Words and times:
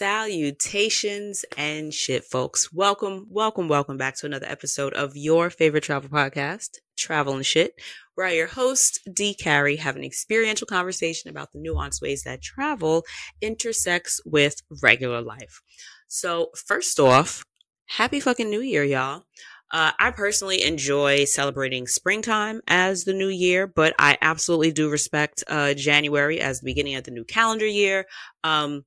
Salutations 0.00 1.44
and 1.58 1.92
shit, 1.92 2.24
folks. 2.24 2.72
Welcome, 2.72 3.26
welcome, 3.28 3.68
welcome 3.68 3.98
back 3.98 4.16
to 4.16 4.24
another 4.24 4.46
episode 4.46 4.94
of 4.94 5.14
your 5.14 5.50
favorite 5.50 5.82
travel 5.82 6.08
podcast, 6.08 6.78
Travel 6.96 7.34
and 7.34 7.44
Shit, 7.44 7.74
where 8.14 8.26
I, 8.26 8.32
your 8.32 8.46
host, 8.46 9.06
D. 9.12 9.34
Carrie, 9.34 9.76
have 9.76 9.96
an 9.96 10.02
experiential 10.02 10.66
conversation 10.66 11.28
about 11.28 11.52
the 11.52 11.58
nuanced 11.58 12.00
ways 12.00 12.22
that 12.22 12.40
travel 12.40 13.04
intersects 13.42 14.22
with 14.24 14.62
regular 14.82 15.20
life. 15.20 15.60
So, 16.08 16.48
first 16.56 16.98
off, 16.98 17.44
happy 17.84 18.20
fucking 18.20 18.48
new 18.48 18.62
year, 18.62 18.84
y'all. 18.84 19.24
Uh, 19.70 19.92
I 19.98 20.12
personally 20.12 20.62
enjoy 20.62 21.26
celebrating 21.26 21.86
springtime 21.86 22.62
as 22.66 23.04
the 23.04 23.12
new 23.12 23.28
year, 23.28 23.66
but 23.66 23.94
I 23.98 24.16
absolutely 24.22 24.72
do 24.72 24.88
respect 24.88 25.44
uh, 25.46 25.74
January 25.74 26.40
as 26.40 26.60
the 26.60 26.64
beginning 26.64 26.94
of 26.94 27.04
the 27.04 27.10
new 27.10 27.24
calendar 27.24 27.66
year. 27.66 28.06
Um, 28.42 28.86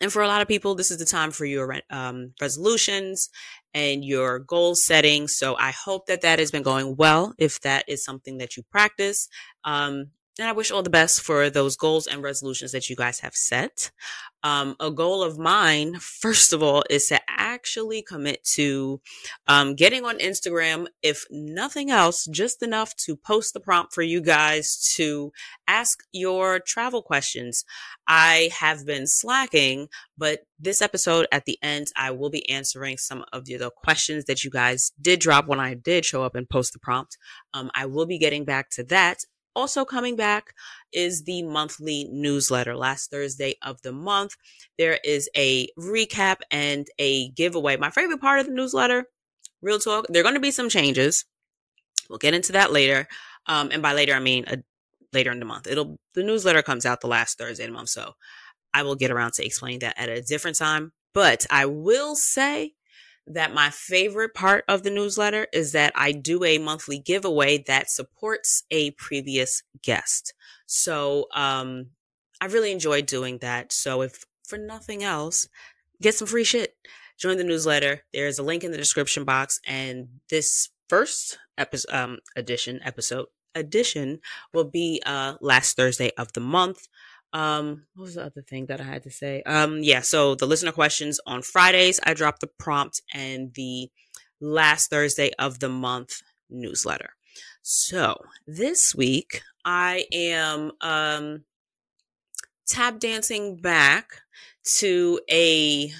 and 0.00 0.12
for 0.12 0.22
a 0.22 0.28
lot 0.28 0.42
of 0.42 0.48
people, 0.48 0.74
this 0.74 0.90
is 0.90 0.98
the 0.98 1.04
time 1.04 1.30
for 1.30 1.44
your 1.44 1.76
um, 1.90 2.32
resolutions 2.40 3.30
and 3.72 4.04
your 4.04 4.38
goal 4.38 4.74
setting. 4.74 5.28
So 5.28 5.56
I 5.56 5.70
hope 5.70 6.06
that 6.06 6.20
that 6.22 6.38
has 6.38 6.50
been 6.50 6.62
going 6.62 6.96
well. 6.96 7.34
If 7.38 7.60
that 7.62 7.84
is 7.88 8.04
something 8.04 8.38
that 8.38 8.56
you 8.56 8.62
practice, 8.70 9.28
um, 9.64 10.10
and 10.38 10.48
I 10.48 10.52
wish 10.52 10.70
all 10.70 10.82
the 10.82 10.90
best 10.90 11.22
for 11.22 11.48
those 11.48 11.76
goals 11.76 12.06
and 12.06 12.22
resolutions 12.22 12.72
that 12.72 12.90
you 12.90 12.96
guys 12.96 13.20
have 13.20 13.34
set. 13.34 13.90
Um, 14.46 14.76
a 14.78 14.92
goal 14.92 15.24
of 15.24 15.40
mine, 15.40 15.96
first 15.98 16.52
of 16.52 16.62
all, 16.62 16.84
is 16.88 17.08
to 17.08 17.18
actually 17.26 18.00
commit 18.00 18.44
to 18.54 19.00
um, 19.48 19.74
getting 19.74 20.04
on 20.04 20.18
Instagram, 20.18 20.86
if 21.02 21.24
nothing 21.32 21.90
else, 21.90 22.26
just 22.26 22.62
enough 22.62 22.94
to 23.06 23.16
post 23.16 23.54
the 23.54 23.60
prompt 23.60 23.92
for 23.92 24.02
you 24.02 24.20
guys 24.20 24.92
to 24.94 25.32
ask 25.66 26.04
your 26.12 26.60
travel 26.60 27.02
questions. 27.02 27.64
I 28.06 28.50
have 28.60 28.86
been 28.86 29.08
slacking, 29.08 29.88
but 30.16 30.42
this 30.60 30.80
episode 30.80 31.26
at 31.32 31.44
the 31.44 31.58
end, 31.60 31.88
I 31.96 32.12
will 32.12 32.30
be 32.30 32.48
answering 32.48 32.98
some 32.98 33.24
of 33.32 33.46
the, 33.46 33.72
questions 33.76 34.26
that 34.26 34.44
you 34.44 34.50
guys 34.50 34.92
did 35.00 35.18
drop 35.18 35.48
when 35.48 35.58
I 35.58 35.74
did 35.74 36.04
show 36.04 36.22
up 36.22 36.36
and 36.36 36.48
post 36.48 36.72
the 36.72 36.78
prompt. 36.78 37.18
Um, 37.52 37.68
I 37.74 37.86
will 37.86 38.06
be 38.06 38.18
getting 38.18 38.44
back 38.44 38.70
to 38.70 38.84
that 38.84 39.24
also 39.56 39.84
coming 39.84 40.14
back 40.14 40.54
is 40.92 41.24
the 41.24 41.42
monthly 41.42 42.06
newsletter. 42.12 42.76
Last 42.76 43.10
Thursday 43.10 43.54
of 43.62 43.80
the 43.82 43.92
month, 43.92 44.36
there 44.78 45.00
is 45.02 45.28
a 45.36 45.68
recap 45.78 46.36
and 46.50 46.86
a 46.98 47.30
giveaway. 47.30 47.76
My 47.76 47.90
favorite 47.90 48.20
part 48.20 48.38
of 48.38 48.46
the 48.46 48.52
newsletter, 48.52 49.06
real 49.62 49.80
talk, 49.80 50.06
there 50.08 50.20
are 50.20 50.22
going 50.22 50.34
to 50.34 50.40
be 50.40 50.52
some 50.52 50.68
changes. 50.68 51.24
We'll 52.08 52.18
get 52.18 52.34
into 52.34 52.52
that 52.52 52.70
later. 52.70 53.08
Um, 53.46 53.70
and 53.72 53.82
by 53.82 53.94
later, 53.94 54.14
I 54.14 54.20
mean 54.20 54.44
a, 54.46 54.58
later 55.12 55.32
in 55.32 55.40
the 55.40 55.46
month. 55.46 55.66
It'll 55.66 55.96
the 56.14 56.22
newsletter 56.22 56.62
comes 56.62 56.86
out 56.86 57.00
the 57.00 57.08
last 57.08 57.38
Thursday 57.38 57.64
of 57.64 57.70
the 57.70 57.74
month, 57.74 57.88
so 57.88 58.12
I 58.74 58.82
will 58.82 58.94
get 58.94 59.10
around 59.10 59.32
to 59.34 59.44
explaining 59.44 59.80
that 59.80 59.98
at 59.98 60.08
a 60.08 60.22
different 60.22 60.56
time. 60.56 60.92
But 61.14 61.46
I 61.50 61.66
will 61.66 62.14
say 62.14 62.74
that 63.26 63.54
my 63.54 63.70
favorite 63.70 64.34
part 64.34 64.64
of 64.68 64.82
the 64.82 64.90
newsletter 64.90 65.46
is 65.52 65.72
that 65.72 65.92
I 65.94 66.12
do 66.12 66.44
a 66.44 66.58
monthly 66.58 66.98
giveaway 66.98 67.58
that 67.66 67.90
supports 67.90 68.64
a 68.70 68.92
previous 68.92 69.62
guest. 69.82 70.34
So, 70.66 71.26
um, 71.34 71.86
I 72.40 72.46
really 72.46 72.72
enjoy 72.72 73.02
doing 73.02 73.38
that. 73.38 73.72
So 73.72 74.02
if 74.02 74.24
for 74.46 74.58
nothing 74.58 75.02
else, 75.02 75.48
get 76.00 76.14
some 76.14 76.28
free 76.28 76.44
shit. 76.44 76.76
Join 77.18 77.38
the 77.38 77.44
newsletter. 77.44 78.02
There's 78.12 78.38
a 78.38 78.42
link 78.42 78.62
in 78.62 78.70
the 78.70 78.76
description 78.76 79.24
box 79.24 79.60
and 79.66 80.08
this 80.30 80.68
first 80.88 81.38
episode, 81.56 81.94
um, 81.94 82.18
edition 82.36 82.80
episode 82.84 83.26
edition 83.54 84.20
will 84.52 84.64
be, 84.64 85.02
uh, 85.06 85.34
last 85.40 85.76
Thursday 85.76 86.10
of 86.18 86.32
the 86.34 86.40
month. 86.40 86.88
Um, 87.36 87.84
what 87.94 88.04
was 88.04 88.14
the 88.14 88.24
other 88.24 88.40
thing 88.40 88.64
that 88.66 88.80
I 88.80 88.84
had 88.84 89.02
to 89.02 89.10
say? 89.10 89.42
Um, 89.44 89.82
yeah, 89.82 90.00
so 90.00 90.34
the 90.34 90.46
listener 90.46 90.72
questions 90.72 91.20
on 91.26 91.42
Fridays, 91.42 92.00
I 92.02 92.14
drop 92.14 92.38
the 92.38 92.46
prompt 92.46 93.02
and 93.12 93.52
the 93.52 93.90
last 94.40 94.88
Thursday 94.88 95.30
of 95.38 95.58
the 95.58 95.68
month 95.68 96.22
newsletter. 96.48 97.10
So 97.60 98.16
this 98.46 98.94
week 98.94 99.42
I 99.66 100.06
am 100.12 100.72
um 100.80 101.44
tap 102.66 103.00
dancing 103.00 103.56
back 103.56 104.22
to 104.78 105.20
a 105.30 105.92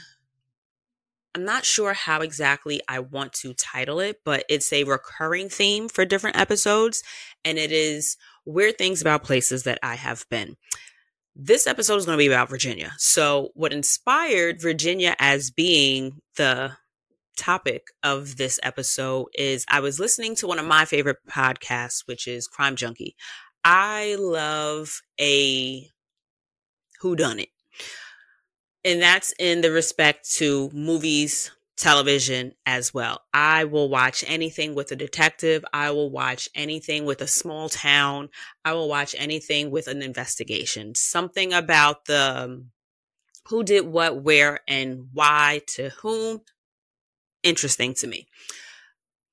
I'm 1.35 1.45
not 1.45 1.67
sure 1.67 1.93
how 1.93 2.23
exactly 2.23 2.81
I 2.89 3.01
want 3.01 3.35
to 3.35 3.53
title 3.53 4.01
it, 4.01 4.23
but 4.25 4.45
it's 4.49 4.73
a 4.73 4.85
recurring 4.85 5.51
theme 5.51 5.91
for 5.91 6.07
different 6.07 6.39
episodes 6.39 7.03
and 7.45 7.59
it 7.59 7.73
is 7.73 8.17
weird 8.47 8.79
things 8.79 9.03
about 9.03 9.25
places 9.25 9.65
that 9.65 9.79
I 9.83 9.97
have 9.97 10.25
been. 10.31 10.57
This 11.39 11.67
episode 11.67 11.97
is 11.97 12.07
going 12.07 12.17
to 12.17 12.23
be 12.23 12.29
about 12.29 12.49
Virginia. 12.49 12.93
So, 12.97 13.51
what 13.53 13.71
inspired 13.71 14.59
Virginia 14.59 15.15
as 15.19 15.51
being 15.51 16.23
the 16.37 16.73
topic 17.37 17.89
of 18.03 18.39
this 18.39 18.59
episode 18.63 19.27
is 19.35 19.67
I 19.69 19.81
was 19.81 20.01
listening 20.01 20.35
to 20.37 20.47
one 20.47 20.59
of 20.59 20.65
my 20.65 20.87
favorite 20.87 21.19
podcasts, 21.29 22.07
which 22.07 22.27
is 22.27 22.49
Crime 22.49 22.75
Junkie. 22.75 23.17
I 23.63 24.17
love 24.19 25.03
a 25.21 25.91
who 27.01 27.15
done 27.15 27.41
it. 27.41 27.51
And 28.83 29.03
that's 29.03 29.35
in 29.39 29.61
the 29.61 29.71
respect 29.71 30.31
to 30.37 30.71
movies, 30.73 31.51
television 31.77 32.53
as 32.65 32.93
well. 32.95 33.21
I 33.35 33.65
will 33.65 33.89
watch 33.89 34.25
anything 34.27 34.75
with 34.75 34.91
a 34.93 34.97
detective. 34.97 35.65
I 35.73 35.91
will 35.91 36.11
watch 36.11 36.49
anything 36.55 37.05
with 37.05 37.21
a 37.21 37.27
small 37.27 37.69
town. 37.69 38.31
I 38.65 38.73
will 38.73 38.89
watch 38.89 39.15
anything 39.19 39.71
with 39.71 39.87
an 39.87 40.03
investigation. 40.03 40.95
Something 40.95 41.53
about 41.53 42.07
the 42.07 42.45
um, 42.45 42.71
who 43.49 43.63
did 43.63 43.87
what, 43.87 44.23
where, 44.23 44.61
and 44.67 45.09
why 45.13 45.63
to 45.75 45.91
whom. 46.01 46.41
Interesting 47.43 47.95
to 47.95 48.07
me. 48.07 48.27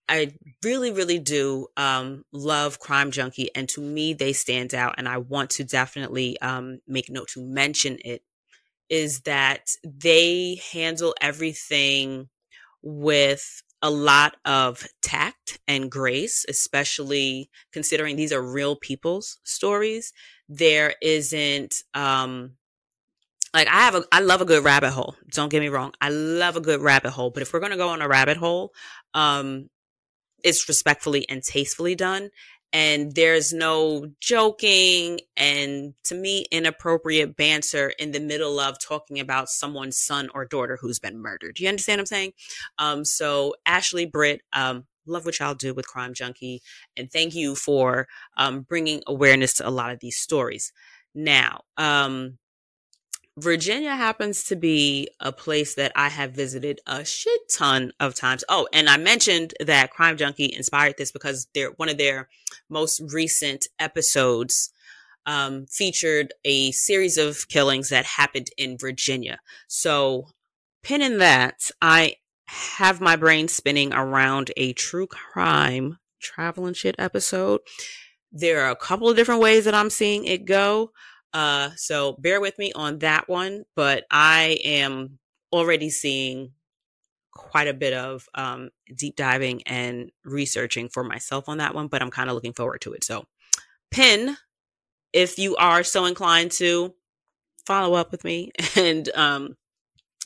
I 0.09 0.33
really, 0.63 0.91
really 0.91 1.19
do 1.19 1.67
um, 1.77 2.25
love 2.31 2.77
Crime 2.77 3.09
Junkie, 3.09 3.49
and 3.55 3.67
to 3.69 3.81
me, 3.81 4.13
they 4.13 4.33
stand 4.33 4.75
out. 4.75 4.95
And 4.97 5.07
I 5.07 5.17
want 5.17 5.49
to 5.51 5.63
definitely 5.63 6.39
um, 6.41 6.79
make 6.87 7.09
note 7.09 7.29
to 7.29 7.41
mention 7.41 7.97
it. 8.03 8.21
Is 8.89 9.21
that 9.21 9.71
they 9.83 10.61
handle 10.71 11.15
everything 11.19 12.29
with 12.83 13.63
a 13.81 13.89
lot 13.89 14.35
of 14.45 14.85
tact 15.01 15.59
and 15.67 15.89
grace, 15.89 16.45
especially 16.47 17.49
considering 17.71 18.15
these 18.15 18.31
are 18.31 18.41
real 18.41 18.75
people's 18.75 19.39
stories. 19.43 20.13
There 20.47 20.93
isn't, 21.01 21.75
um, 21.93 22.51
like 23.53 23.67
I 23.67 23.81
have 23.81 23.95
a, 23.95 24.03
I 24.11 24.19
love 24.19 24.41
a 24.41 24.45
good 24.45 24.63
rabbit 24.63 24.91
hole. 24.91 25.15
Don't 25.31 25.49
get 25.49 25.59
me 25.61 25.69
wrong. 25.69 25.93
I 26.01 26.09
love 26.09 26.55
a 26.55 26.61
good 26.61 26.81
rabbit 26.81 27.11
hole, 27.11 27.29
but 27.29 27.41
if 27.41 27.53
we're 27.53 27.59
going 27.59 27.71
to 27.71 27.77
go 27.77 27.89
on 27.89 28.01
a 28.01 28.07
rabbit 28.07 28.37
hole, 28.37 28.73
um, 29.13 29.69
it's 30.43 30.67
respectfully 30.67 31.27
and 31.29 31.43
tastefully 31.43 31.95
done 31.95 32.29
and 32.73 33.13
there's 33.13 33.53
no 33.53 34.07
joking 34.19 35.19
and 35.37 35.93
to 36.03 36.15
me 36.15 36.45
inappropriate 36.51 37.37
banter 37.37 37.89
in 37.99 38.11
the 38.11 38.19
middle 38.19 38.59
of 38.59 38.79
talking 38.79 39.19
about 39.19 39.47
someone's 39.47 39.99
son 39.99 40.29
or 40.33 40.43
daughter 40.43 40.77
who's 40.81 40.99
been 40.99 41.21
murdered. 41.21 41.59
You 41.59 41.69
understand 41.69 41.99
what 41.99 42.01
i'm 42.01 42.05
saying? 42.07 42.33
Um, 42.79 43.05
so 43.05 43.55
ashley 43.65 44.05
brit 44.07 44.41
um, 44.53 44.85
love 45.05 45.25
what 45.25 45.39
y'all 45.39 45.53
do 45.53 45.73
with 45.73 45.87
crime 45.87 46.13
junkie 46.13 46.61
and 46.97 47.11
thank 47.11 47.35
you 47.35 47.55
for 47.55 48.07
um, 48.37 48.61
bringing 48.61 49.03
awareness 49.05 49.53
to 49.55 49.67
a 49.67 49.69
lot 49.69 49.91
of 49.91 49.99
these 49.99 50.17
stories. 50.17 50.73
Now 51.13 51.61
um, 51.77 52.39
Virginia 53.37 53.95
happens 53.95 54.43
to 54.43 54.55
be 54.55 55.09
a 55.19 55.31
place 55.31 55.73
that 55.75 55.91
I 55.95 56.09
have 56.09 56.33
visited 56.33 56.81
a 56.85 57.03
shit 57.03 57.41
ton 57.51 57.91
of 57.99 58.13
times. 58.13 58.43
Oh, 58.47 58.67
and 58.71 58.87
I 58.87 58.97
mentioned 58.97 59.53
that 59.59 59.89
Crime 59.89 60.17
Junkie 60.17 60.53
inspired 60.55 60.95
this 60.97 61.11
because 61.11 61.47
they're 61.55 61.71
one 61.71 61.89
of 61.89 61.97
their 61.97 62.29
most 62.69 63.01
recent 63.11 63.67
episodes 63.79 64.71
um, 65.25 65.65
featured 65.65 66.33
a 66.45 66.71
series 66.71 67.17
of 67.17 67.47
killings 67.47 67.89
that 67.89 68.05
happened 68.05 68.49
in 68.57 68.77
Virginia. 68.77 69.39
So, 69.67 70.27
pinning 70.83 71.17
that, 71.17 71.71
I 71.81 72.17
have 72.45 73.01
my 73.01 73.15
brain 73.15 73.47
spinning 73.47 73.93
around 73.93 74.51
a 74.57 74.73
true 74.73 75.07
crime 75.07 75.97
travel 76.21 76.67
and 76.67 76.75
shit 76.75 76.95
episode. 76.99 77.61
There 78.31 78.61
are 78.61 78.71
a 78.71 78.75
couple 78.75 79.09
of 79.09 79.15
different 79.15 79.41
ways 79.41 79.65
that 79.65 79.73
I'm 79.75 79.89
seeing 79.89 80.25
it 80.25 80.45
go. 80.45 80.91
Uh, 81.33 81.71
so 81.75 82.13
bear 82.13 82.39
with 82.39 82.57
me 82.59 82.71
on 82.73 82.99
that 82.99 83.27
one, 83.27 83.63
but 83.75 84.05
I 84.11 84.59
am 84.63 85.19
already 85.51 85.89
seeing 85.89 86.51
quite 87.33 87.67
a 87.67 87.73
bit 87.73 87.93
of 87.93 88.27
um, 88.35 88.69
deep 88.95 89.15
diving 89.15 89.63
and 89.63 90.11
researching 90.23 90.89
for 90.89 91.03
myself 91.03 91.49
on 91.49 91.57
that 91.57 91.73
one, 91.73 91.87
but 91.87 92.01
I'm 92.01 92.11
kind 92.11 92.29
of 92.29 92.35
looking 92.35 92.53
forward 92.53 92.81
to 92.81 92.93
it. 92.93 93.03
So, 93.03 93.25
pin, 93.91 94.37
if 95.11 95.39
you 95.39 95.55
are 95.55 95.83
so 95.83 96.05
inclined 96.05 96.51
to 96.53 96.93
follow 97.65 97.95
up 97.95 98.11
with 98.11 98.23
me 98.23 98.51
and 98.75 99.09
um, 99.15 99.57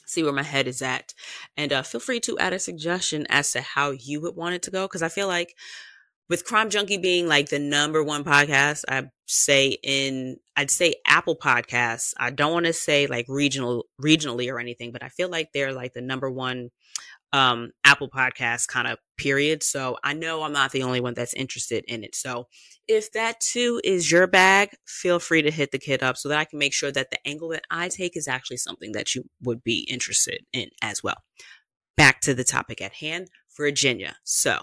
see 0.06 0.24
where 0.24 0.34
my 0.34 0.44
head 0.44 0.68
is 0.68 0.82
at, 0.82 1.14
and 1.56 1.72
uh, 1.72 1.84
feel 1.84 2.02
free 2.02 2.20
to 2.22 2.38
add 2.40 2.54
a 2.54 2.60
suggestion 2.60 3.26
as 3.30 3.52
to 3.54 3.62
how 3.62 3.92
you 3.92 4.20
would 4.22 4.36
want 4.36 4.56
it 4.56 4.64
to 4.64 4.72
go, 4.72 4.86
because 4.86 5.04
I 5.04 5.10
feel 5.10 5.28
like 5.28 5.56
with 6.30 6.46
Crime 6.46 6.70
Junkie 6.70 6.98
being 6.98 7.28
like 7.28 7.50
the 7.50 7.60
number 7.60 8.04
one 8.04 8.24
podcast, 8.24 8.84
I 8.90 9.04
say 9.28 9.78
in 9.84 10.38
I'd 10.56 10.72
say 10.72 10.96
Apple 11.06 11.38
Podcasts. 11.38 12.14
I 12.18 12.32
don't 12.32 12.54
want 12.54 12.66
to 12.66 12.74
say 12.74 13.08
like 13.08 13.26
regional 13.28 13.86
regionally 14.02 14.52
or 14.52 14.60
anything, 14.60 14.92
but 14.92 15.04
I 15.04 15.10
feel 15.10 15.30
like 15.30 15.50
they're 15.54 15.74
like 15.74 15.94
the 15.94 16.02
number 16.02 16.30
one 16.30 16.70
um 17.34 17.72
Apple 17.84 18.10
Podcast 18.10 18.68
kind 18.68 18.88
of 18.88 18.98
period. 19.18 19.64
So 19.64 19.98
I 20.04 20.14
know 20.14 20.44
I'm 20.44 20.54
not 20.54 20.72
the 20.72 20.84
only 20.84 21.02
one 21.02 21.14
that's 21.14 21.34
interested 21.34 21.84
in 21.88 22.04
it. 22.04 22.16
So 22.16 22.48
if 22.88 23.12
that 23.14 23.40
too 23.40 23.82
is 23.84 24.12
your 24.12 24.28
bag, 24.28 24.70
feel 24.86 25.20
free 25.20 25.42
to 25.42 25.52
hit 25.52 25.72
the 25.72 25.80
kid 25.80 26.04
up 26.04 26.18
so 26.18 26.30
that 26.30 26.40
I 26.40 26.46
can 26.46 26.60
make 26.60 26.74
sure 26.74 26.92
that 26.92 27.12
the 27.12 27.26
angle 27.28 27.50
that 27.50 27.64
I 27.70 27.90
take 27.90 28.16
is 28.16 28.28
actually 28.28 28.58
something 28.58 28.94
that 28.94 29.14
you 29.14 29.26
would 29.44 29.64
be 29.64 29.88
interested 29.90 30.46
in 30.54 30.70
as 30.82 31.04
well. 31.04 31.18
Back 31.98 32.22
to 32.22 32.34
the 32.34 32.44
topic 32.44 32.82
at 32.82 32.94
hand, 32.94 33.28
Virginia. 33.58 34.18
So 34.24 34.60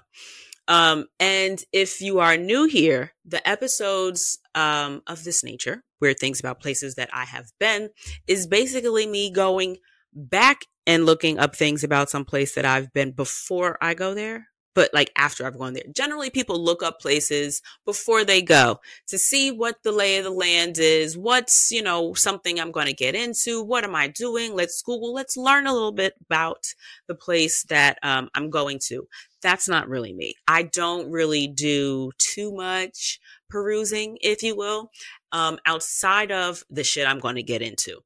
um, 0.69 1.07
and 1.21 1.63
if 1.73 2.01
you 2.01 2.21
are 2.21 2.37
new 2.37 2.65
here, 2.67 3.13
the 3.25 3.47
episodes 3.49 4.39
um, 4.55 5.03
of 5.07 5.25
this 5.25 5.45
nature, 5.45 5.83
weird 6.01 6.19
things 6.19 6.41
about 6.41 6.61
places 6.61 6.95
that 6.95 7.11
I 7.13 7.25
have 7.25 7.47
been, 7.61 7.91
is 8.27 8.47
basically 8.47 9.07
me 9.07 9.31
going 9.31 9.79
back 10.13 10.63
and 10.87 11.07
looking 11.07 11.39
up 11.39 11.57
things 11.57 11.85
about 11.85 12.11
some 12.11 12.25
place 12.25 12.55
that 12.55 12.65
I've 12.65 12.93
been 12.93 13.13
before 13.13 13.77
I 13.81 13.95
go 13.95 14.15
there, 14.15 14.49
but 14.75 14.91
like 14.93 15.11
after 15.17 15.47
I've 15.47 15.59
gone 15.59 15.75
there. 15.75 15.85
Generally, 15.95 16.31
people 16.31 16.63
look 16.63 16.83
up 16.83 17.01
places 17.01 17.63
before 17.85 18.25
they 18.25 18.43
go 18.43 18.81
to 19.09 19.19
see 19.19 19.51
what 19.51 19.83
the 19.83 19.93
lay 19.93 20.19
of 20.19 20.25
the 20.25 20.31
land 20.31 20.79
is, 20.79 21.17
what's, 21.17 21.71
you 21.71 21.83
know, 21.83 22.15
something 22.15 22.59
I'm 22.61 22.73
going 22.73 22.87
to 22.87 22.93
get 22.93 23.15
into, 23.15 23.63
what 23.63 23.85
am 23.85 23.95
I 23.95 24.09
doing? 24.09 24.55
Let's 24.55 24.83
Google, 24.83 25.15
let's 25.15 25.37
learn 25.37 25.67
a 25.67 25.73
little 25.73 25.93
bit 25.93 26.15
about 26.29 26.67
the 27.07 27.15
place 27.15 27.65
that 27.65 27.99
um, 28.03 28.29
I'm 28.35 28.51
going 28.51 28.79
to 28.89 29.09
that's 29.45 29.69
not 29.69 29.89
really 29.89 30.15
me. 30.15 30.35
I 30.49 30.63
don't 30.63 31.11
really 31.11 31.47
do 31.47 32.13
too 32.17 32.51
much 32.51 33.21
perusing, 33.51 34.17
if 34.23 34.43
you 34.43 34.57
will, 34.57 34.91
um, 35.33 35.59
outside 35.67 36.33
of 36.33 36.65
the 36.71 36.83
shit 36.83 37.07
I'm 37.07 37.21
going 37.21 37.37
to 37.37 37.43
get 37.43 37.61
into. 37.61 38.01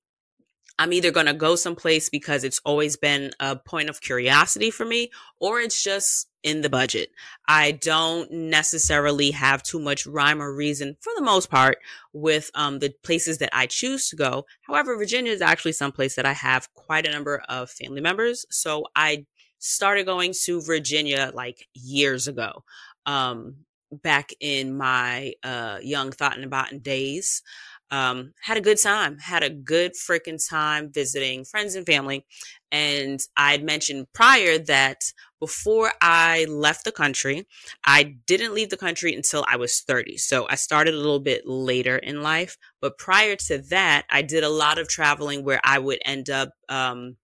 I'm 0.81 0.93
either 0.93 1.13
going 1.13 1.27
to 1.27 1.35
go 1.35 1.55
someplace 1.57 2.09
because 2.09 2.43
it's 2.45 2.61
always 2.65 2.97
been 2.97 3.31
a 3.39 3.57
point 3.57 3.89
of 3.89 4.01
curiosity 4.01 4.71
for 4.71 4.85
me, 4.85 5.11
or 5.41 5.61
it's 5.61 5.83
just 5.83 6.28
in 6.43 6.63
the 6.63 6.71
budget. 6.71 7.11
I 7.47 7.73
don't 7.73 8.31
necessarily 8.31 9.31
have 9.33 9.63
too 9.63 9.81
much 9.81 10.07
rhyme 10.07 10.41
or 10.41 10.55
reason 10.55 10.97
for 11.01 11.13
the 11.17 11.23
most 11.23 11.51
part 11.51 11.79
with 12.13 12.51
um, 12.55 12.79
the 12.79 12.95
places 13.03 13.39
that 13.39 13.51
I 13.53 13.67
choose 13.67 14.09
to 14.09 14.17
go. 14.17 14.47
However, 14.63 14.97
Virginia 14.97 15.33
is 15.33 15.43
actually 15.43 15.73
some 15.73 15.93
place 15.93 16.15
that 16.15 16.27
I 16.27 16.33
have 16.33 16.73
quite 16.75 17.07
a 17.07 17.13
number 17.13 17.43
of 17.49 17.71
family 17.71 18.01
members. 18.01 18.47
So 18.51 18.85
I 18.95 19.27
started 19.59 20.07
going 20.07 20.33
to 20.45 20.63
Virginia 20.63 21.33
like 21.35 21.67
years 21.75 22.29
ago. 22.29 22.65
Um, 23.07 23.57
back 23.91 24.33
in 24.41 24.77
my 24.77 25.33
uh, 25.43 25.79
young 25.83 26.11
thought 26.11 26.37
and 26.37 26.45
about 26.45 26.83
days. 26.83 27.43
Um, 27.91 28.35
had 28.43 28.57
a 28.59 28.61
good 28.61 28.81
time, 28.81 29.19
had 29.19 29.43
a 29.43 29.51
good 29.51 29.93
freaking 29.93 30.39
time 30.47 30.93
visiting 30.93 31.45
friends 31.45 31.75
and 31.75 31.87
family. 31.87 32.27
And 32.71 33.21
I 33.37 33.53
would 33.53 33.65
mentioned 33.65 34.09
prior 34.13 34.59
that 34.59 35.01
before 35.41 35.93
I 36.03 36.45
left 36.51 36.85
the 36.85 36.93
country, 36.93 37.47
I 37.85 38.17
didn't 38.27 38.55
leave 38.55 38.69
the 38.71 38.77
country 38.77 39.15
until 39.15 39.45
I 39.49 39.57
was 39.57 39.81
30. 39.81 40.19
So 40.19 40.47
I 40.51 40.57
started 40.57 40.95
a 40.95 40.99
little 40.99 41.21
bit 41.21 41.47
later 41.47 41.97
in 41.97 42.23
life. 42.23 42.59
But 42.81 42.99
prior 42.99 43.37
to 43.47 43.59
that, 43.71 44.05
I 44.11 44.23
did 44.23 44.45
a 44.45 44.51
lot 44.51 44.79
of 44.79 44.89
traveling 44.89 45.45
where 45.45 45.61
I 45.65 45.79
would 45.79 46.01
end 46.05 46.29
up, 46.29 46.51
um, 46.69 47.17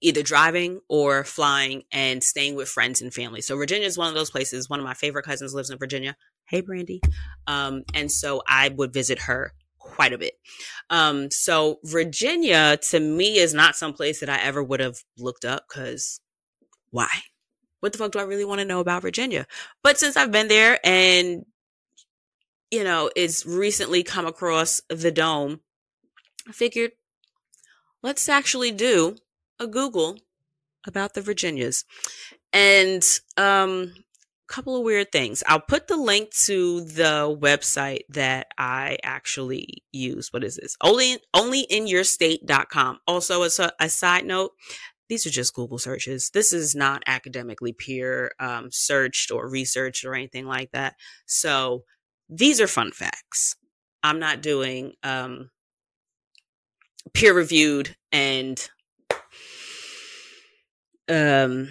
either 0.00 0.22
driving 0.22 0.80
or 0.88 1.24
flying 1.24 1.82
and 1.92 2.22
staying 2.22 2.54
with 2.54 2.68
friends 2.68 3.00
and 3.00 3.12
family. 3.12 3.40
So 3.40 3.56
Virginia 3.56 3.86
is 3.86 3.98
one 3.98 4.08
of 4.08 4.14
those 4.14 4.30
places. 4.30 4.68
One 4.68 4.80
of 4.80 4.84
my 4.84 4.94
favorite 4.94 5.24
cousins 5.24 5.54
lives 5.54 5.70
in 5.70 5.78
Virginia. 5.78 6.16
Hey, 6.46 6.60
Brandy. 6.60 7.00
Um, 7.46 7.84
and 7.94 8.10
so 8.10 8.42
I 8.46 8.70
would 8.70 8.92
visit 8.92 9.20
her 9.20 9.52
quite 9.98 10.12
a 10.12 10.18
bit. 10.18 10.34
Um, 10.90 11.28
so 11.32 11.80
Virginia 11.82 12.76
to 12.90 13.00
me 13.00 13.38
is 13.38 13.52
not 13.52 13.74
some 13.74 13.92
place 13.92 14.20
that 14.20 14.28
I 14.28 14.40
ever 14.40 14.62
would 14.62 14.78
have 14.78 14.98
looked 15.18 15.44
up 15.44 15.64
because 15.68 16.20
why? 16.90 17.08
What 17.80 17.90
the 17.90 17.98
fuck 17.98 18.12
do 18.12 18.20
I 18.20 18.22
really 18.22 18.44
want 18.44 18.60
to 18.60 18.64
know 18.64 18.78
about 18.78 19.02
Virginia? 19.02 19.44
But 19.82 19.98
since 19.98 20.16
I've 20.16 20.30
been 20.30 20.46
there 20.46 20.78
and 20.84 21.46
you 22.70 22.84
know, 22.84 23.10
it's 23.16 23.44
recently 23.44 24.04
come 24.04 24.24
across 24.24 24.80
the 24.88 25.10
dome, 25.10 25.62
I 26.48 26.52
figured 26.52 26.92
let's 28.00 28.28
actually 28.28 28.70
do 28.70 29.16
a 29.58 29.66
Google 29.66 30.16
about 30.86 31.14
the 31.14 31.22
Virginias. 31.22 31.84
And 32.52 33.02
um 33.36 33.94
couple 34.48 34.76
of 34.76 34.82
weird 34.82 35.12
things. 35.12 35.42
I'll 35.46 35.60
put 35.60 35.88
the 35.88 35.96
link 35.96 36.30
to 36.46 36.80
the 36.80 37.36
website 37.40 38.00
that 38.08 38.48
I 38.56 38.98
actually 39.02 39.84
use. 39.92 40.32
What 40.32 40.42
is 40.42 40.56
this? 40.56 40.76
Only 40.82 41.18
onlyinyourstate.com. 41.34 43.00
Also 43.06 43.42
as 43.42 43.58
a, 43.58 43.72
a 43.78 43.88
side 43.88 44.24
note, 44.24 44.52
these 45.08 45.26
are 45.26 45.30
just 45.30 45.54
Google 45.54 45.78
searches. 45.78 46.30
This 46.30 46.52
is 46.52 46.74
not 46.74 47.02
academically 47.06 47.72
peer 47.72 48.32
um, 48.40 48.70
searched 48.70 49.30
or 49.30 49.48
researched 49.48 50.04
or 50.04 50.14
anything 50.14 50.46
like 50.46 50.72
that. 50.72 50.96
So 51.26 51.84
these 52.28 52.60
are 52.60 52.66
fun 52.66 52.92
facts. 52.92 53.56
I'm 54.02 54.18
not 54.18 54.42
doing 54.42 54.92
um, 55.02 55.50
peer 57.12 57.34
reviewed 57.34 57.96
and 58.12 58.68
um 61.10 61.68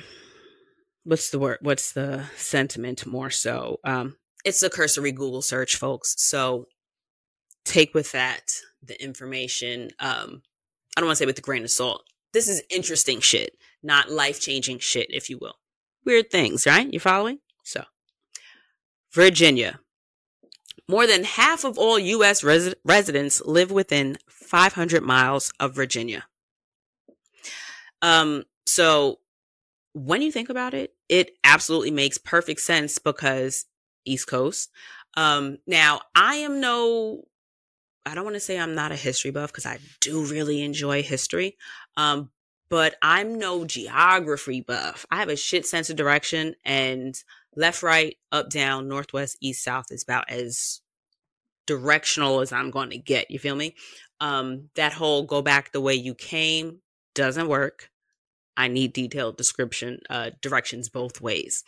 what's 1.08 1.30
the 1.30 1.40
word 1.40 1.58
what's 1.62 1.94
the 1.94 2.26
sentiment 2.36 3.06
more 3.06 3.30
so 3.30 3.80
um 3.86 4.18
it's 4.44 4.62
a 4.62 4.70
cursory 4.70 5.12
google 5.12 5.42
search 5.42 5.78
folks 5.78 6.14
so 6.18 6.66
take 7.64 7.94
with 7.94 8.12
that 8.12 8.52
the 8.84 9.02
information 9.02 9.90
um 10.00 10.42
i 10.96 11.00
don't 11.00 11.08
want 11.08 11.16
to 11.16 11.16
say 11.16 11.26
with 11.26 11.40
a 11.40 11.42
grain 11.42 11.64
of 11.64 11.72
salt 11.72 12.04
this 12.34 12.50
is 12.50 12.62
interesting 12.70 13.22
shit 13.22 13.52
not 13.82 14.12
life-changing 14.12 14.80
shit 14.80 15.08
if 15.10 15.30
you 15.30 15.38
will 15.40 15.56
weird 16.06 16.30
things 16.30 16.66
right 16.66 16.94
you 16.94 17.00
following 17.00 17.40
so 17.64 17.84
virginia 19.14 19.80
more 20.90 21.06
than 21.06 21.26
half 21.26 21.66
of 21.66 21.78
all 21.78 22.00
U.S. 22.00 22.46
Res- 22.46 22.74
residents 22.86 23.42
live 23.44 23.72
within 23.72 24.18
500 24.30 25.04
miles 25.04 25.52
of 25.60 25.76
Virginia. 25.76 26.26
Um, 28.02 28.46
so 28.66 29.20
when 29.98 30.22
you 30.22 30.32
think 30.32 30.50
about 30.50 30.74
it, 30.74 30.94
it 31.10 31.32
absolutely 31.44 31.92
makes 31.92 32.18
perfect 32.18 32.62
sense 32.62 33.00
because 33.00 33.66
East 34.06 34.28
Coast. 34.28 34.70
Um, 35.16 35.58
now, 35.66 36.02
I 36.14 36.36
am 36.36 36.60
no, 36.62 37.24
I 38.06 38.14
don't 38.14 38.24
want 38.24 38.36
to 38.36 38.40
say 38.40 38.60
I'm 38.60 38.76
not 38.76 38.92
a 38.92 38.96
history 38.96 39.32
buff 39.32 39.52
because 39.52 39.66
I 39.66 39.80
do 40.00 40.24
really 40.26 40.62
enjoy 40.62 41.02
history. 41.02 41.58
Um, 41.96 42.30
but 42.70 42.96
I'm 43.02 43.40
no 43.40 43.66
geography 43.66 44.62
buff. 44.62 45.06
I 45.10 45.16
have 45.18 45.30
a 45.30 45.36
shit 45.36 45.66
sense 45.66 45.90
of 45.90 45.96
direction 45.96 46.56
and 46.64 47.16
left, 47.56 47.82
right, 47.82 48.18
up, 48.32 48.50
down, 48.50 48.88
northwest, 48.88 49.38
east, 49.42 49.64
south 49.64 49.88
is 49.90 50.04
about 50.04 50.30
as 50.30 50.82
directional 51.66 52.42
as 52.42 52.52
I'm 52.52 52.70
going 52.70 52.92
to 52.92 52.98
get. 52.98 53.32
You 53.32 53.40
feel 53.40 53.56
me? 53.56 53.74
Um, 54.20 54.70
that 54.76 54.94
whole 54.94 55.24
go 55.24 55.42
back 55.42 55.72
the 55.72 55.82
way 55.82 55.96
you 55.96 56.14
came 56.14 56.82
doesn't 57.16 57.48
work. 57.48 57.90
I 58.58 58.68
need 58.68 58.94
detailed 58.94 59.38
description, 59.38 60.00
uh, 60.10 60.32
directions 60.42 60.90
both 60.90 61.22
ways. 61.22 61.64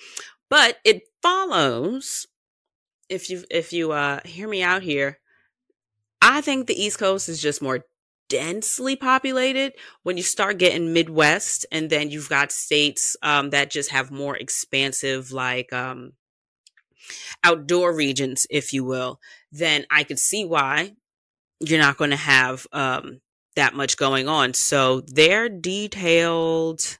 But 0.49 0.77
it 0.83 1.03
follows, 1.21 2.27
if 3.07 3.29
you 3.29 3.43
if 3.49 3.71
you 3.71 3.91
uh, 3.91 4.19
hear 4.25 4.47
me 4.47 4.63
out 4.63 4.81
here, 4.81 5.19
I 6.21 6.41
think 6.41 6.67
the 6.67 6.81
East 6.81 6.99
Coast 6.99 7.29
is 7.29 7.41
just 7.41 7.61
more 7.61 7.85
densely 8.27 8.95
populated 8.95 9.73
when 10.03 10.15
you 10.15 10.23
start 10.23 10.59
getting 10.59 10.93
midwest 10.93 11.65
and 11.71 11.89
then 11.89 12.11
you've 12.11 12.29
got 12.29 12.51
states 12.51 13.17
um, 13.23 13.49
that 13.49 13.71
just 13.71 13.89
have 13.89 14.11
more 14.11 14.37
expansive 14.37 15.31
like 15.31 15.73
um, 15.73 16.13
outdoor 17.43 17.93
regions 17.93 18.45
if 18.51 18.71
you 18.71 18.83
will 18.83 19.19
then 19.51 19.83
i 19.89 20.03
could 20.03 20.19
see 20.19 20.45
why 20.45 20.93
you're 21.59 21.79
not 21.79 21.97
going 21.97 22.11
to 22.11 22.15
have 22.15 22.67
um, 22.71 23.19
that 23.55 23.73
much 23.73 23.97
going 23.97 24.27
on. 24.27 24.53
So 24.53 25.01
their 25.01 25.49
detailed 25.49 26.97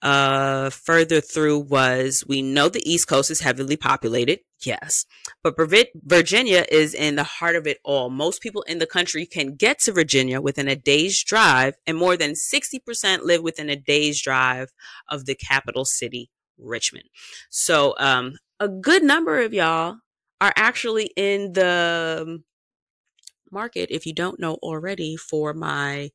uh 0.00 0.70
further 0.70 1.20
through 1.20 1.58
was 1.58 2.24
we 2.28 2.40
know 2.40 2.68
the 2.68 2.88
East 2.88 3.08
Coast 3.08 3.30
is 3.30 3.40
heavily 3.40 3.76
populated. 3.76 4.40
Yes. 4.60 5.06
But 5.42 5.54
Virginia 6.04 6.64
is 6.70 6.94
in 6.94 7.16
the 7.16 7.24
heart 7.24 7.56
of 7.56 7.66
it 7.66 7.78
all. 7.84 8.10
Most 8.10 8.42
people 8.42 8.62
in 8.62 8.78
the 8.78 8.86
country 8.86 9.24
can 9.24 9.54
get 9.54 9.78
to 9.80 9.92
Virginia 9.92 10.40
within 10.40 10.68
a 10.68 10.74
day's 10.74 11.22
drive, 11.22 11.74
and 11.86 11.96
more 11.96 12.16
than 12.16 12.32
60% 12.32 13.22
live 13.22 13.42
within 13.42 13.70
a 13.70 13.76
day's 13.76 14.20
drive 14.20 14.72
of 15.08 15.26
the 15.26 15.36
capital 15.36 15.84
city, 15.84 16.30
Richmond. 16.58 17.08
So, 17.50 17.94
um, 17.98 18.38
a 18.58 18.68
good 18.68 19.04
number 19.04 19.40
of 19.40 19.54
y'all 19.54 19.98
are 20.40 20.52
actually 20.56 21.10
in 21.16 21.52
the 21.52 22.42
market, 23.52 23.90
if 23.90 24.06
you 24.06 24.14
don't 24.14 24.40
know 24.40 24.54
already, 24.62 25.16
for 25.16 25.54
my 25.54 26.10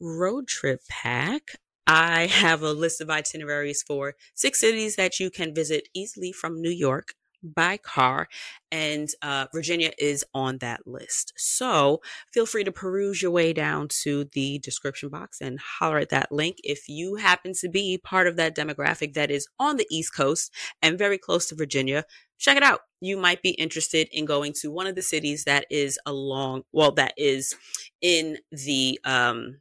road 0.00 0.46
trip 0.48 0.80
pack. 0.88 1.56
I 1.86 2.26
have 2.30 2.62
a 2.62 2.72
list 2.72 3.00
of 3.00 3.10
itineraries 3.10 3.82
for 3.82 4.14
six 4.34 4.60
cities 4.60 4.96
that 4.96 5.18
you 5.20 5.30
can 5.30 5.54
visit 5.54 5.88
easily 5.94 6.32
from 6.32 6.60
New 6.60 6.70
York 6.70 7.14
by 7.42 7.76
car, 7.76 8.28
and 8.70 9.08
uh, 9.22 9.46
Virginia 9.52 9.92
is 9.98 10.24
on 10.34 10.58
that 10.58 10.86
list. 10.86 11.32
So 11.36 12.00
feel 12.32 12.46
free 12.46 12.64
to 12.64 12.72
peruse 12.72 13.22
your 13.22 13.30
way 13.30 13.52
down 13.52 13.88
to 14.02 14.28
the 14.32 14.58
description 14.58 15.08
box 15.08 15.40
and 15.40 15.58
holler 15.60 15.98
at 15.98 16.08
that 16.10 16.32
link 16.32 16.56
if 16.64 16.88
you 16.88 17.16
happen 17.16 17.52
to 17.60 17.68
be 17.68 17.98
part 17.98 18.26
of 18.26 18.36
that 18.36 18.56
demographic 18.56 19.14
that 19.14 19.30
is 19.30 19.48
on 19.58 19.76
the 19.76 19.86
East 19.90 20.14
Coast 20.14 20.52
and 20.82 20.98
very 20.98 21.18
close 21.18 21.46
to 21.48 21.54
Virginia. 21.54 22.04
Check 22.38 22.56
it 22.56 22.62
out. 22.62 22.80
You 23.00 23.16
might 23.16 23.42
be 23.42 23.50
interested 23.50 24.08
in 24.12 24.24
going 24.24 24.52
to 24.60 24.70
one 24.70 24.86
of 24.86 24.94
the 24.94 25.02
cities 25.02 25.44
that 25.44 25.66
is 25.70 25.98
along, 26.06 26.62
well, 26.72 26.92
that 26.92 27.14
is 27.16 27.54
in 28.00 28.38
the 28.50 28.98
um, 29.04 29.60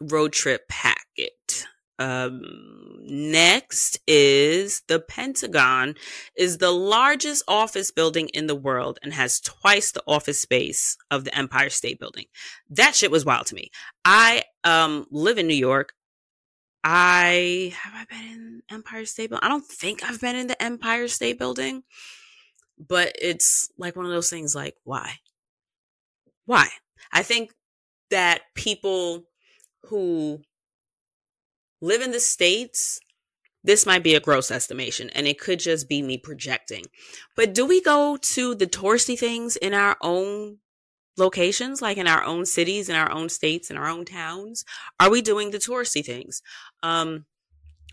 road 0.00 0.32
trip 0.32 0.68
packet. 0.68 1.66
Um, 1.98 2.42
next 3.02 4.00
is 4.08 4.82
the 4.88 4.98
Pentagon 4.98 5.94
is 6.36 6.58
the 6.58 6.72
largest 6.72 7.44
office 7.46 7.90
building 7.92 8.28
in 8.30 8.48
the 8.48 8.56
world 8.56 8.98
and 9.02 9.12
has 9.12 9.40
twice 9.40 9.92
the 9.92 10.02
office 10.06 10.40
space 10.40 10.96
of 11.10 11.24
the 11.24 11.36
Empire 11.36 11.70
State 11.70 12.00
Building. 12.00 12.24
That 12.70 12.96
shit 12.96 13.10
was 13.12 13.24
wild 13.24 13.46
to 13.46 13.54
me. 13.54 13.70
I 14.04 14.42
um 14.64 15.06
live 15.10 15.38
in 15.38 15.46
New 15.46 15.54
York. 15.54 15.92
I 16.84 17.72
have 17.76 17.92
I 17.94 18.04
been 18.04 18.32
in 18.32 18.62
Empire 18.70 19.04
State 19.04 19.30
Building? 19.30 19.44
I 19.44 19.48
don't 19.48 19.64
think 19.66 20.02
I've 20.02 20.20
been 20.20 20.36
in 20.36 20.48
the 20.48 20.60
Empire 20.60 21.08
State 21.08 21.38
Building, 21.38 21.84
but 22.78 23.12
it's 23.20 23.70
like 23.78 23.94
one 23.94 24.04
of 24.04 24.10
those 24.10 24.30
things 24.30 24.54
like 24.54 24.76
why? 24.84 25.14
Why? 26.46 26.68
I 27.12 27.22
think 27.22 27.52
that 28.10 28.42
people 28.54 29.24
who 29.86 30.42
live 31.80 32.02
in 32.02 32.10
the 32.10 32.20
States, 32.20 33.00
this 33.62 33.86
might 33.86 34.02
be 34.02 34.14
a 34.14 34.20
gross 34.20 34.50
estimation 34.50 35.10
and 35.10 35.26
it 35.26 35.38
could 35.38 35.60
just 35.60 35.88
be 35.88 36.02
me 36.02 36.18
projecting. 36.18 36.84
But 37.36 37.54
do 37.54 37.64
we 37.64 37.80
go 37.80 38.16
to 38.16 38.54
the 38.54 38.66
touristy 38.66 39.18
things 39.18 39.56
in 39.56 39.72
our 39.72 39.96
own 40.00 40.58
locations, 41.16 41.82
like 41.82 41.98
in 41.98 42.06
our 42.06 42.22
own 42.22 42.46
cities, 42.46 42.88
in 42.88 42.96
our 42.96 43.10
own 43.10 43.28
states, 43.28 43.70
in 43.70 43.76
our 43.76 43.88
own 43.88 44.04
towns? 44.04 44.64
Are 45.00 45.10
we 45.10 45.22
doing 45.22 45.50
the 45.50 45.58
touristy 45.58 46.04
things? 46.04 46.42
Um, 46.82 47.26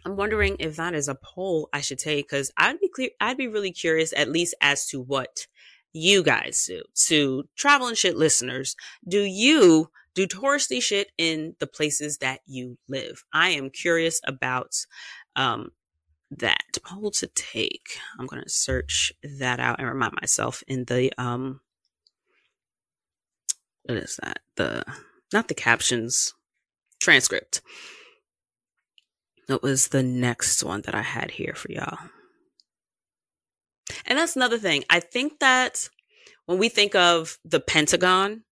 I'm 0.06 0.16
wondering 0.16 0.56
if 0.60 0.78
that 0.78 0.94
is 0.94 1.08
a 1.08 1.16
poll 1.16 1.70
I 1.74 1.82
should 1.82 2.00
take 2.00 2.30
because 2.30 2.52
I'd 2.58 2.80
be 2.80 2.90
clear, 2.90 3.10
I'd 3.20 3.38
be 3.38 3.48
really 3.48 3.72
curious 3.72 4.14
at 4.16 4.32
least 4.32 4.56
as 4.62 4.88
to 4.88 5.02
what 5.02 5.48
you 5.92 6.24
guys 6.24 6.66
do. 6.66 6.84
To 7.08 7.44
travel 7.58 7.88
and 7.88 7.98
shit 7.98 8.16
listeners, 8.16 8.76
do 9.08 9.22
you 9.22 9.90
do 10.16 10.28
touristy 10.28 10.82
shit 10.82 11.12
in 11.18 11.56
the 11.60 11.68
places 11.68 12.18
that 12.18 12.42
you 12.46 12.78
live. 12.88 13.24
I 13.32 13.50
am 13.50 13.70
curious 13.70 14.20
about 14.26 14.76
um, 15.36 15.70
that 16.32 16.64
poll 16.84 17.12
to 17.12 17.28
take. 17.28 18.00
I'm 18.20 18.28
to 18.28 18.50
search 18.50 19.14
that 19.40 19.60
out 19.60 19.80
and 19.80 19.88
remind 19.88 20.14
myself 20.20 20.64
in 20.68 20.86
the 20.86 21.12
um, 21.18 21.62
what 23.90 23.98
is 23.98 24.20
that? 24.22 24.40
The 24.56 24.84
not 25.34 25.48
the 25.48 25.56
captions 25.56 26.34
transcript. 27.02 27.62
It 29.48 29.64
was 29.64 29.88
the 29.88 30.04
next 30.04 30.64
one 30.64 30.82
that 30.82 30.94
I 30.94 31.02
had 31.02 31.32
here 31.32 31.56
for 31.56 31.72
y'all. 31.72 31.98
And 34.06 34.20
that's 34.20 34.36
another 34.36 34.60
thing. 34.60 34.84
I 34.92 35.00
think 35.00 35.40
that 35.40 35.90
when 36.46 36.60
we 36.60 36.70
think 36.70 36.94
of 36.94 37.40
the 37.44 37.60
Pentagon, 37.60 38.44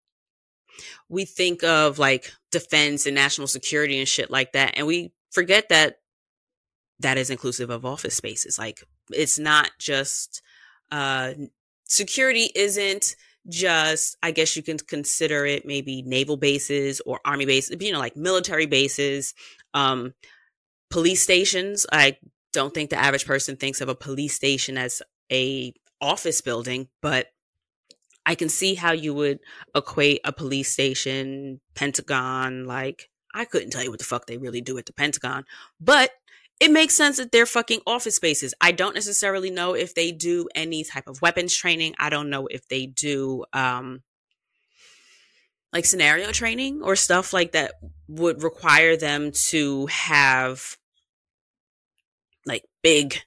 we 1.07 1.25
think 1.25 1.63
of 1.63 1.99
like 1.99 2.31
defense 2.51 3.05
and 3.05 3.13
national 3.13 3.45
security 3.45 3.99
and 3.99 4.07
shit 4.07 4.31
like 4.31 4.53
that. 4.53 4.73
And 4.75 4.87
we 4.87 5.13
forget 5.31 5.69
that 5.69 5.99
that 6.99 7.19
is 7.19 7.29
inclusive 7.29 7.69
of 7.69 7.85
office 7.85 8.15
spaces. 8.15 8.57
Like 8.57 8.83
it's 9.11 9.37
not 9.37 9.69
just, 9.77 10.41
uh, 10.91 11.33
security 11.85 12.49
isn't 12.55 13.15
just, 13.49 14.17
I 14.21 14.31
guess 14.31 14.55
you 14.55 14.63
can 14.63 14.77
consider 14.77 15.45
it 15.45 15.65
maybe 15.65 16.01
naval 16.01 16.37
bases 16.37 17.01
or 17.05 17.19
army 17.25 17.45
bases, 17.45 17.77
you 17.79 17.91
know, 17.91 17.99
like 17.99 18.15
military 18.15 18.65
bases, 18.65 19.33
um, 19.73 20.13
police 20.89 21.21
stations. 21.21 21.85
I 21.91 22.17
don't 22.53 22.73
think 22.73 22.89
the 22.89 22.99
average 22.99 23.25
person 23.25 23.55
thinks 23.55 23.81
of 23.81 23.89
a 23.89 23.95
police 23.95 24.33
station 24.33 24.77
as 24.77 25.01
a 25.31 25.73
office 26.01 26.41
building, 26.41 26.87
but 27.01 27.27
I 28.25 28.35
can 28.35 28.49
see 28.49 28.75
how 28.75 28.91
you 28.91 29.13
would 29.13 29.39
equate 29.73 30.21
a 30.25 30.33
police 30.33 30.71
station, 30.71 31.61
Pentagon, 31.75 32.65
like 32.65 33.09
I 33.33 33.45
couldn't 33.45 33.69
tell 33.69 33.83
you 33.83 33.89
what 33.89 33.99
the 33.99 34.05
fuck 34.05 34.25
they 34.25 34.37
really 34.37 34.61
do 34.61 34.77
at 34.77 34.85
the 34.85 34.93
Pentagon, 34.93 35.45
but 35.79 36.11
it 36.59 36.71
makes 36.71 36.95
sense 36.95 37.17
that 37.17 37.31
they're 37.31 37.45
fucking 37.45 37.81
office 37.85 38.15
spaces. 38.15 38.53
I 38.59 38.71
don't 38.71 38.95
necessarily 38.95 39.51
know 39.51 39.73
if 39.73 39.93
they 39.93 40.11
do 40.11 40.47
any 40.55 40.83
type 40.83 41.07
of 41.07 41.21
weapons 41.21 41.55
training. 41.55 41.95
I 41.99 42.09
don't 42.09 42.29
know 42.29 42.47
if 42.47 42.67
they 42.67 42.85
do 42.85 43.45
um 43.53 44.01
like 45.73 45.85
scenario 45.85 46.31
training 46.31 46.81
or 46.81 46.95
stuff 46.95 47.33
like 47.33 47.51
that 47.51 47.73
would 48.07 48.41
require 48.41 48.95
them 48.95 49.31
to 49.49 49.85
have 49.87 50.77
like 52.45 52.63
big 52.81 53.21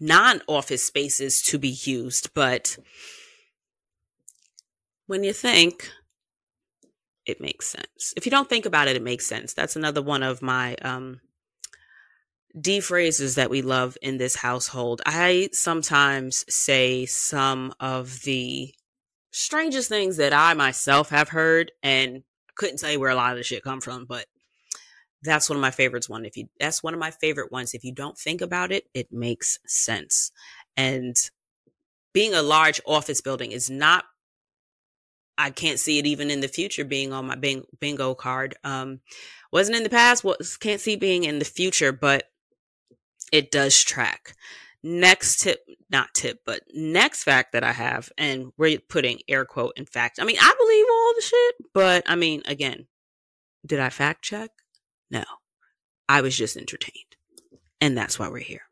non-office 0.00 0.84
spaces 0.84 1.40
to 1.42 1.58
be 1.58 1.68
used, 1.68 2.34
but 2.34 2.76
when 5.06 5.24
you 5.24 5.32
think, 5.32 5.90
it 7.24 7.40
makes 7.40 7.66
sense. 7.68 8.14
If 8.16 8.26
you 8.26 8.30
don't 8.30 8.48
think 8.48 8.66
about 8.66 8.88
it, 8.88 8.96
it 8.96 9.02
makes 9.02 9.26
sense. 9.26 9.54
That's 9.54 9.76
another 9.76 10.02
one 10.02 10.22
of 10.22 10.40
my 10.42 10.76
um, 10.76 11.20
D 12.58 12.80
phrases 12.80 13.34
that 13.34 13.50
we 13.50 13.62
love 13.62 13.96
in 14.02 14.18
this 14.18 14.36
household. 14.36 15.02
I 15.04 15.50
sometimes 15.52 16.44
say 16.52 17.06
some 17.06 17.74
of 17.80 18.22
the 18.22 18.74
strangest 19.30 19.88
things 19.88 20.16
that 20.16 20.32
I 20.32 20.54
myself 20.54 21.10
have 21.10 21.28
heard 21.28 21.72
and 21.82 22.22
couldn't 22.54 22.78
tell 22.78 22.90
you 22.90 23.00
where 23.00 23.10
a 23.10 23.14
lot 23.14 23.32
of 23.32 23.36
the 23.38 23.44
shit 23.44 23.62
come 23.62 23.80
from, 23.80 24.06
but 24.06 24.26
that's 25.22 25.48
one 25.48 25.56
of 25.56 25.60
my 25.60 25.70
favorites 25.72 26.08
one 26.08 26.24
if 26.24 26.36
you 26.36 26.48
that's 26.60 26.80
one 26.80 26.94
of 26.94 27.00
my 27.00 27.10
favorite 27.10 27.50
ones 27.50 27.74
if 27.74 27.82
you 27.82 27.92
don't 27.92 28.16
think 28.16 28.40
about 28.40 28.70
it 28.70 28.84
it 28.94 29.12
makes 29.12 29.58
sense 29.66 30.30
and 30.76 31.16
being 32.12 32.34
a 32.34 32.42
large 32.42 32.80
office 32.86 33.20
building 33.20 33.52
is 33.52 33.68
not 33.68 34.04
I 35.38 35.50
can't 35.50 35.78
see 35.78 36.00
it 36.00 36.06
even 36.06 36.30
in 36.30 36.40
the 36.40 36.48
future 36.48 36.84
being 36.84 37.12
on 37.12 37.28
my 37.28 37.36
bingo 37.78 38.14
card. 38.16 38.56
Um, 38.64 39.00
wasn't 39.52 39.76
in 39.76 39.84
the 39.84 39.88
past, 39.88 40.24
was 40.24 40.56
can't 40.56 40.80
see 40.80 40.96
being 40.96 41.22
in 41.22 41.38
the 41.38 41.44
future, 41.44 41.92
but 41.92 42.24
it 43.32 43.50
does 43.50 43.82
track. 43.82 44.34
Next 44.82 45.40
tip, 45.40 45.60
not 45.90 46.14
tip, 46.14 46.40
but 46.46 46.62
next 46.72 47.24
fact 47.24 47.52
that 47.52 47.64
I 47.64 47.72
have, 47.72 48.10
and 48.16 48.52
we're 48.56 48.78
putting 48.78 49.20
air 49.28 49.44
quote 49.44 49.72
in 49.76 49.86
fact. 49.86 50.18
I 50.20 50.24
mean, 50.24 50.36
I 50.40 50.54
believe 50.58 50.86
all 50.90 51.14
the 51.16 51.22
shit, 51.22 51.72
but 51.74 52.02
I 52.06 52.14
mean, 52.14 52.42
again, 52.46 52.86
did 53.66 53.80
I 53.80 53.90
fact 53.90 54.22
check? 54.22 54.50
No, 55.10 55.24
I 56.08 56.20
was 56.20 56.36
just 56.36 56.56
entertained, 56.56 57.16
and 57.80 57.98
that's 57.98 58.18
why 58.18 58.28
we're 58.28 58.38
here. 58.38 58.62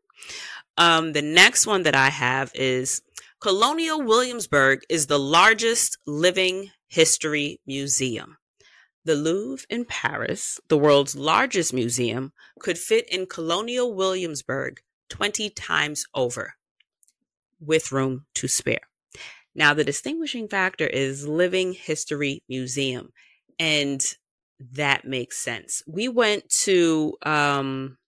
Um, 0.79 1.13
the 1.13 1.23
next 1.23 1.67
one 1.67 1.83
that 1.85 1.97
I 1.97 2.11
have 2.11 2.53
is 2.55 3.03
Colonial 3.41 4.03
Williamsburg 4.03 4.81
is 4.89 5.07
the 5.07 5.19
largest 5.19 5.99
living 6.07 6.71
history 6.89 7.61
museum. 7.67 8.37
The 9.07 9.15
Louvre 9.15 9.65
in 9.71 9.85
Paris, 9.85 10.61
the 10.67 10.77
world's 10.77 11.15
largest 11.15 11.73
museum, 11.73 12.33
could 12.59 12.77
fit 12.77 13.09
in 13.09 13.27
Colonial 13.27 13.95
Williamsburg 13.95 14.81
20 15.11 15.49
times 15.51 16.07
over 16.13 16.55
with 17.61 17.93
room 17.93 18.27
to 18.35 18.49
spare. 18.49 18.81
Now, 19.55 19.75
the 19.75 19.85
distinguishing 19.85 20.49
factor 20.49 20.89
is 20.89 21.25
Living 21.25 21.73
History 21.73 22.43
Museum, 22.49 23.13
and 23.61 24.01
that 24.73 25.05
makes 25.05 25.39
sense. 25.39 25.85
We 25.87 26.09
went 26.09 26.49
to 26.65 27.17
um, 27.23 27.99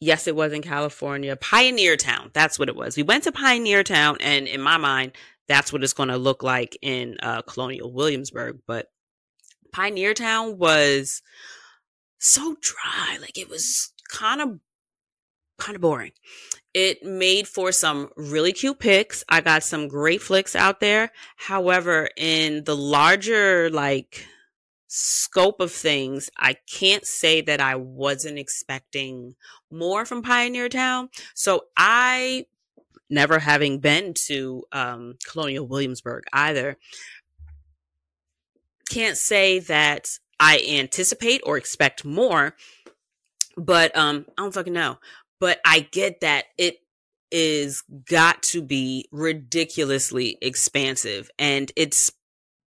yes, 0.00 0.26
it 0.26 0.34
was 0.34 0.54
in 0.54 0.62
California, 0.62 1.36
Pioneer 1.36 1.98
Town. 1.98 2.30
That's 2.32 2.58
what 2.58 2.70
it 2.70 2.76
was. 2.76 2.96
We 2.96 3.02
went 3.02 3.24
to 3.24 3.32
Pioneer 3.32 3.84
Town, 3.84 4.16
and 4.20 4.48
in 4.48 4.62
my 4.62 4.78
mind, 4.78 5.12
that's 5.48 5.72
what 5.72 5.82
it's 5.82 5.92
going 5.92 6.10
to 6.10 6.18
look 6.18 6.42
like 6.42 6.76
in 6.82 7.16
uh, 7.22 7.42
Colonial 7.42 7.92
Williamsburg. 7.92 8.60
But 8.66 8.86
Pioneer 9.72 10.14
Town 10.14 10.58
was 10.58 11.22
so 12.18 12.56
dry, 12.60 13.18
like 13.20 13.38
it 13.38 13.48
was 13.48 13.92
kind 14.10 14.40
of 14.40 14.60
kind 15.58 15.74
of 15.74 15.82
boring. 15.82 16.12
It 16.74 17.02
made 17.02 17.48
for 17.48 17.72
some 17.72 18.10
really 18.16 18.52
cute 18.52 18.78
pics. 18.78 19.24
I 19.28 19.40
got 19.40 19.62
some 19.62 19.88
great 19.88 20.22
flicks 20.22 20.54
out 20.54 20.80
there. 20.80 21.10
However, 21.36 22.08
in 22.16 22.64
the 22.64 22.76
larger 22.76 23.68
like 23.70 24.26
scope 24.86 25.60
of 25.60 25.72
things, 25.72 26.30
I 26.36 26.56
can't 26.70 27.04
say 27.04 27.40
that 27.42 27.60
I 27.60 27.76
wasn't 27.76 28.38
expecting 28.38 29.34
more 29.70 30.04
from 30.04 30.22
Pioneer 30.22 30.68
Town. 30.68 31.08
So 31.34 31.64
I, 31.76 32.46
never 33.10 33.38
having 33.38 33.78
been 33.78 34.14
to 34.26 34.64
um, 34.72 35.16
Colonial 35.26 35.66
Williamsburg 35.66 36.24
either, 36.32 36.76
can't 38.90 39.16
say 39.16 39.58
that 39.60 40.18
I 40.40 40.62
anticipate 40.68 41.42
or 41.44 41.56
expect 41.56 42.04
more, 42.04 42.54
but 43.56 43.96
um, 43.96 44.26
I 44.36 44.42
don't 44.42 44.54
fucking 44.54 44.72
know. 44.72 44.98
but 45.40 45.60
I 45.64 45.80
get 45.80 46.20
that 46.20 46.46
it 46.56 46.80
is 47.30 47.82
got 48.08 48.42
to 48.42 48.62
be 48.62 49.06
ridiculously 49.12 50.38
expansive 50.40 51.30
and 51.38 51.70
it's 51.76 52.10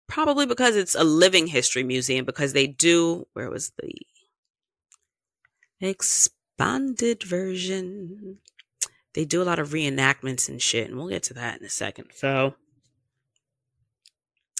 probably 0.07 0.45
because 0.45 0.75
it's 0.75 0.95
a 0.95 1.03
living 1.03 1.47
history 1.47 1.83
museum 1.83 2.25
because 2.25 2.53
they 2.53 2.67
do 2.67 3.27
where 3.33 3.49
was 3.49 3.71
the 3.81 3.91
expanded 5.81 7.23
version 7.23 8.37
they 9.15 9.25
do 9.25 9.41
a 9.41 9.43
lot 9.43 9.59
of 9.59 9.69
reenactments 9.69 10.47
and 10.47 10.61
shit 10.61 10.87
and 10.87 10.97
we'll 10.97 11.09
get 11.09 11.23
to 11.23 11.33
that 11.33 11.59
in 11.59 11.65
a 11.65 11.69
second 11.69 12.05
so 12.13 12.53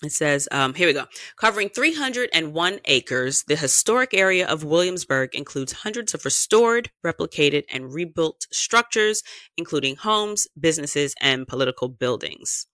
it 0.03 0.11
says, 0.11 0.47
um, 0.51 0.73
here 0.73 0.87
we 0.87 0.93
go. 0.93 1.05
Covering 1.37 1.69
301 1.69 2.79
acres, 2.85 3.43
the 3.43 3.55
historic 3.55 4.13
area 4.13 4.45
of 4.45 4.63
Williamsburg 4.63 5.33
includes 5.33 5.71
hundreds 5.71 6.13
of 6.13 6.25
restored, 6.25 6.91
replicated, 7.03 7.63
and 7.71 7.93
rebuilt 7.93 8.45
structures, 8.51 9.23
including 9.57 9.95
homes, 9.95 10.47
businesses, 10.59 11.15
and 11.21 11.47
political 11.47 11.87
buildings. 11.87 12.67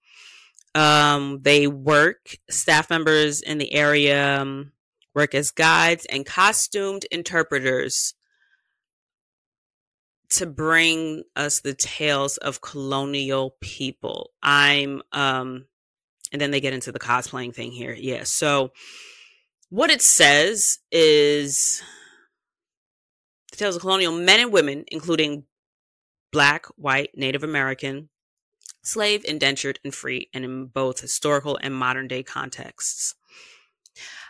Um, 0.74 1.40
they 1.44 1.68
work, 1.68 2.38
staff 2.50 2.90
members 2.90 3.42
in 3.42 3.60
the 3.60 3.74
area 3.74 4.42
um, 4.42 4.72
work 5.14 5.36
as 5.36 5.52
guides 5.52 6.08
and 6.08 6.26
costumed 6.26 7.06
interpreters 7.12 8.16
to 10.32 10.46
bring 10.46 11.24
us 11.36 11.60
the 11.60 11.74
tales 11.74 12.38
of 12.38 12.62
colonial 12.62 13.56
people. 13.62 14.32
I'm 14.42 15.02
um, 15.12 15.66
and 16.32 16.42
then 16.42 16.52
they 16.52 16.62
get 16.62 16.74
into 16.74 16.92
the 16.92 17.00
cosplaying 17.00 17.54
thing 17.54 17.72
here. 17.72 17.94
Yeah. 17.94 18.24
So 18.24 18.72
what 19.70 19.90
it 19.90 20.02
says 20.02 20.80
is 20.92 21.82
the 23.52 23.58
tales 23.58 23.76
of 23.76 23.82
colonial 23.82 24.14
men 24.14 24.40
and 24.40 24.52
women, 24.52 24.86
including 24.88 25.44
black, 26.32 26.66
white, 26.78 27.10
Native 27.16 27.44
American, 27.44 28.10
slave, 28.84 29.26
indentured, 29.26 29.80
and 29.84 29.94
free, 29.94 30.30
and 30.34 30.46
in 30.46 30.66
both 30.68 31.02
historical 31.02 31.60
and 31.62 31.76
modern 31.76 32.08
day 32.08 32.24
contexts. 32.24 33.16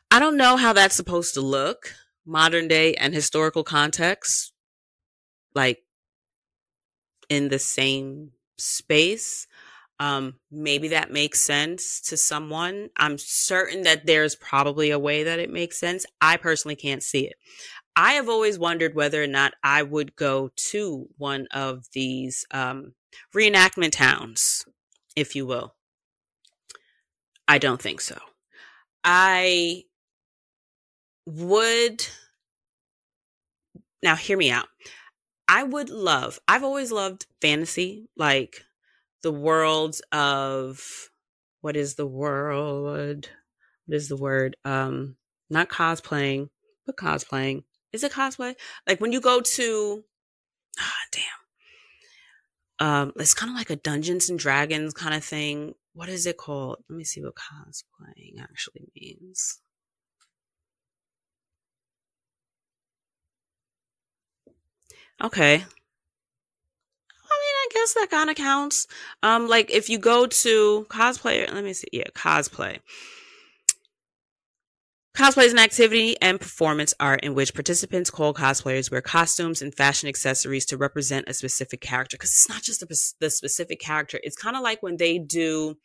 I 0.09 0.19
don't 0.19 0.37
know 0.37 0.57
how 0.57 0.73
that's 0.73 0.95
supposed 0.95 1.35
to 1.35 1.41
look, 1.41 1.93
modern 2.25 2.67
day 2.67 2.95
and 2.95 3.13
historical 3.13 3.63
context, 3.63 4.51
like 5.53 5.83
in 7.31 7.47
the 7.47 7.59
same 7.59 8.31
space. 8.57 9.47
Um, 10.01 10.35
maybe 10.51 10.89
that 10.89 11.13
makes 11.13 11.39
sense 11.39 12.01
to 12.01 12.17
someone. 12.17 12.89
I'm 12.97 13.17
certain 13.17 13.83
that 13.83 14.05
there's 14.05 14.35
probably 14.35 14.91
a 14.91 14.99
way 14.99 15.23
that 15.23 15.39
it 15.39 15.49
makes 15.49 15.79
sense. 15.79 16.05
I 16.19 16.35
personally 16.35 16.75
can't 16.75 17.01
see 17.01 17.25
it. 17.27 17.35
I 17.95 18.13
have 18.13 18.27
always 18.27 18.59
wondered 18.59 18.95
whether 18.95 19.23
or 19.23 19.27
not 19.27 19.53
I 19.63 19.81
would 19.81 20.17
go 20.17 20.51
to 20.71 21.07
one 21.17 21.47
of 21.53 21.85
these 21.93 22.45
um, 22.51 22.95
reenactment 23.33 23.91
towns, 23.93 24.65
if 25.15 25.33
you 25.33 25.45
will. 25.45 25.73
I 27.47 27.59
don't 27.59 27.81
think 27.81 28.01
so. 28.01 28.17
I 29.05 29.85
would. 31.25 32.05
Now, 34.03 34.17
hear 34.17 34.37
me 34.37 34.51
out. 34.51 34.67
I 35.51 35.63
would 35.63 35.89
love, 35.89 36.39
I've 36.47 36.63
always 36.63 36.93
loved 36.93 37.25
fantasy, 37.41 38.07
like 38.15 38.63
the 39.21 39.33
world 39.33 39.97
of 40.13 40.81
what 41.59 41.75
is 41.75 41.95
the 41.95 42.07
world? 42.07 43.27
What 43.85 43.95
is 43.95 44.07
the 44.07 44.15
word? 44.15 44.55
Um, 44.63 45.17
not 45.49 45.67
cosplaying, 45.67 46.51
but 46.85 46.95
cosplaying. 46.95 47.65
Is 47.91 48.01
it 48.05 48.13
cosplay? 48.13 48.55
Like 48.87 49.01
when 49.01 49.11
you 49.11 49.19
go 49.19 49.41
to, 49.41 50.05
ah, 50.79 50.93
damn. 51.11 52.87
Um, 52.87 53.13
it's 53.17 53.33
kind 53.33 53.49
of 53.49 53.57
like 53.57 53.69
a 53.69 53.75
Dungeons 53.75 54.29
and 54.29 54.39
Dragons 54.39 54.93
kind 54.93 55.13
of 55.13 55.21
thing. 55.21 55.73
What 55.93 56.07
is 56.07 56.25
it 56.25 56.37
called? 56.37 56.77
Let 56.89 56.95
me 56.95 57.03
see 57.03 57.21
what 57.21 57.35
cosplaying 57.35 58.41
actually 58.41 58.87
means. 58.95 59.59
Okay, 65.23 65.63
I 67.31 67.39
mean, 67.39 67.55
I 67.55 67.67
guess 67.73 67.93
that 67.93 68.07
kind 68.09 68.29
of 68.29 68.35
counts. 68.35 68.87
Um, 69.23 69.47
like 69.47 69.71
if 69.71 69.89
you 69.89 69.97
go 69.97 70.27
to 70.27 70.85
cosplay, 70.89 71.51
let 71.51 71.63
me 71.63 71.73
see. 71.73 71.87
Yeah, 71.91 72.09
cosplay. 72.13 72.79
Cosplay 75.15 75.45
is 75.45 75.53
an 75.53 75.59
activity 75.59 76.15
and 76.21 76.39
performance 76.39 76.93
art 76.99 77.21
in 77.23 77.35
which 77.35 77.53
participants 77.53 78.09
called 78.09 78.37
cosplayers 78.37 78.89
wear 78.89 79.01
costumes 79.01 79.61
and 79.61 79.75
fashion 79.75 80.07
accessories 80.07 80.65
to 80.67 80.77
represent 80.77 81.27
a 81.27 81.33
specific 81.33 81.81
character. 81.81 82.15
Because 82.15 82.31
it's 82.31 82.49
not 82.49 82.61
just 82.61 82.79
the, 82.79 83.13
the 83.19 83.29
specific 83.29 83.79
character. 83.79 84.19
It's 84.23 84.37
kind 84.37 84.55
of 84.55 84.63
like 84.63 84.81
when 84.81 84.97
they 84.97 85.19
do. 85.19 85.75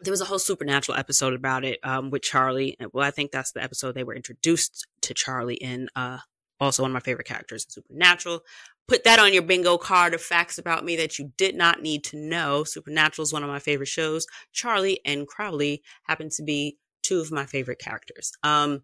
There 0.00 0.10
was 0.10 0.22
a 0.22 0.24
whole 0.24 0.38
supernatural 0.38 0.96
episode 0.98 1.34
about 1.34 1.64
it 1.64 1.78
um, 1.82 2.08
with 2.10 2.22
Charlie. 2.22 2.76
Well, 2.92 3.06
I 3.06 3.10
think 3.10 3.32
that's 3.32 3.52
the 3.52 3.62
episode 3.62 3.94
they 3.94 4.04
were 4.04 4.14
introduced 4.14 4.86
to 5.02 5.12
Charlie 5.14 5.56
in. 5.56 5.88
Uh, 5.94 6.18
also 6.60 6.82
one 6.82 6.90
of 6.90 6.94
my 6.94 7.00
favorite 7.00 7.26
characters 7.26 7.64
in 7.64 7.70
Supernatural. 7.70 8.40
Put 8.86 9.04
that 9.04 9.18
on 9.18 9.32
your 9.32 9.42
bingo 9.42 9.78
card 9.78 10.14
of 10.14 10.20
facts 10.20 10.58
about 10.58 10.84
me 10.84 10.96
that 10.96 11.18
you 11.18 11.32
did 11.36 11.54
not 11.54 11.80
need 11.80 12.04
to 12.04 12.16
know. 12.16 12.64
Supernatural 12.64 13.22
is 13.22 13.32
one 13.32 13.44
of 13.44 13.48
my 13.48 13.60
favorite 13.60 13.88
shows. 13.88 14.26
Charlie 14.52 15.00
and 15.04 15.28
Crowley 15.28 15.82
happen 16.04 16.28
to 16.30 16.42
be 16.42 16.76
two 17.02 17.20
of 17.20 17.30
my 17.30 17.46
favorite 17.46 17.78
characters. 17.78 18.32
Um, 18.42 18.82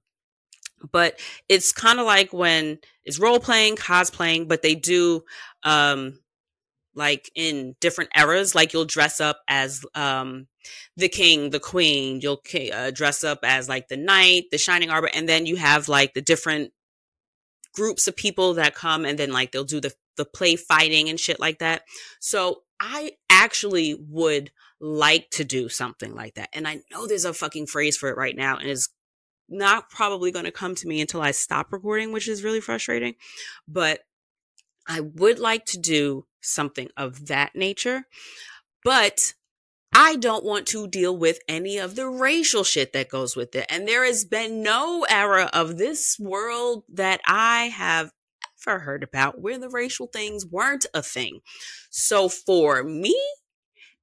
but 0.92 1.18
it's 1.48 1.72
kind 1.72 1.98
of 1.98 2.06
like 2.06 2.32
when 2.32 2.78
it's 3.04 3.18
role 3.18 3.40
playing, 3.40 3.76
cosplaying, 3.76 4.46
but 4.46 4.62
they 4.62 4.74
do, 4.74 5.22
um, 5.64 6.20
like 6.94 7.30
in 7.34 7.74
different 7.80 8.10
eras, 8.16 8.54
like 8.54 8.72
you'll 8.72 8.84
dress 8.84 9.20
up 9.20 9.40
as, 9.48 9.84
um, 9.94 10.46
the 10.96 11.08
king, 11.08 11.50
the 11.50 11.60
queen, 11.60 12.20
you'll 12.20 12.42
uh, 12.72 12.90
dress 12.90 13.24
up 13.24 13.40
as 13.42 13.68
like 13.68 13.88
the 13.88 13.96
knight, 13.96 14.44
the 14.50 14.58
shining 14.58 14.90
armor, 14.90 15.10
and 15.12 15.28
then 15.28 15.46
you 15.46 15.56
have 15.56 15.88
like 15.88 16.14
the 16.14 16.22
different 16.22 16.72
groups 17.76 18.08
of 18.08 18.16
people 18.16 18.54
that 18.54 18.74
come 18.74 19.04
and 19.04 19.18
then 19.18 19.30
like 19.30 19.52
they'll 19.52 19.64
do 19.64 19.80
the 19.80 19.94
the 20.16 20.24
play 20.24 20.56
fighting 20.56 21.08
and 21.08 21.20
shit 21.20 21.38
like 21.38 21.58
that. 21.58 21.82
So 22.20 22.62
I 22.80 23.12
actually 23.30 23.94
would 24.08 24.50
like 24.80 25.28
to 25.32 25.44
do 25.44 25.68
something 25.68 26.14
like 26.14 26.34
that. 26.34 26.48
And 26.54 26.66
I 26.66 26.80
know 26.90 27.06
there's 27.06 27.26
a 27.26 27.34
fucking 27.34 27.66
phrase 27.66 27.96
for 27.96 28.08
it 28.08 28.16
right 28.16 28.34
now 28.34 28.56
and 28.56 28.68
it's 28.68 28.88
not 29.48 29.90
probably 29.90 30.32
going 30.32 30.46
to 30.46 30.50
come 30.50 30.74
to 30.74 30.88
me 30.88 31.00
until 31.00 31.20
I 31.20 31.30
stop 31.30 31.72
recording, 31.72 32.12
which 32.12 32.28
is 32.28 32.42
really 32.42 32.60
frustrating. 32.60 33.14
But 33.68 34.00
I 34.88 35.00
would 35.00 35.38
like 35.38 35.66
to 35.66 35.78
do 35.78 36.26
something 36.40 36.88
of 36.96 37.26
that 37.26 37.54
nature. 37.54 38.04
But 38.84 39.34
I 39.98 40.16
don't 40.16 40.44
want 40.44 40.66
to 40.68 40.86
deal 40.86 41.16
with 41.16 41.38
any 41.48 41.78
of 41.78 41.96
the 41.96 42.06
racial 42.06 42.64
shit 42.64 42.92
that 42.92 43.08
goes 43.08 43.34
with 43.34 43.54
it. 43.54 43.64
And 43.70 43.88
there 43.88 44.04
has 44.04 44.26
been 44.26 44.62
no 44.62 45.06
era 45.08 45.48
of 45.54 45.78
this 45.78 46.18
world 46.20 46.84
that 46.92 47.22
I 47.26 47.68
have 47.68 48.10
ever 48.68 48.80
heard 48.80 49.02
about 49.02 49.40
where 49.40 49.58
the 49.58 49.70
racial 49.70 50.06
things 50.06 50.44
weren't 50.44 50.84
a 50.92 51.02
thing. 51.02 51.40
So 51.88 52.28
for 52.28 52.84
me, 52.84 53.16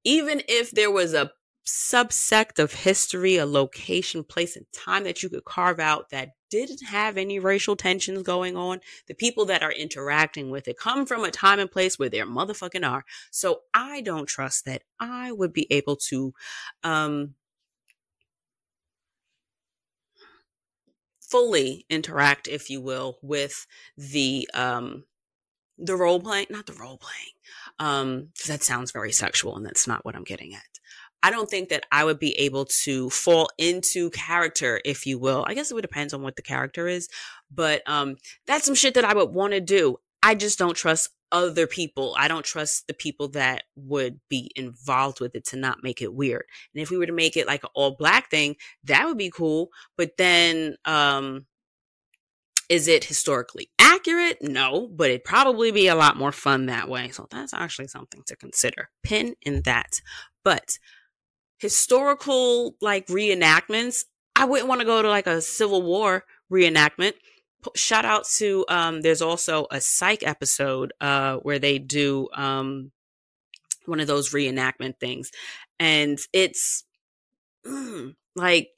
even 0.04 0.42
if 0.48 0.72
there 0.72 0.90
was 0.90 1.14
a 1.14 1.32
subsect 1.66 2.60
of 2.60 2.74
history, 2.74 3.38
a 3.38 3.46
location, 3.46 4.24
place, 4.24 4.56
and 4.56 4.66
time 4.74 5.04
that 5.06 5.24
you 5.24 5.30
could 5.30 5.46
carve 5.46 5.80
out 5.80 6.10
that 6.10 6.32
didn't 6.50 6.84
have 6.86 7.18
any 7.18 7.40
racial 7.40 7.76
tensions 7.76 8.22
going 8.22 8.56
on. 8.58 8.80
The 9.08 9.16
people 9.16 9.46
that 9.46 9.64
are 9.64 9.72
interacting 9.72 10.52
with 10.52 10.68
it 10.68 10.78
come 10.78 11.06
from 11.06 11.24
a 11.24 11.32
time 11.32 11.60
and 11.60 11.72
place 11.72 11.98
where 11.98 12.10
there 12.10 12.28
motherfucking 12.28 12.88
are. 12.88 13.06
So 13.32 13.62
I 13.74 14.02
don't 14.02 14.28
trust 14.28 14.66
that 14.66 14.84
I 15.00 15.32
would 15.32 15.54
be 15.54 15.72
able 15.72 15.96
to, 16.10 16.34
um, 16.84 17.36
fully 21.22 21.86
interact, 21.90 22.48
if 22.48 22.70
you 22.70 22.82
will, 22.82 23.18
with 23.24 23.66
the, 23.98 24.48
um, 24.54 25.06
the 25.78 25.96
role 25.96 26.20
playing, 26.20 26.48
not 26.52 26.68
the 26.68 26.74
role 26.74 26.98
playing, 27.00 27.34
um, 27.80 28.30
that 28.48 28.62
sounds 28.62 28.92
very 28.92 29.12
sexual 29.12 29.56
and 29.56 29.66
that's 29.66 29.88
not 29.88 30.06
what 30.06 30.16
I'm 30.16 30.24
getting 30.24 30.54
at. 30.54 30.73
I 31.24 31.32
don't 31.32 31.50
think 31.50 31.70
that 31.70 31.86
I 31.92 32.04
would 32.04 32.20
be 32.20 32.34
able 32.34 32.66
to 32.84 33.10
fall 33.10 33.50
into 33.58 34.10
character, 34.10 34.82
if 34.84 35.08
you 35.08 35.18
will. 35.18 35.46
I 35.48 35.54
guess 35.54 35.72
it 35.72 35.74
would 35.74 35.82
depend 35.82 36.14
on 36.14 36.22
what 36.22 36.36
the 36.36 36.42
character 36.42 36.88
is, 36.88 37.08
but 37.50 37.82
um, 37.88 38.18
that's 38.46 38.66
some 38.66 38.76
shit 38.76 38.94
that 38.96 39.06
I 39.06 39.16
would 39.16 39.34
want 39.34 39.54
to 39.54 39.62
do. 39.62 39.98
I 40.22 40.36
just 40.36 40.60
don't 40.60 40.76
trust 40.76 41.10
other 41.32 41.66
people. 41.66 42.14
I 42.18 42.28
don't 42.28 42.46
trust 42.46 42.88
the 42.88 42.94
people 42.94 43.30
that 43.30 43.64
would 43.76 44.20
be 44.30 44.52
involved 44.56 45.20
with 45.20 45.34
it 45.36 45.46
to 45.48 45.58
not 45.58 45.82
make 45.82 46.02
it 46.02 46.14
weird. 46.14 46.44
And 46.74 46.82
if 46.82 46.92
we 46.92 46.98
were 46.98 47.08
to 47.08 47.14
make 47.14 47.36
it 47.36 47.48
like 47.48 47.64
an 47.64 47.70
all 47.74 47.96
black 47.98 48.30
thing, 48.30 48.56
that 48.84 49.06
would 49.06 49.18
be 49.18 49.32
cool. 49.32 49.70
But 49.98 50.18
then, 50.18 50.76
um, 50.86 51.46
is 52.70 52.88
it 52.88 53.04
historically 53.04 53.70
accurate? 53.80 54.38
No, 54.42 54.88
but 54.88 55.10
it'd 55.10 55.24
probably 55.24 55.72
be 55.72 55.88
a 55.88 55.96
lot 55.96 56.18
more 56.18 56.32
fun 56.32 56.68
that 56.68 56.88
way. 56.88 57.10
So 57.10 57.28
that's 57.30 57.54
actually 57.54 57.88
something 57.88 58.24
to 58.28 58.36
consider. 58.36 58.90
Pin 59.04 59.36
in 59.42 59.64
that. 59.64 60.02
But 60.44 60.78
historical 61.64 62.76
like 62.82 63.08
reenactments, 63.08 64.04
I 64.36 64.46
wouldn't 64.46 64.68
want 64.68 64.82
to 64.82 64.86
go 64.86 65.02
to 65.02 65.08
like 65.10 65.28
a 65.28 65.42
Civil 65.42 65.82
War 65.82 66.26
reenactment, 66.52 67.14
shout 67.76 68.04
out 68.06 68.26
to 68.38 68.66
um 68.68 69.02
there's 69.02 69.22
also 69.22 69.68
a 69.72 69.80
psych 69.80 70.22
episode 70.28 70.92
uh 71.00 71.38
where 71.38 71.60
they 71.60 71.80
do 71.80 72.28
um 72.34 72.92
one 73.86 74.02
of 74.02 74.08
those 74.08 74.32
reenactment 74.32 75.00
things. 75.00 75.32
And 75.80 76.20
it's 76.34 76.84
mm, 77.66 78.16
like 78.36 78.70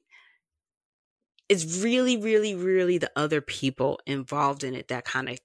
it's 1.50 1.82
really 1.84 2.18
really 2.18 2.56
really 2.56 2.98
the 3.00 3.12
other 3.16 3.42
people 3.42 4.00
involved 4.06 4.64
in 4.64 4.76
it 4.76 4.88
that 4.90 5.06
kind 5.06 5.30
of 5.30 5.40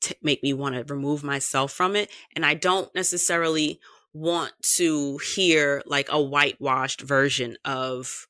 t- 0.00 0.14
make 0.22 0.42
me 0.42 0.54
want 0.54 0.74
to 0.74 0.94
remove 0.94 1.22
myself 1.22 1.72
from 1.72 1.94
it. 1.94 2.10
And 2.34 2.44
i 2.44 2.54
don't 2.54 2.94
necessarily 2.94 3.80
want 4.16 4.52
to 4.76 5.18
hear 5.18 5.82
like 5.84 6.08
a 6.10 6.20
whitewashed 6.20 7.02
version 7.02 7.56
of 7.64 8.26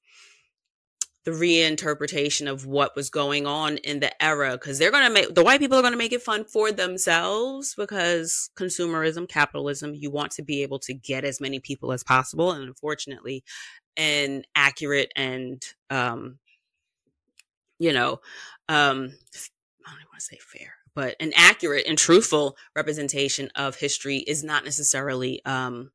the 1.24 1.30
reinterpretation 1.30 2.50
of 2.50 2.66
what 2.66 2.94
was 2.96 3.10
going 3.10 3.46
on 3.46 3.76
in 3.78 4.00
the 4.00 4.22
era 4.22 4.52
because 4.52 4.78
they're 4.78 4.90
going 4.90 5.06
to 5.06 5.12
make 5.12 5.34
the 5.34 5.42
white 5.42 5.60
people 5.60 5.76
are 5.78 5.82
going 5.82 5.92
to 5.92 5.98
make 5.98 6.12
it 6.12 6.22
fun 6.22 6.44
for 6.44 6.70
themselves 6.72 7.74
because 7.76 8.50
consumerism 8.56 9.28
capitalism 9.28 9.94
you 9.94 10.10
want 10.10 10.30
to 10.30 10.42
be 10.42 10.62
able 10.62 10.78
to 10.78 10.94
get 10.94 11.24
as 11.24 11.40
many 11.40 11.58
people 11.60 11.92
as 11.92 12.04
possible 12.04 12.52
and 12.52 12.64
unfortunately 12.64 13.42
an 13.96 14.44
accurate 14.54 15.12
and 15.16 15.62
um 15.90 16.38
you 17.78 17.92
know 17.92 18.20
um 18.68 19.12
i 19.84 19.90
don't 19.90 20.10
want 20.10 20.18
to 20.18 20.20
say 20.20 20.38
fair 20.40 20.74
but 20.96 21.14
an 21.20 21.32
accurate 21.36 21.86
and 21.86 21.96
truthful 21.96 22.56
representation 22.74 23.50
of 23.54 23.76
history 23.76 24.16
is 24.16 24.42
not 24.42 24.64
necessarily 24.64 25.40
um 25.44 25.92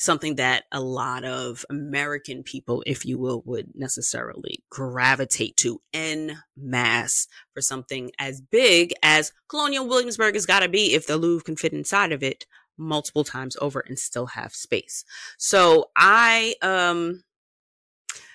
something 0.00 0.36
that 0.36 0.62
a 0.70 0.80
lot 0.80 1.24
of 1.24 1.64
American 1.68 2.44
people, 2.44 2.84
if 2.86 3.04
you 3.04 3.18
will, 3.18 3.42
would 3.44 3.72
necessarily 3.74 4.62
gravitate 4.70 5.56
to 5.56 5.80
en 5.92 6.38
masse 6.56 7.26
for 7.52 7.60
something 7.60 8.12
as 8.18 8.40
big 8.40 8.94
as 9.02 9.32
Colonial 9.48 9.88
Williamsburg 9.88 10.34
has 10.34 10.46
got 10.46 10.60
to 10.60 10.68
be 10.68 10.94
if 10.94 11.06
the 11.06 11.16
Louvre 11.16 11.44
can 11.44 11.56
fit 11.56 11.72
inside 11.72 12.12
of 12.12 12.22
it 12.22 12.46
multiple 12.78 13.24
times 13.24 13.56
over 13.60 13.80
and 13.80 13.98
still 13.98 14.26
have 14.26 14.54
space. 14.54 15.04
So 15.36 15.90
I, 15.96 16.54
um, 16.62 17.24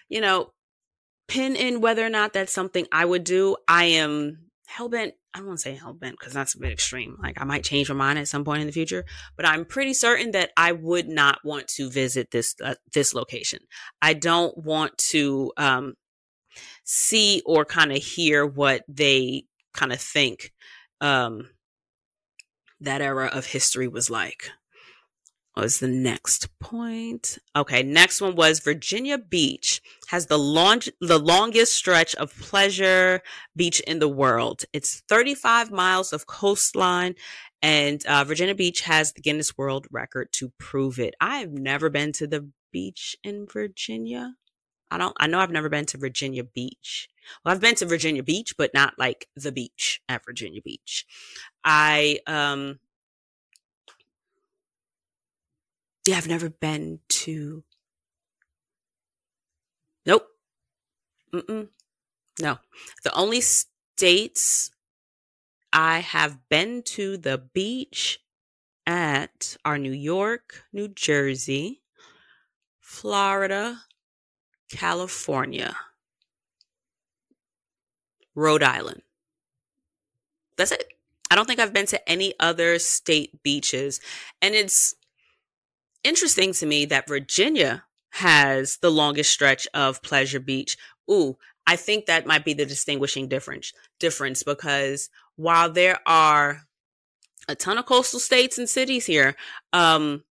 you 0.09 0.19
know, 0.19 0.51
pin 1.29 1.55
in 1.55 1.79
whether 1.79 2.05
or 2.05 2.09
not 2.09 2.33
that's 2.33 2.51
something 2.51 2.87
I 2.91 3.05
would 3.05 3.23
do. 3.23 3.55
I 3.69 3.85
am 3.85 4.49
hellbent 4.69 5.13
I 5.33 5.39
don't 5.39 5.47
want 5.47 5.59
to 5.59 5.63
say 5.63 5.75
hell 5.75 5.93
bent 5.93 6.17
because 6.19 6.33
that's 6.33 6.53
a 6.53 6.59
bit 6.59 6.71
extreme. 6.71 7.17
Like 7.21 7.41
I 7.41 7.43
might 7.43 7.63
change 7.63 7.89
my 7.89 7.95
mind 7.95 8.19
at 8.19 8.27
some 8.27 8.45
point 8.45 8.61
in 8.61 8.67
the 8.67 8.73
future, 8.73 9.03
but 9.35 9.47
I'm 9.47 9.65
pretty 9.65 9.93
certain 9.93 10.31
that 10.31 10.51
I 10.55 10.73
would 10.73 11.07
not 11.07 11.39
want 11.43 11.67
to 11.69 11.89
visit 11.89 12.29
this 12.31 12.55
uh, 12.63 12.75
this 12.93 13.15
location. 13.15 13.59
I 14.01 14.13
don't 14.13 14.55
want 14.57 14.95
to 15.09 15.51
um, 15.57 15.95
see 16.83 17.41
or 17.45 17.65
kind 17.65 17.91
of 17.91 17.97
hear 17.97 18.45
what 18.45 18.83
they 18.87 19.45
kind 19.73 19.91
of 19.91 19.99
think 19.99 20.53
um, 21.01 21.49
that 22.79 23.01
era 23.01 23.27
of 23.33 23.47
history 23.47 23.87
was 23.87 24.09
like 24.09 24.51
was 25.61 25.79
the 25.79 25.87
next 25.87 26.47
point? 26.59 27.37
Okay, 27.55 27.83
next 27.83 28.21
one 28.21 28.35
was 28.35 28.59
Virginia 28.59 29.17
Beach 29.17 29.81
has 30.07 30.25
the 30.25 30.37
long 30.37 30.81
the 30.99 31.19
longest 31.19 31.73
stretch 31.73 32.15
of 32.15 32.35
pleasure 32.39 33.21
beach 33.55 33.79
in 33.81 33.99
the 33.99 34.09
world. 34.09 34.63
It's 34.73 35.01
35 35.07 35.71
miles 35.71 36.11
of 36.11 36.25
coastline 36.25 37.15
and 37.61 38.05
uh, 38.05 38.23
Virginia 38.25 38.55
Beach 38.55 38.81
has 38.81 39.13
the 39.13 39.21
Guinness 39.21 39.57
World 39.57 39.87
Record 39.89 40.33
to 40.33 40.51
prove 40.59 40.99
it. 40.99 41.13
I 41.21 41.37
have 41.37 41.51
never 41.51 41.89
been 41.89 42.11
to 42.13 42.27
the 42.27 42.49
beach 42.71 43.15
in 43.23 43.47
Virginia. 43.47 44.35
I 44.91 44.97
don't 44.97 45.15
I 45.19 45.27
know 45.27 45.39
I've 45.39 45.51
never 45.51 45.69
been 45.69 45.85
to 45.87 45.97
Virginia 45.97 46.43
Beach. 46.43 47.09
Well, 47.43 47.53
I've 47.53 47.61
been 47.61 47.75
to 47.75 47.85
Virginia 47.85 48.21
Beach, 48.21 48.55
but 48.57 48.73
not 48.73 48.93
like 48.99 49.27
the 49.35 49.51
beach 49.51 50.01
at 50.09 50.25
Virginia 50.25 50.61
Beach. 50.61 51.05
I 51.63 52.19
um 52.27 52.79
Yeah, 56.05 56.17
I've 56.17 56.27
never 56.27 56.49
been 56.49 56.99
to. 57.09 57.63
Nope. 60.05 60.27
Mm-mm. 61.33 61.69
No. 62.41 62.59
The 63.03 63.13
only 63.13 63.41
states 63.41 64.71
I 65.71 65.99
have 65.99 66.49
been 66.49 66.83
to 66.83 67.17
the 67.17 67.37
beach 67.37 68.19
at 68.85 69.55
are 69.63 69.77
New 69.77 69.93
York, 69.93 70.65
New 70.73 70.89
Jersey, 70.89 71.81
Florida, 72.81 73.81
California, 74.69 75.75
Rhode 78.35 78.63
Island. 78.63 79.03
That's 80.57 80.71
it. 80.71 80.93
I 81.31 81.35
don't 81.35 81.45
think 81.45 81.59
I've 81.59 81.73
been 81.73 81.87
to 81.87 82.09
any 82.09 82.33
other 82.39 82.77
state 82.77 83.41
beaches. 83.41 83.99
And 84.41 84.53
it's 84.53 84.95
interesting 86.03 86.53
to 86.53 86.65
me 86.65 86.85
that 86.85 87.07
Virginia 87.07 87.83
has 88.11 88.77
the 88.77 88.91
longest 88.91 89.31
stretch 89.31 89.67
of 89.73 90.01
Pleasure 90.01 90.39
Beach. 90.39 90.77
Ooh, 91.09 91.37
I 91.65 91.75
think 91.75 92.05
that 92.05 92.27
might 92.27 92.45
be 92.45 92.53
the 92.53 92.65
distinguishing 92.65 93.27
difference 93.27 93.73
difference 93.99 94.43
because 94.43 95.09
while 95.35 95.71
there 95.71 95.99
are 96.05 96.61
a 97.47 97.55
ton 97.55 97.77
of 97.77 97.85
coastal 97.85 98.19
states 98.19 98.57
and 98.57 98.69
cities 98.69 99.05
here, 99.05 99.35
um, 99.71 100.23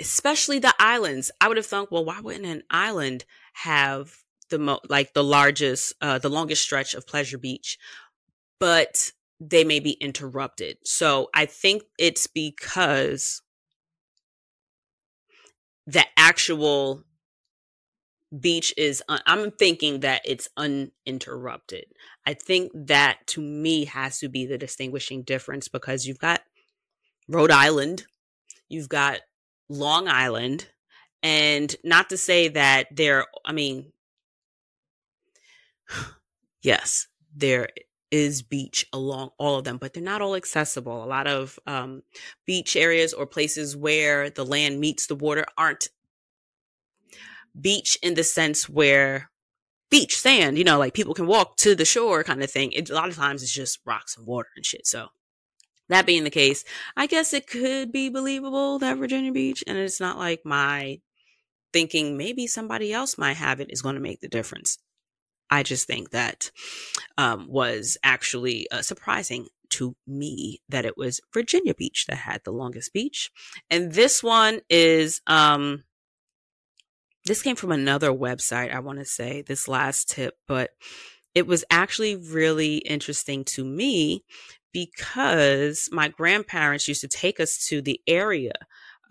especially 0.00 0.58
the 0.58 0.74
islands, 0.78 1.30
I 1.40 1.48
would 1.48 1.56
have 1.56 1.66
thought, 1.66 1.90
well, 1.90 2.04
why 2.04 2.20
wouldn't 2.20 2.46
an 2.46 2.62
island 2.70 3.24
have 3.54 4.16
the 4.50 4.58
mo- 4.58 4.80
like 4.88 5.14
the 5.14 5.24
largest, 5.24 5.94
uh, 6.00 6.18
the 6.18 6.30
longest 6.30 6.62
stretch 6.62 6.94
of 6.94 7.06
Pleasure 7.06 7.38
Beach? 7.38 7.78
But 8.58 9.12
they 9.40 9.64
may 9.64 9.80
be 9.80 9.92
interrupted. 9.92 10.78
So 10.84 11.28
I 11.34 11.46
think 11.46 11.82
it's 11.98 12.26
because 12.26 13.42
the 15.86 16.04
actual 16.16 17.04
beach 18.38 18.72
is 18.76 19.02
un- 19.08 19.20
i'm 19.26 19.50
thinking 19.50 20.00
that 20.00 20.22
it's 20.24 20.48
uninterrupted. 20.56 21.84
I 22.26 22.34
think 22.34 22.70
that 22.74 23.26
to 23.28 23.40
me 23.40 23.84
has 23.86 24.20
to 24.20 24.28
be 24.28 24.46
the 24.46 24.56
distinguishing 24.58 25.22
difference 25.22 25.68
because 25.68 26.06
you've 26.06 26.18
got 26.18 26.40
rhode 27.28 27.50
island 27.50 28.04
you've 28.68 28.88
got 28.88 29.20
long 29.68 30.08
island 30.08 30.68
and 31.22 31.74
not 31.84 32.08
to 32.10 32.16
say 32.16 32.48
that 32.48 32.86
there 32.90 33.26
i 33.44 33.52
mean 33.52 33.92
yes 36.62 37.06
there 37.34 37.68
is 38.12 38.42
beach 38.42 38.86
along 38.92 39.30
all 39.38 39.58
of 39.58 39.64
them, 39.64 39.78
but 39.78 39.94
they're 39.94 40.02
not 40.02 40.20
all 40.20 40.36
accessible. 40.36 41.02
A 41.02 41.06
lot 41.06 41.26
of 41.26 41.58
um, 41.66 42.02
beach 42.46 42.76
areas 42.76 43.12
or 43.14 43.26
places 43.26 43.74
where 43.74 44.30
the 44.30 44.44
land 44.44 44.78
meets 44.78 45.06
the 45.06 45.16
water 45.16 45.46
aren't 45.56 45.88
beach 47.58 47.98
in 48.02 48.14
the 48.14 48.22
sense 48.22 48.68
where 48.68 49.30
beach 49.90 50.16
sand, 50.18 50.58
you 50.58 50.64
know, 50.64 50.78
like 50.78 50.94
people 50.94 51.14
can 51.14 51.26
walk 51.26 51.56
to 51.56 51.74
the 51.74 51.84
shore 51.84 52.22
kind 52.22 52.42
of 52.42 52.50
thing. 52.50 52.72
It, 52.72 52.90
a 52.90 52.94
lot 52.94 53.08
of 53.08 53.16
times 53.16 53.42
it's 53.42 53.52
just 53.52 53.80
rocks 53.84 54.16
and 54.16 54.26
water 54.26 54.48
and 54.56 54.64
shit. 54.64 54.86
So 54.86 55.08
that 55.88 56.06
being 56.06 56.24
the 56.24 56.30
case, 56.30 56.64
I 56.96 57.06
guess 57.06 57.32
it 57.32 57.46
could 57.46 57.92
be 57.92 58.10
believable 58.10 58.78
that 58.78 58.98
Virginia 58.98 59.32
Beach, 59.32 59.64
and 59.66 59.76
it's 59.76 60.00
not 60.00 60.18
like 60.18 60.42
my 60.44 61.00
thinking 61.72 62.18
maybe 62.18 62.46
somebody 62.46 62.92
else 62.92 63.16
might 63.16 63.38
have 63.38 63.60
it 63.60 63.72
is 63.72 63.82
going 63.82 63.94
to 63.94 64.00
make 64.00 64.20
the 64.20 64.28
difference. 64.28 64.78
I 65.52 65.62
just 65.62 65.86
think 65.86 66.12
that 66.12 66.50
um, 67.18 67.46
was 67.46 67.98
actually 68.02 68.70
uh, 68.70 68.80
surprising 68.80 69.48
to 69.72 69.94
me 70.06 70.62
that 70.70 70.86
it 70.86 70.96
was 70.96 71.20
Virginia 71.34 71.74
Beach 71.74 72.06
that 72.08 72.16
had 72.16 72.40
the 72.42 72.52
longest 72.52 72.94
beach. 72.94 73.30
And 73.70 73.92
this 73.92 74.22
one 74.22 74.60
is, 74.70 75.20
um, 75.26 75.84
this 77.26 77.42
came 77.42 77.56
from 77.56 77.70
another 77.70 78.10
website, 78.10 78.74
I 78.74 78.78
want 78.78 79.00
to 79.00 79.04
say, 79.04 79.42
this 79.42 79.68
last 79.68 80.08
tip, 80.08 80.38
but 80.48 80.70
it 81.34 81.46
was 81.46 81.66
actually 81.70 82.16
really 82.16 82.78
interesting 82.78 83.44
to 83.44 83.62
me 83.62 84.24
because 84.72 85.90
my 85.92 86.08
grandparents 86.08 86.88
used 86.88 87.02
to 87.02 87.08
take 87.08 87.40
us 87.40 87.66
to 87.66 87.82
the 87.82 88.00
area 88.06 88.54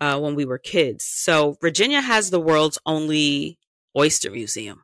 uh, 0.00 0.18
when 0.18 0.34
we 0.34 0.44
were 0.44 0.58
kids. 0.58 1.04
So 1.04 1.56
Virginia 1.60 2.00
has 2.00 2.30
the 2.30 2.40
world's 2.40 2.80
only 2.84 3.60
oyster 3.96 4.32
museum. 4.32 4.82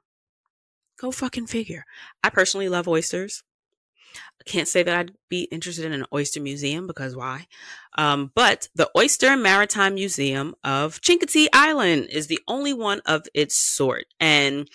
Go 0.99 1.11
fucking 1.11 1.47
figure. 1.47 1.85
I 2.23 2.31
personally 2.31 2.69
love 2.69 2.89
oysters. 2.89 3.43
I 4.15 4.45
can't 4.45 4.69
say 4.69 4.83
that 4.83 4.97
I'd 4.97 5.13
be 5.29 5.43
interested 5.45 5.85
in 5.85 5.93
an 5.93 6.07
oyster 6.13 6.41
museum 6.41 6.87
because 6.87 7.15
why? 7.15 7.47
Um, 7.97 8.33
but 8.35 8.69
the 8.75 8.91
Oyster 8.97 9.37
Maritime 9.37 9.95
Museum 9.95 10.55
of 10.65 11.01
Chincoteague 11.01 11.49
Island 11.53 12.09
is 12.11 12.27
the 12.27 12.41
only 12.49 12.73
one 12.73 13.01
of 13.07 13.27
its 13.35 13.57
sort. 13.57 14.07
And 14.19 14.69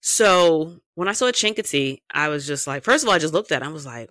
so 0.00 0.80
when 0.94 1.08
I 1.08 1.12
saw 1.12 1.30
Chincoteague, 1.30 2.02
I 2.12 2.28
was 2.28 2.46
just 2.46 2.66
like, 2.66 2.84
first 2.84 3.04
of 3.04 3.08
all, 3.08 3.14
I 3.14 3.18
just 3.18 3.34
looked 3.34 3.52
at 3.52 3.62
it. 3.62 3.64
I 3.64 3.68
was 3.68 3.86
like, 3.86 4.10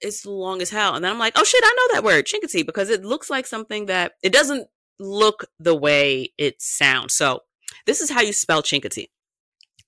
it's 0.00 0.26
long 0.26 0.60
as 0.60 0.70
hell. 0.70 0.94
And 0.94 1.04
then 1.04 1.12
I'm 1.12 1.18
like, 1.18 1.32
oh 1.36 1.44
shit, 1.44 1.64
I 1.64 1.74
know 1.76 1.94
that 1.94 2.04
word, 2.04 2.26
Chincoteague, 2.26 2.66
because 2.66 2.90
it 2.90 3.04
looks 3.04 3.30
like 3.30 3.46
something 3.46 3.86
that 3.86 4.12
it 4.22 4.32
doesn't 4.32 4.68
look 4.98 5.46
the 5.58 5.74
way 5.74 6.32
it 6.36 6.60
sounds. 6.60 7.14
So 7.14 7.40
this 7.86 8.00
is 8.00 8.10
how 8.10 8.20
you 8.20 8.32
spell 8.32 8.62
Chincoteague. 8.62 9.08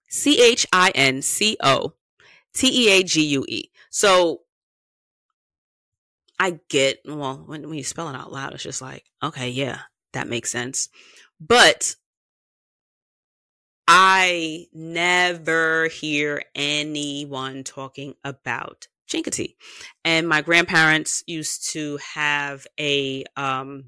C 0.09 0.43
H 0.43 0.67
I 0.73 0.91
N 0.95 1.23
C 1.23 1.57
O 1.63 1.95
T 2.55 2.87
E 2.87 2.91
A 2.91 3.03
G 3.03 3.25
U 3.27 3.45
E. 3.49 3.71
So 3.91 4.43
I 6.39 6.61
get, 6.69 7.01
well, 7.05 7.43
when, 7.47 7.69
when 7.69 7.77
you 7.79 7.85
spell 7.85 8.09
it 8.09 8.17
out 8.17 8.33
loud, 8.33 8.55
it's 8.55 8.63
just 8.63 8.81
like, 8.81 9.05
okay, 9.23 9.51
yeah, 9.51 9.81
that 10.13 10.29
makes 10.29 10.51
sense. 10.51 10.89
But 11.41 11.97
I 13.89 14.67
never 14.73 15.89
hear 15.89 16.43
anyone 16.55 17.65
talking 17.65 18.15
about 18.23 18.87
Chincoteague. 19.11 19.57
And 20.05 20.29
my 20.29 20.43
grandparents 20.43 21.25
used 21.27 21.73
to 21.73 21.99
have 22.15 22.67
a, 22.79 23.25
um, 23.37 23.87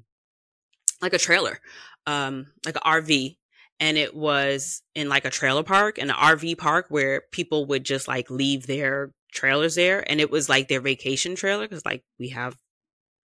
like 1.01 1.13
a 1.13 1.19
trailer, 1.19 1.59
um, 2.05 2.47
like 2.65 2.75
an 2.75 2.81
RV. 2.83 3.37
And 3.81 3.97
it 3.97 4.15
was 4.15 4.83
in 4.95 5.09
like 5.09 5.25
a 5.25 5.31
trailer 5.31 5.63
park, 5.63 5.97
an 5.97 6.09
RV 6.09 6.59
park 6.59 6.85
where 6.89 7.23
people 7.31 7.65
would 7.65 7.83
just 7.83 8.07
like 8.07 8.29
leave 8.29 8.67
their 8.67 9.11
trailers 9.33 9.75
there. 9.75 10.09
And 10.09 10.21
it 10.21 10.31
was 10.31 10.47
like 10.47 10.67
their 10.67 10.81
vacation 10.81 11.35
trailer 11.35 11.67
because 11.67 11.83
like 11.83 12.03
we 12.19 12.29
have, 12.29 12.57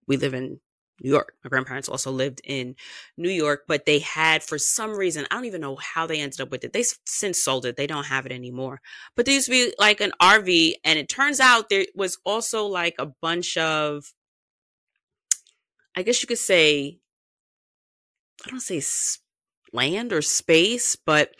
we 0.07 0.17
live 0.17 0.33
in 0.33 0.61
New 1.01 1.09
York. 1.09 1.33
My 1.43 1.49
grandparents 1.49 1.89
also 1.89 2.09
lived 2.09 2.39
in 2.45 2.75
New 3.17 3.29
York, 3.29 3.63
but 3.67 3.85
they 3.85 3.99
had, 3.99 4.43
for 4.43 4.57
some 4.57 4.95
reason, 4.95 5.27
I 5.29 5.35
don't 5.35 5.45
even 5.45 5.59
know 5.59 5.75
how 5.75 6.07
they 6.07 6.21
ended 6.21 6.39
up 6.39 6.51
with 6.51 6.63
it. 6.63 6.71
They 6.71 6.85
since 7.05 7.41
sold 7.41 7.65
it. 7.65 7.75
They 7.75 7.87
don't 7.87 8.05
have 8.05 8.25
it 8.25 8.31
anymore. 8.31 8.79
But 9.15 9.25
there 9.25 9.35
used 9.35 9.47
to 9.47 9.51
be 9.51 9.73
like 9.77 9.99
an 9.99 10.13
RV, 10.21 10.75
and 10.85 10.97
it 10.97 11.09
turns 11.09 11.41
out 11.41 11.67
there 11.69 11.85
was 11.95 12.17
also 12.23 12.65
like 12.65 12.95
a 12.97 13.07
bunch 13.21 13.57
of, 13.57 14.13
I 15.97 16.03
guess 16.03 16.21
you 16.21 16.27
could 16.27 16.37
say, 16.37 16.99
I 18.45 18.49
don't 18.49 18.61
say 18.61 18.79
land 19.75 20.13
or 20.13 20.21
space, 20.21 20.95
but 20.95 21.31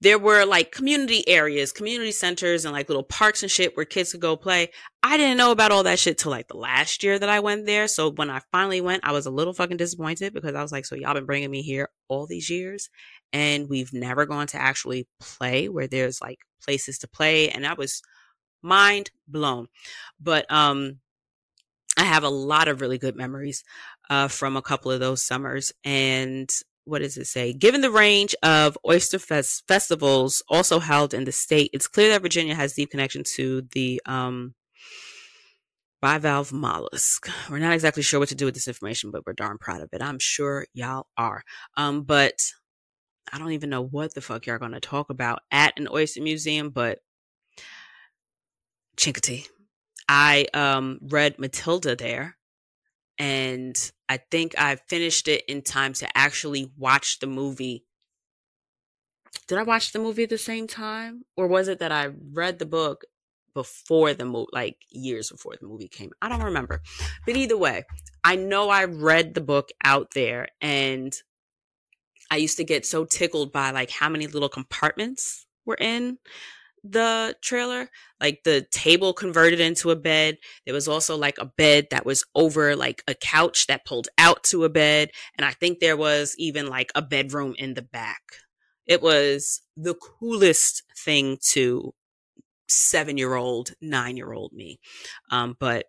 there 0.00 0.18
were 0.18 0.44
like 0.44 0.70
community 0.70 1.26
areas, 1.26 1.72
community 1.72 2.12
centers, 2.12 2.64
and 2.64 2.74
like 2.74 2.88
little 2.88 3.02
parks 3.02 3.42
and 3.42 3.50
shit 3.50 3.74
where 3.74 3.86
kids 3.86 4.12
could 4.12 4.20
go 4.20 4.36
play. 4.36 4.70
I 5.02 5.16
didn't 5.16 5.38
know 5.38 5.50
about 5.50 5.72
all 5.72 5.84
that 5.84 5.98
shit 5.98 6.18
till 6.18 6.30
like 6.30 6.48
the 6.48 6.58
last 6.58 7.02
year 7.02 7.18
that 7.18 7.28
I 7.30 7.40
went 7.40 7.64
there. 7.64 7.88
So 7.88 8.10
when 8.10 8.28
I 8.28 8.40
finally 8.52 8.82
went, 8.82 9.06
I 9.06 9.12
was 9.12 9.24
a 9.24 9.30
little 9.30 9.54
fucking 9.54 9.78
disappointed 9.78 10.34
because 10.34 10.54
I 10.54 10.62
was 10.62 10.72
like, 10.72 10.84
so 10.84 10.94
y'all 10.94 11.14
been 11.14 11.24
bringing 11.24 11.50
me 11.50 11.62
here 11.62 11.88
all 12.08 12.26
these 12.26 12.50
years 12.50 12.90
and 13.32 13.68
we've 13.70 13.94
never 13.94 14.26
gone 14.26 14.46
to 14.48 14.60
actually 14.60 15.08
play 15.20 15.70
where 15.70 15.86
there's 15.86 16.20
like 16.20 16.40
places 16.62 16.98
to 16.98 17.08
play. 17.08 17.48
And 17.48 17.66
I 17.66 17.72
was 17.72 18.02
mind 18.62 19.10
blown. 19.26 19.68
But, 20.20 20.50
um, 20.52 20.98
I 21.96 22.04
have 22.04 22.24
a 22.24 22.28
lot 22.28 22.68
of 22.68 22.80
really 22.80 22.98
good 22.98 23.16
memories 23.16 23.62
uh, 24.10 24.28
from 24.28 24.56
a 24.56 24.62
couple 24.62 24.90
of 24.90 25.00
those 25.00 25.22
summers. 25.22 25.72
And 25.84 26.52
what 26.84 27.00
does 27.00 27.16
it 27.16 27.26
say? 27.26 27.52
Given 27.52 27.80
the 27.80 27.90
range 27.90 28.34
of 28.42 28.78
oyster 28.86 29.18
fest- 29.18 29.64
festivals 29.66 30.42
also 30.48 30.78
held 30.78 31.14
in 31.14 31.24
the 31.24 31.32
state, 31.32 31.70
it's 31.72 31.88
clear 31.88 32.10
that 32.10 32.22
Virginia 32.22 32.54
has 32.54 32.74
deep 32.74 32.90
connection 32.90 33.22
to 33.36 33.62
the 33.72 34.00
um, 34.06 34.54
bivalve 36.02 36.52
mollusk. 36.52 37.28
We're 37.50 37.58
not 37.58 37.72
exactly 37.72 38.02
sure 38.02 38.20
what 38.20 38.28
to 38.28 38.34
do 38.34 38.44
with 38.44 38.54
this 38.54 38.68
information, 38.68 39.10
but 39.10 39.26
we're 39.26 39.32
darn 39.32 39.58
proud 39.58 39.80
of 39.80 39.88
it. 39.92 40.02
I'm 40.02 40.18
sure 40.18 40.66
y'all 40.74 41.06
are. 41.16 41.42
Um, 41.76 42.02
but 42.02 42.38
I 43.32 43.38
don't 43.38 43.52
even 43.52 43.70
know 43.70 43.82
what 43.82 44.14
the 44.14 44.20
fuck 44.20 44.46
y'all 44.46 44.58
going 44.58 44.72
to 44.72 44.80
talk 44.80 45.10
about 45.10 45.40
at 45.50 45.78
an 45.78 45.88
oyster 45.90 46.22
museum, 46.22 46.70
but 46.70 46.98
Chincoteague. 48.96 49.48
I 50.08 50.46
um, 50.52 50.98
read 51.02 51.38
Matilda 51.38 51.96
there, 51.96 52.36
and 53.18 53.92
I 54.08 54.18
think 54.18 54.54
I 54.58 54.76
finished 54.76 55.28
it 55.28 55.44
in 55.46 55.62
time 55.62 55.92
to 55.94 56.16
actually 56.16 56.70
watch 56.76 57.18
the 57.18 57.26
movie. 57.26 57.84
Did 59.46 59.58
I 59.58 59.62
watch 59.62 59.92
the 59.92 59.98
movie 59.98 60.24
at 60.24 60.30
the 60.30 60.38
same 60.38 60.66
time? 60.66 61.24
Or 61.36 61.46
was 61.46 61.68
it 61.68 61.78
that 61.80 61.92
I 61.92 62.10
read 62.32 62.58
the 62.58 62.66
book 62.66 63.04
before 63.54 64.12
the 64.12 64.24
movie, 64.24 64.48
like 64.52 64.76
years 64.90 65.30
before 65.30 65.54
the 65.58 65.66
movie 65.66 65.88
came. 65.88 66.10
I 66.20 66.28
don't 66.28 66.42
remember. 66.42 66.82
But 67.24 67.36
either 67.36 67.56
way, 67.56 67.84
I 68.22 68.36
know 68.36 68.68
I 68.68 68.84
read 68.84 69.34
the 69.34 69.40
book 69.40 69.70
out 69.82 70.08
there 70.14 70.48
and 70.60 71.14
I 72.30 72.36
used 72.36 72.56
to 72.56 72.64
get 72.64 72.84
so 72.84 73.04
tickled 73.04 73.52
by 73.52 73.70
like 73.70 73.90
how 73.90 74.08
many 74.08 74.26
little 74.26 74.48
compartments 74.48 75.46
were 75.64 75.78
in 75.78 76.18
the 76.84 77.34
trailer. 77.42 77.88
Like 78.20 78.40
the 78.44 78.66
table 78.70 79.12
converted 79.12 79.60
into 79.60 79.90
a 79.90 79.96
bed. 79.96 80.36
There 80.64 80.74
was 80.74 80.86
also 80.86 81.16
like 81.16 81.38
a 81.38 81.46
bed 81.46 81.88
that 81.90 82.06
was 82.06 82.24
over 82.34 82.76
like 82.76 83.02
a 83.08 83.14
couch 83.14 83.66
that 83.66 83.84
pulled 83.84 84.08
out 84.18 84.44
to 84.44 84.64
a 84.64 84.68
bed. 84.68 85.10
And 85.36 85.44
I 85.44 85.50
think 85.50 85.80
there 85.80 85.96
was 85.96 86.34
even 86.38 86.68
like 86.68 86.92
a 86.94 87.02
bedroom 87.02 87.54
in 87.58 87.74
the 87.74 87.82
back. 87.82 88.22
It 88.86 89.02
was 89.02 89.62
the 89.76 89.94
coolest 89.94 90.82
thing 90.96 91.38
to 91.52 91.94
seven 92.68 93.16
year 93.18 93.34
old, 93.34 93.72
nine 93.80 94.16
year 94.16 94.32
old 94.32 94.52
me. 94.52 94.78
Um, 95.30 95.56
but 95.58 95.86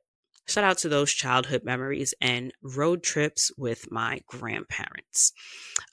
shout 0.47 0.63
out 0.63 0.77
to 0.79 0.89
those 0.89 1.11
childhood 1.11 1.63
memories 1.63 2.13
and 2.21 2.53
road 2.61 3.03
trips 3.03 3.51
with 3.57 3.91
my 3.91 4.21
grandparents. 4.27 5.33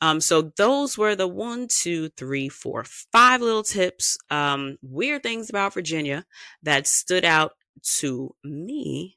Um, 0.01 0.21
so 0.21 0.53
those 0.57 0.99
were 0.99 1.15
the 1.15 1.29
one, 1.29 1.69
two, 1.69 2.11
three, 2.11 2.49
four, 2.49 2.85
five 2.85 3.41
little 3.41 3.63
tips, 3.63 4.19
um, 4.31 4.77
weird 4.83 5.23
things 5.23 5.51
about 5.51 5.75
Virginia 5.75 6.25
that 6.63 6.87
stood 6.87 7.25
out 7.25 7.53
to 7.99 8.35
me. 8.45 9.17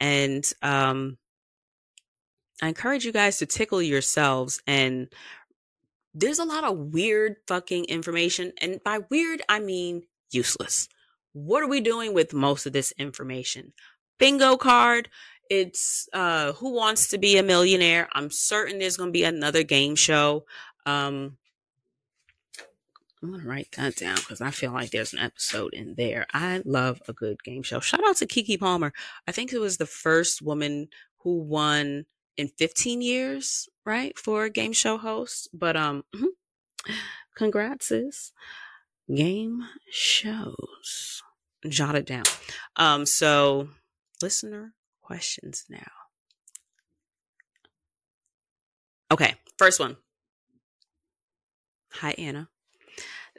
And 0.00 0.50
um, 0.62 1.18
I 2.62 2.68
encourage 2.68 3.04
you 3.04 3.12
guys 3.12 3.38
to 3.38 3.46
tickle 3.46 3.82
yourselves 3.82 4.62
and 4.66 5.08
there's 6.18 6.38
a 6.38 6.44
lot 6.44 6.64
of 6.64 6.78
weird 6.78 7.36
fucking 7.46 7.84
information. 7.86 8.52
And 8.62 8.82
by 8.82 9.00
weird, 9.10 9.42
I 9.50 9.60
mean 9.60 10.04
useless 10.30 10.88
what 11.36 11.62
are 11.62 11.68
we 11.68 11.82
doing 11.82 12.14
with 12.14 12.32
most 12.32 12.64
of 12.64 12.72
this 12.72 12.94
information? 12.96 13.74
Bingo 14.18 14.56
card. 14.56 15.08
It's 15.48 16.08
uh, 16.12 16.52
Who 16.54 16.72
Wants 16.72 17.08
to 17.08 17.18
Be 17.18 17.36
a 17.36 17.42
Millionaire. 17.42 18.08
I'm 18.12 18.30
certain 18.30 18.78
there's 18.78 18.96
going 18.96 19.08
to 19.10 19.12
be 19.12 19.24
another 19.24 19.62
game 19.62 19.94
show. 19.94 20.44
Um, 20.84 21.36
I'm 23.22 23.30
going 23.30 23.42
to 23.42 23.48
write 23.48 23.72
that 23.76 23.96
down 23.96 24.16
because 24.16 24.40
I 24.40 24.50
feel 24.50 24.72
like 24.72 24.90
there's 24.90 25.12
an 25.12 25.20
episode 25.20 25.72
in 25.72 25.94
there. 25.96 26.26
I 26.32 26.62
love 26.64 27.00
a 27.08 27.12
good 27.12 27.42
game 27.42 27.62
show. 27.62 27.80
Shout 27.80 28.06
out 28.06 28.16
to 28.16 28.26
Keke 28.26 28.58
Palmer. 28.58 28.92
I 29.26 29.32
think 29.32 29.52
it 29.52 29.58
was 29.58 29.78
the 29.78 29.86
first 29.86 30.42
woman 30.42 30.88
who 31.18 31.40
won 31.40 32.06
in 32.36 32.48
15 32.48 33.00
years, 33.00 33.68
right, 33.84 34.18
for 34.18 34.44
a 34.44 34.50
game 34.50 34.72
show 34.72 34.98
host. 34.98 35.48
But 35.52 35.76
um, 35.76 36.04
mm-hmm. 36.14 36.92
congrats, 37.36 37.88
sis. 37.88 38.32
Game 39.12 39.64
shows 39.90 41.22
jot 41.68 41.94
it 41.94 42.06
down. 42.06 42.24
Um, 42.76 43.06
so 43.06 43.68
listener 44.22 44.74
questions 45.02 45.64
now. 45.68 45.90
Okay, 49.10 49.34
first 49.58 49.78
one. 49.78 49.96
Hi, 51.92 52.14
Anna. 52.18 52.48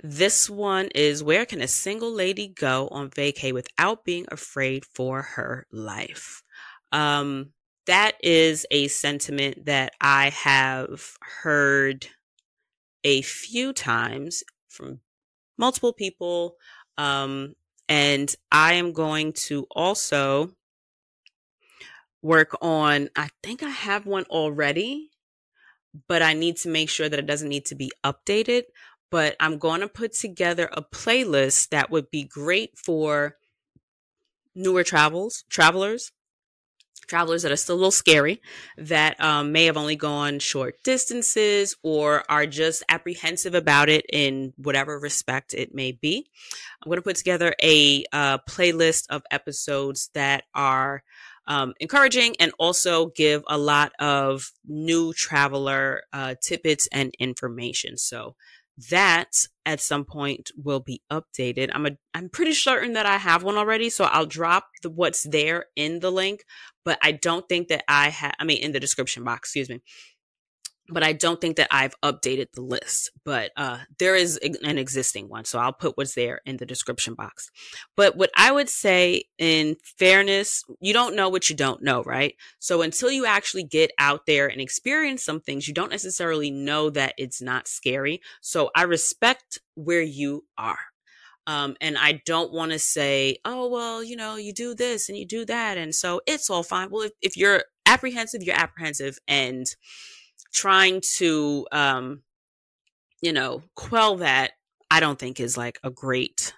This 0.04 0.50
one 0.50 0.90
is 0.96 1.24
where 1.24 1.46
can 1.46 1.62
a 1.62 1.68
single 1.68 2.12
lady 2.12 2.48
go 2.48 2.88
on 2.90 3.10
vacay 3.10 3.52
without 3.52 4.06
being 4.06 4.26
afraid 4.32 4.86
for 4.86 5.22
her 5.22 5.66
life? 5.72 6.44
Um, 6.92 7.52
that 7.88 8.14
is 8.22 8.66
a 8.70 8.88
sentiment 8.90 9.66
that 9.66 9.94
I 10.00 10.30
have 10.30 11.14
heard 11.42 12.08
a 13.04 13.22
few 13.22 13.74
times 13.74 14.44
from 14.68 15.00
multiple 15.58 15.94
people. 15.94 16.56
Um, 16.98 17.56
and 17.90 18.34
I 18.52 18.74
am 18.74 18.92
going 18.92 19.34
to 19.48 19.66
also 19.72 20.52
work 22.28 22.58
on, 22.62 23.10
I 23.16 23.30
think 23.42 23.64
I 23.64 23.70
have 23.70 24.06
one 24.06 24.26
already, 24.26 25.10
but 26.08 26.22
I 26.22 26.34
need 26.34 26.58
to 26.58 26.70
make 26.70 26.90
sure 26.90 27.08
that 27.08 27.20
it 27.20 27.26
doesn't 27.26 27.50
need 27.50 27.66
to 27.68 27.76
be 27.76 27.92
updated. 28.04 28.64
But 29.10 29.38
I'm 29.40 29.58
going 29.58 29.80
to 29.80 29.88
put 29.88 30.14
together 30.14 30.70
a 30.74 30.82
playlist 30.82 31.70
that 31.70 31.90
would 31.90 32.12
be 32.12 32.26
great 32.26 32.78
for 32.78 33.38
newer 34.54 34.84
travels, 34.84 35.46
travelers 35.50 36.12
travelers 37.08 37.44
that 37.44 37.52
are 37.52 37.58
still 37.58 37.76
a 37.76 37.78
little 37.78 37.92
scary, 37.92 38.42
that 38.78 39.20
um, 39.22 39.52
may 39.52 39.66
have 39.66 39.78
only 39.78 39.96
gone 39.96 40.40
short 40.40 40.76
distances 40.84 41.76
or 41.84 42.24
are 42.30 42.46
just 42.46 42.84
apprehensive 42.90 43.56
about 43.56 43.90
it 43.90 44.06
in 44.12 44.54
whatever 44.58 45.00
respect 45.00 45.54
it 45.54 45.74
may 45.74 45.94
be. 45.94 46.28
I'm 46.84 46.90
going 46.90 46.98
to 46.98 47.02
put 47.02 47.16
together 47.16 47.56
a 47.62 48.04
uh, 48.12 48.40
playlist 48.40 49.06
of 49.10 49.24
episodes 49.32 50.10
that 50.14 50.44
are 50.54 51.04
um, 51.48 51.74
encouraging 51.80 52.36
and 52.40 52.52
also 52.60 53.08
give 53.16 53.44
a 53.48 53.58
lot 53.58 53.94
of 54.00 54.52
new 54.68 55.14
traveler 55.14 56.04
uh, 56.14 56.36
tidbits 56.42 56.88
and 56.92 57.14
information. 57.20 57.98
So 57.98 58.36
that 58.90 59.32
at 59.66 59.82
some 59.82 60.06
point 60.06 60.52
will 60.56 60.80
be 60.80 61.02
updated. 61.12 61.72
I'm 61.74 61.86
a 61.86 61.92
I'm 62.14 62.30
pretty 62.30 62.54
certain 62.54 62.94
that 62.94 63.06
I 63.06 63.18
have 63.18 63.44
one 63.44 63.58
already, 63.58 63.90
so 63.90 64.06
I'll 64.06 64.28
drop 64.28 64.68
the 64.84 64.90
what's 64.90 65.24
there 65.24 65.66
in 65.76 66.00
the 66.00 66.12
link, 66.12 66.44
but 66.86 67.00
I 67.02 67.14
don't 67.14 67.48
think 67.50 67.70
that 67.70 67.84
I 67.88 68.10
have 68.10 68.34
I 68.40 68.44
mean 68.44 68.62
in 68.62 68.74
the 68.74 68.80
description 68.80 69.24
box, 69.24 69.50
excuse 69.50 69.70
me. 69.70 69.82
But 70.90 71.04
I 71.04 71.14
don't 71.14 71.40
think 71.40 71.58
that 71.58 71.68
I've 71.72 72.00
updated 72.02 72.52
the 72.54 72.62
list. 72.62 73.12
But 73.24 73.52
uh, 73.58 73.80
there 74.00 74.16
is 74.16 74.38
an 74.38 74.78
existing 74.78 75.30
one, 75.30 75.46
so 75.46 75.60
I'll 75.60 75.74
put 75.74 75.98
what's 75.98 76.16
there 76.16 76.42
in 76.46 76.58
the 76.58 76.66
description 76.66 77.14
box. 77.14 77.50
But 77.96 78.16
what 78.16 78.32
I 78.36 78.52
would 78.52 78.70
say, 78.70 79.24
in 79.38 79.78
fairness, 79.84 80.64
you 80.80 80.94
don't 80.94 81.16
know 81.16 81.30
what 81.30 81.50
you 81.50 81.56
don't 81.56 81.84
know, 81.84 82.04
right? 82.04 82.36
So 82.60 82.82
until 82.82 83.12
you 83.12 83.26
actually 83.26 83.64
get 83.64 83.92
out 84.00 84.26
there 84.26 84.48
and 84.48 84.62
experience 84.62 85.24
some 85.24 85.42
things, 85.42 85.68
you 85.68 85.74
don't 85.74 85.92
necessarily 85.92 86.52
know 86.52 86.90
that 86.92 87.14
it's 87.18 87.42
not 87.42 87.68
scary. 87.68 88.22
So 88.42 88.72
I 88.76 88.84
respect 88.84 89.60
where 89.76 90.02
you 90.02 90.46
are. 90.58 90.80
Um, 91.48 91.78
and 91.80 91.98
I 91.98 92.22
don't 92.26 92.52
want 92.52 92.74
to 92.74 92.80
say, 92.80 93.38
oh, 93.46 93.70
well, 93.70 94.04
you 94.04 94.18
know, 94.18 94.36
you 94.36 94.52
do 94.52 94.76
this 94.76 95.08
and 95.08 95.18
you 95.18 95.26
do 95.26 95.46
that. 95.46 95.78
And 95.78 95.96
so 95.96 96.20
it's 96.28 96.50
all 96.50 96.62
fine. 96.62 96.90
Well, 96.92 97.04
if, 97.04 97.12
if 97.22 97.38
you're 97.38 97.64
apprehensive, 97.86 98.44
you're 98.44 98.60
apprehensive. 98.60 99.18
And 99.30 99.66
trying 100.54 101.02
to, 101.18 101.68
um, 101.72 102.22
you 103.22 103.34
know, 103.34 103.64
quell 103.76 104.18
that, 104.18 104.52
I 104.90 105.00
don't 105.00 105.20
think 105.20 105.40
is 105.40 105.58
like 105.58 105.80
a 105.84 105.90
great 105.90 106.54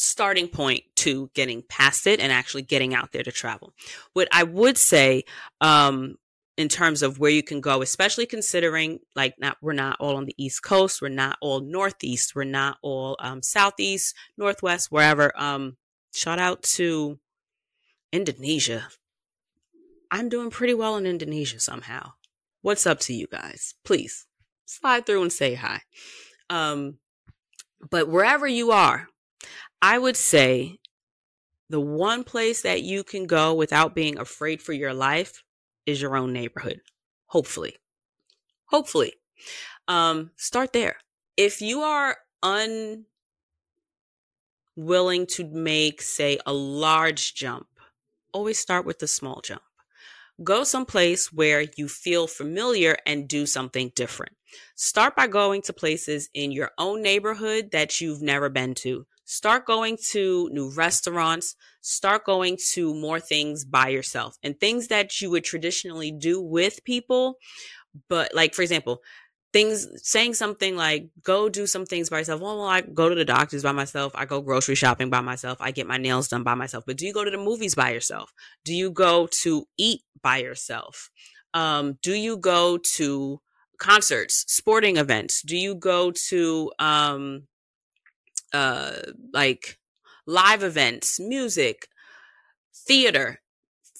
starting 0.00 0.48
point 0.48 0.82
to 0.96 1.30
getting 1.34 1.62
past 1.68 2.06
it 2.06 2.20
and 2.20 2.32
actually 2.32 2.62
getting 2.62 2.94
out 2.94 3.12
there 3.12 3.22
to 3.22 3.30
travel. 3.30 3.72
What 4.14 4.28
I 4.32 4.42
would 4.44 4.78
say, 4.78 5.24
um, 5.60 6.16
in 6.56 6.68
terms 6.68 7.02
of 7.02 7.18
where 7.18 7.30
you 7.30 7.42
can 7.42 7.60
go, 7.60 7.80
especially 7.80 8.26
considering 8.26 9.00
like 9.14 9.34
not 9.38 9.56
we're 9.62 9.72
not 9.72 9.96
all 10.00 10.16
on 10.16 10.24
the 10.24 10.34
East 10.36 10.62
Coast, 10.62 11.00
we're 11.00 11.08
not 11.08 11.38
all 11.40 11.60
Northeast, 11.60 12.34
we're 12.34 12.44
not 12.44 12.78
all 12.82 13.16
um, 13.20 13.42
Southeast, 13.42 14.14
Northwest, 14.36 14.90
wherever. 14.90 15.32
Um, 15.40 15.76
shout 16.12 16.38
out 16.38 16.62
to 16.62 17.18
Indonesia. 18.12 18.88
I'm 20.10 20.28
doing 20.28 20.50
pretty 20.50 20.74
well 20.74 20.96
in 20.96 21.06
Indonesia 21.06 21.60
somehow 21.60 22.12
what's 22.62 22.86
up 22.86 23.00
to 23.00 23.14
you 23.14 23.26
guys? 23.26 23.74
Please 23.84 24.26
slide 24.64 25.06
through 25.06 25.22
and 25.22 25.32
say 25.32 25.54
hi. 25.54 25.82
Um, 26.48 26.98
but 27.90 28.08
wherever 28.08 28.46
you 28.46 28.70
are, 28.72 29.08
I 29.80 29.98
would 29.98 30.16
say 30.16 30.78
the 31.68 31.80
one 31.80 32.24
place 32.24 32.62
that 32.62 32.82
you 32.82 33.04
can 33.04 33.26
go 33.26 33.54
without 33.54 33.94
being 33.94 34.18
afraid 34.18 34.60
for 34.60 34.72
your 34.72 34.92
life 34.92 35.42
is 35.86 36.02
your 36.02 36.16
own 36.16 36.32
neighborhood. 36.32 36.80
Hopefully. 37.26 37.76
Hopefully. 38.66 39.14
Um, 39.88 40.32
start 40.36 40.72
there. 40.72 40.96
If 41.36 41.62
you 41.62 41.80
are 41.80 42.16
unwilling 42.42 43.06
to 45.26 45.44
make, 45.44 46.02
say, 46.02 46.38
a 46.44 46.52
large 46.52 47.34
jump, 47.34 47.68
always 48.32 48.58
start 48.58 48.84
with 48.84 48.98
the 48.98 49.08
small 49.08 49.40
jump. 49.40 49.62
Go 50.42 50.64
someplace 50.64 51.32
where 51.32 51.66
you 51.76 51.88
feel 51.88 52.26
familiar 52.26 52.96
and 53.04 53.28
do 53.28 53.44
something 53.44 53.92
different. 53.94 54.32
Start 54.74 55.14
by 55.14 55.26
going 55.26 55.62
to 55.62 55.72
places 55.72 56.30
in 56.32 56.50
your 56.50 56.70
own 56.78 57.02
neighborhood 57.02 57.70
that 57.72 58.00
you've 58.00 58.22
never 58.22 58.48
been 58.48 58.74
to. 58.76 59.06
Start 59.24 59.66
going 59.66 59.98
to 60.10 60.48
new 60.50 60.72
restaurants. 60.72 61.54
Start 61.82 62.24
going 62.24 62.56
to 62.72 62.94
more 62.94 63.20
things 63.20 63.64
by 63.64 63.88
yourself 63.88 64.36
and 64.42 64.58
things 64.58 64.88
that 64.88 65.20
you 65.20 65.30
would 65.30 65.44
traditionally 65.44 66.10
do 66.10 66.40
with 66.40 66.84
people. 66.84 67.36
But, 68.08 68.34
like, 68.34 68.54
for 68.54 68.62
example, 68.62 69.02
things 69.52 69.88
saying 69.96 70.34
something 70.34 70.76
like 70.76 71.08
go 71.22 71.48
do 71.48 71.66
some 71.66 71.84
things 71.84 72.10
by 72.10 72.18
yourself. 72.18 72.40
Well, 72.40 72.62
i 72.62 72.80
go 72.80 73.08
to 73.08 73.14
the 73.14 73.24
doctors 73.24 73.62
by 73.62 73.72
myself. 73.72 74.12
I 74.14 74.24
go 74.24 74.40
grocery 74.40 74.74
shopping 74.74 75.10
by 75.10 75.20
myself. 75.20 75.58
I 75.60 75.70
get 75.72 75.86
my 75.86 75.96
nails 75.96 76.28
done 76.28 76.42
by 76.42 76.54
myself. 76.54 76.84
But 76.86 76.96
do 76.96 77.06
you 77.06 77.12
go 77.12 77.24
to 77.24 77.30
the 77.30 77.38
movies 77.38 77.74
by 77.74 77.90
yourself? 77.90 78.32
Do 78.64 78.74
you 78.74 78.90
go 78.90 79.28
to 79.42 79.66
eat 79.76 80.02
by 80.22 80.38
yourself? 80.38 81.10
Um, 81.52 81.98
do 82.02 82.14
you 82.14 82.36
go 82.36 82.78
to 82.96 83.40
concerts 83.78 84.44
sporting 84.46 84.96
events? 84.96 85.42
Do 85.42 85.56
you 85.56 85.74
go 85.74 86.12
to 86.28 86.72
um, 86.78 87.48
uh, 88.52 88.92
like 89.32 89.78
live 90.26 90.62
events 90.62 91.18
music 91.18 91.88
theater 92.72 93.40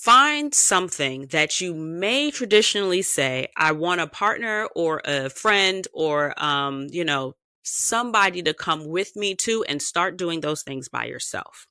find 0.01 0.55
something 0.55 1.27
that 1.27 1.61
you 1.61 1.75
may 1.75 2.31
traditionally 2.31 3.03
say, 3.03 3.49
I 3.55 3.73
want 3.73 4.01
a 4.01 4.07
partner 4.07 4.67
or 4.75 5.03
a 5.05 5.29
friend 5.29 5.87
or, 5.93 6.33
um, 6.43 6.87
you 6.91 7.05
know, 7.05 7.35
somebody 7.63 8.43
to 8.43 8.55
come 8.55 8.89
with 8.89 9.15
me 9.15 9.35
to 9.35 9.63
and 9.69 9.83
start 9.83 10.17
doing 10.17 10.41
those 10.41 10.63
things 10.63 10.89
by 10.89 11.05
yourself. 11.05 11.67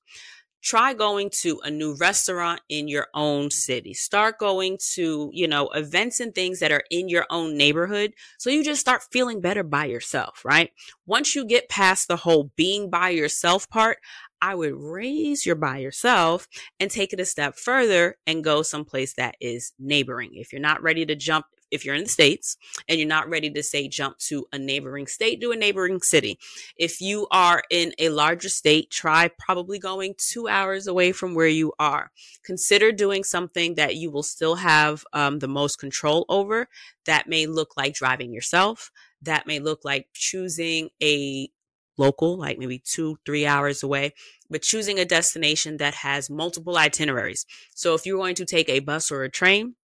Try 0.62 0.94
going 0.94 1.32
to 1.42 1.60
a 1.64 1.72
new 1.72 1.96
restaurant 1.96 2.62
in 2.70 2.88
your 2.88 3.08
own 3.16 3.50
city. 3.50 3.94
Start 3.96 4.38
going 4.38 4.78
to, 4.94 5.32
you 5.34 5.48
know, 5.48 5.70
events 5.70 6.20
and 6.20 6.36
things 6.36 6.60
that 6.60 6.72
are 6.72 6.84
in 6.92 7.10
your 7.10 7.26
own 7.32 7.58
neighborhood. 7.58 8.14
So 8.38 8.52
you 8.52 8.64
just 8.64 8.82
start 8.82 9.08
feeling 9.12 9.42
better 9.42 9.64
by 9.64 9.86
yourself, 9.86 10.44
right? 10.46 10.70
Once 11.08 11.34
you 11.34 11.46
get 11.46 11.70
past 11.70 12.08
the 12.08 12.18
whole 12.18 12.52
being 12.56 12.90
by 12.92 13.10
yourself 13.10 13.68
part, 13.70 14.00
I 14.42 14.56
would 14.56 14.74
raise 14.76 15.46
your 15.46 15.56
by 15.56 15.80
yourself 15.80 16.48
and 16.80 16.90
take 16.90 17.14
it 17.14 17.20
a 17.20 17.26
step 17.26 17.56
further 17.58 18.18
and 18.26 18.44
go 18.44 18.62
someplace 18.62 19.14
that 19.16 19.36
is 19.40 19.74
neighboring. 19.80 20.32
If 20.36 20.52
you're 20.52 20.62
not 20.62 20.82
ready 20.82 21.06
to 21.06 21.16
jump, 21.16 21.46
if 21.72 21.86
you're 21.86 21.96
in 21.96 22.04
the 22.04 22.10
States 22.10 22.58
and 22.88 23.00
you're 23.00 23.08
not 23.08 23.30
ready 23.30 23.50
to 23.52 23.64
say 23.64 23.88
jump 23.88 24.18
to 24.18 24.48
a 24.52 24.58
neighboring 24.58 25.08
state, 25.08 25.40
do 25.40 25.52
a 25.52 25.56
neighboring 25.56 26.02
city. 26.02 26.40
If 26.78 27.00
you 27.02 27.28
are 27.32 27.62
in 27.70 27.94
a 28.00 28.10
larger 28.10 28.50
state, 28.50 28.90
try 28.90 29.30
probably 29.38 29.78
going 29.80 30.16
two 30.18 30.48
hours 30.48 30.88
away 30.88 31.12
from 31.12 31.36
where 31.36 31.48
you 31.48 31.74
are. 31.80 32.12
Consider 32.44 32.92
doing 32.92 33.24
something 33.24 33.76
that 33.76 33.96
you 33.96 34.10
will 34.10 34.24
still 34.24 34.56
have 34.56 35.04
um, 35.14 35.40
the 35.40 35.48
most 35.48 35.78
control 35.78 36.26
over. 36.30 36.68
That 37.06 37.28
may 37.28 37.46
look 37.46 37.78
like 37.78 37.94
driving 37.94 38.34
yourself. 38.34 38.92
That 39.22 39.46
may 39.48 39.60
look 39.60 39.84
like 39.84 40.08
choosing 40.14 40.90
a 41.04 41.52
local, 42.00 42.38
like 42.38 42.58
maybe 42.58 42.82
two, 42.84 43.18
three 43.26 43.46
hours 43.46 43.84
away, 43.84 44.14
but 44.50 44.62
choosing 44.64 44.98
a 44.98 45.06
destination 45.06 45.78
that 45.78 45.94
has 45.94 46.30
multiple 46.30 46.78
itineraries. 46.78 47.46
So 47.76 47.94
if 47.94 48.06
you're 48.06 48.18
going 48.18 48.36
to 48.36 48.46
take 48.46 48.70
a 48.70 48.80
bus 48.80 49.12
or 49.12 49.24
a 49.24 49.30
train, 49.30 49.76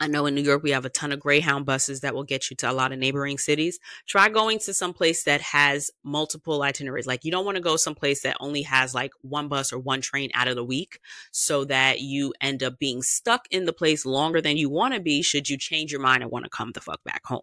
I 0.00 0.08
know 0.08 0.26
in 0.26 0.34
New 0.34 0.42
York 0.42 0.64
we 0.64 0.72
have 0.72 0.84
a 0.84 0.90
ton 0.90 1.12
of 1.12 1.20
Greyhound 1.20 1.64
buses 1.64 2.00
that 2.00 2.14
will 2.14 2.24
get 2.24 2.50
you 2.50 2.56
to 2.56 2.70
a 2.70 2.72
lot 2.72 2.92
of 2.92 2.98
neighboring 2.98 3.38
cities. 3.38 3.78
Try 4.08 4.30
going 4.30 4.58
to 4.60 4.74
some 4.74 4.92
place 4.92 5.22
that 5.24 5.40
has 5.40 5.90
multiple 6.02 6.62
itineraries. 6.62 7.06
Like 7.06 7.24
you 7.24 7.30
don't 7.30 7.44
want 7.44 7.56
to 7.56 7.62
go 7.62 7.76
someplace 7.76 8.22
that 8.22 8.36
only 8.40 8.62
has 8.62 8.94
like 8.94 9.12
one 9.20 9.48
bus 9.48 9.72
or 9.72 9.78
one 9.78 10.00
train 10.00 10.30
out 10.34 10.48
of 10.48 10.56
the 10.56 10.64
week 10.64 10.98
so 11.30 11.64
that 11.66 12.00
you 12.00 12.34
end 12.40 12.62
up 12.62 12.78
being 12.78 13.02
stuck 13.02 13.46
in 13.50 13.64
the 13.64 13.72
place 13.72 14.04
longer 14.04 14.40
than 14.40 14.56
you 14.56 14.68
want 14.68 14.94
to 14.94 15.00
be 15.00 15.22
should 15.22 15.48
you 15.48 15.56
change 15.56 15.92
your 15.92 16.00
mind 16.00 16.22
and 16.22 16.32
want 16.32 16.44
to 16.44 16.50
come 16.50 16.72
the 16.72 16.80
fuck 16.80 17.04
back 17.04 17.24
home. 17.26 17.42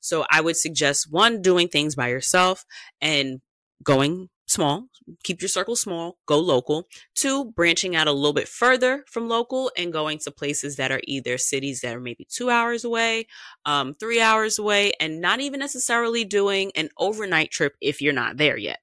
So 0.00 0.24
I 0.30 0.42
would 0.42 0.56
suggest 0.56 1.10
one 1.10 1.42
doing 1.42 1.66
things 1.66 1.96
by 1.96 2.08
yourself 2.08 2.64
and 3.00 3.40
going 3.82 4.28
small, 4.46 4.88
keep 5.24 5.42
your 5.42 5.48
circle 5.48 5.76
small, 5.76 6.18
go 6.26 6.38
local. 6.38 6.86
Two, 7.14 7.46
branching 7.52 7.96
out 7.96 8.06
a 8.06 8.12
little 8.12 8.32
bit 8.32 8.48
further 8.48 9.04
from 9.08 9.28
local 9.28 9.70
and 9.76 9.92
going 9.92 10.18
to 10.18 10.30
places 10.30 10.76
that 10.76 10.92
are 10.92 11.00
either 11.04 11.38
cities 11.38 11.80
that 11.80 11.94
are 11.94 12.00
maybe 12.00 12.26
two 12.30 12.50
hours 12.50 12.84
away, 12.84 13.26
um, 13.64 13.94
three 13.94 14.20
hours 14.20 14.58
away, 14.58 14.92
and 15.00 15.20
not 15.20 15.40
even 15.40 15.60
necessarily 15.60 16.24
doing 16.24 16.72
an 16.76 16.88
overnight 16.98 17.50
trip 17.50 17.74
if 17.80 18.00
you're 18.00 18.12
not 18.12 18.36
there 18.36 18.56
yet. 18.56 18.78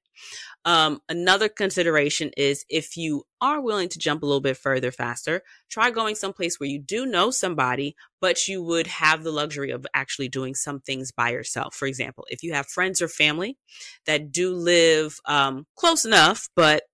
Um, 0.64 1.00
another 1.08 1.48
consideration 1.48 2.30
is 2.36 2.64
if 2.70 2.96
you 2.96 3.24
are 3.40 3.60
willing 3.60 3.88
to 3.90 3.98
jump 3.98 4.22
a 4.22 4.26
little 4.26 4.40
bit 4.40 4.56
further 4.56 4.90
faster, 4.90 5.42
try 5.68 5.90
going 5.90 6.14
someplace 6.14 6.58
where 6.58 6.68
you 6.68 6.78
do 6.78 7.04
know 7.04 7.30
somebody, 7.30 7.94
but 8.20 8.48
you 8.48 8.62
would 8.62 8.86
have 8.86 9.22
the 9.22 9.30
luxury 9.30 9.70
of 9.70 9.86
actually 9.92 10.28
doing 10.28 10.54
some 10.54 10.80
things 10.80 11.12
by 11.12 11.30
yourself. 11.30 11.74
For 11.74 11.86
example, 11.86 12.24
if 12.30 12.42
you 12.42 12.54
have 12.54 12.66
friends 12.66 13.02
or 13.02 13.08
family 13.08 13.58
that 14.06 14.32
do 14.32 14.54
live 14.54 15.18
um, 15.26 15.66
close 15.76 16.04
enough, 16.04 16.48
but 16.56 16.84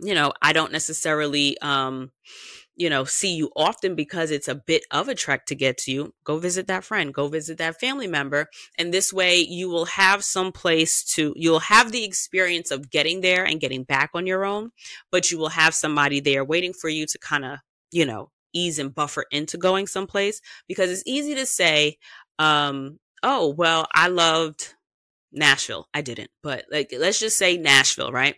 you 0.00 0.14
know, 0.14 0.32
I 0.40 0.52
don't 0.52 0.72
necessarily 0.72 1.58
um, 1.60 2.12
you 2.78 2.88
know, 2.88 3.02
see 3.02 3.34
you 3.34 3.50
often 3.56 3.96
because 3.96 4.30
it's 4.30 4.46
a 4.46 4.54
bit 4.54 4.86
of 4.92 5.08
a 5.08 5.14
trek 5.14 5.46
to 5.46 5.56
get 5.56 5.76
to 5.78 5.90
you, 5.90 6.14
go 6.22 6.38
visit 6.38 6.68
that 6.68 6.84
friend, 6.84 7.12
go 7.12 7.26
visit 7.26 7.58
that 7.58 7.80
family 7.80 8.06
member. 8.06 8.46
And 8.78 8.94
this 8.94 9.12
way 9.12 9.40
you 9.40 9.68
will 9.68 9.86
have 9.86 10.22
some 10.22 10.52
place 10.52 11.02
to, 11.14 11.34
you'll 11.36 11.58
have 11.58 11.90
the 11.90 12.04
experience 12.04 12.70
of 12.70 12.88
getting 12.88 13.20
there 13.20 13.44
and 13.44 13.60
getting 13.60 13.82
back 13.82 14.10
on 14.14 14.28
your 14.28 14.44
own, 14.44 14.70
but 15.10 15.30
you 15.30 15.38
will 15.38 15.48
have 15.48 15.74
somebody 15.74 16.20
there 16.20 16.44
waiting 16.44 16.72
for 16.72 16.88
you 16.88 17.04
to 17.06 17.18
kind 17.18 17.44
of, 17.44 17.58
you 17.90 18.06
know, 18.06 18.30
ease 18.52 18.78
and 18.78 18.94
buffer 18.94 19.24
into 19.32 19.58
going 19.58 19.88
someplace 19.88 20.40
because 20.68 20.88
it's 20.88 21.02
easy 21.04 21.34
to 21.34 21.46
say, 21.46 21.98
um, 22.38 23.00
oh, 23.24 23.48
well, 23.48 23.88
I 23.92 24.06
loved 24.06 24.74
Nashville. 25.32 25.88
I 25.92 26.02
didn't, 26.02 26.30
but 26.44 26.64
like, 26.70 26.94
let's 26.96 27.18
just 27.18 27.38
say 27.38 27.56
Nashville, 27.56 28.12
right? 28.12 28.36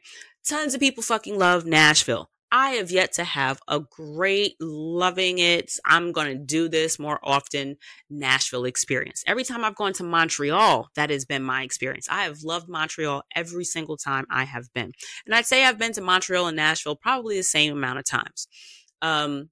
Tons 0.48 0.72
of 0.72 0.80
people 0.80 1.02
fucking 1.02 1.38
love 1.38 1.66
Nashville. 1.66 2.30
I 2.52 2.70
have 2.70 2.90
yet 2.90 3.12
to 3.14 3.24
have 3.24 3.60
a 3.68 3.80
great 3.80 4.56
loving 4.60 5.38
it. 5.38 5.78
I'm 5.84 6.12
going 6.12 6.26
to 6.26 6.44
do 6.44 6.68
this 6.68 6.98
more 6.98 7.20
often 7.22 7.76
Nashville 8.08 8.64
experience. 8.64 9.22
Every 9.26 9.44
time 9.44 9.64
I've 9.64 9.76
gone 9.76 9.92
to 9.94 10.04
Montreal, 10.04 10.88
that 10.96 11.10
has 11.10 11.24
been 11.24 11.42
my 11.42 11.62
experience. 11.62 12.08
I 12.10 12.24
have 12.24 12.42
loved 12.42 12.68
Montreal 12.68 13.22
every 13.36 13.64
single 13.64 13.96
time 13.96 14.26
I 14.30 14.44
have 14.44 14.72
been. 14.72 14.92
And 15.26 15.34
I'd 15.34 15.46
say 15.46 15.64
I've 15.64 15.78
been 15.78 15.92
to 15.92 16.00
Montreal 16.00 16.48
and 16.48 16.56
Nashville 16.56 16.96
probably 16.96 17.36
the 17.36 17.42
same 17.44 17.72
amount 17.72 17.98
of 17.98 18.04
times. 18.04 18.48
Um, 19.00 19.50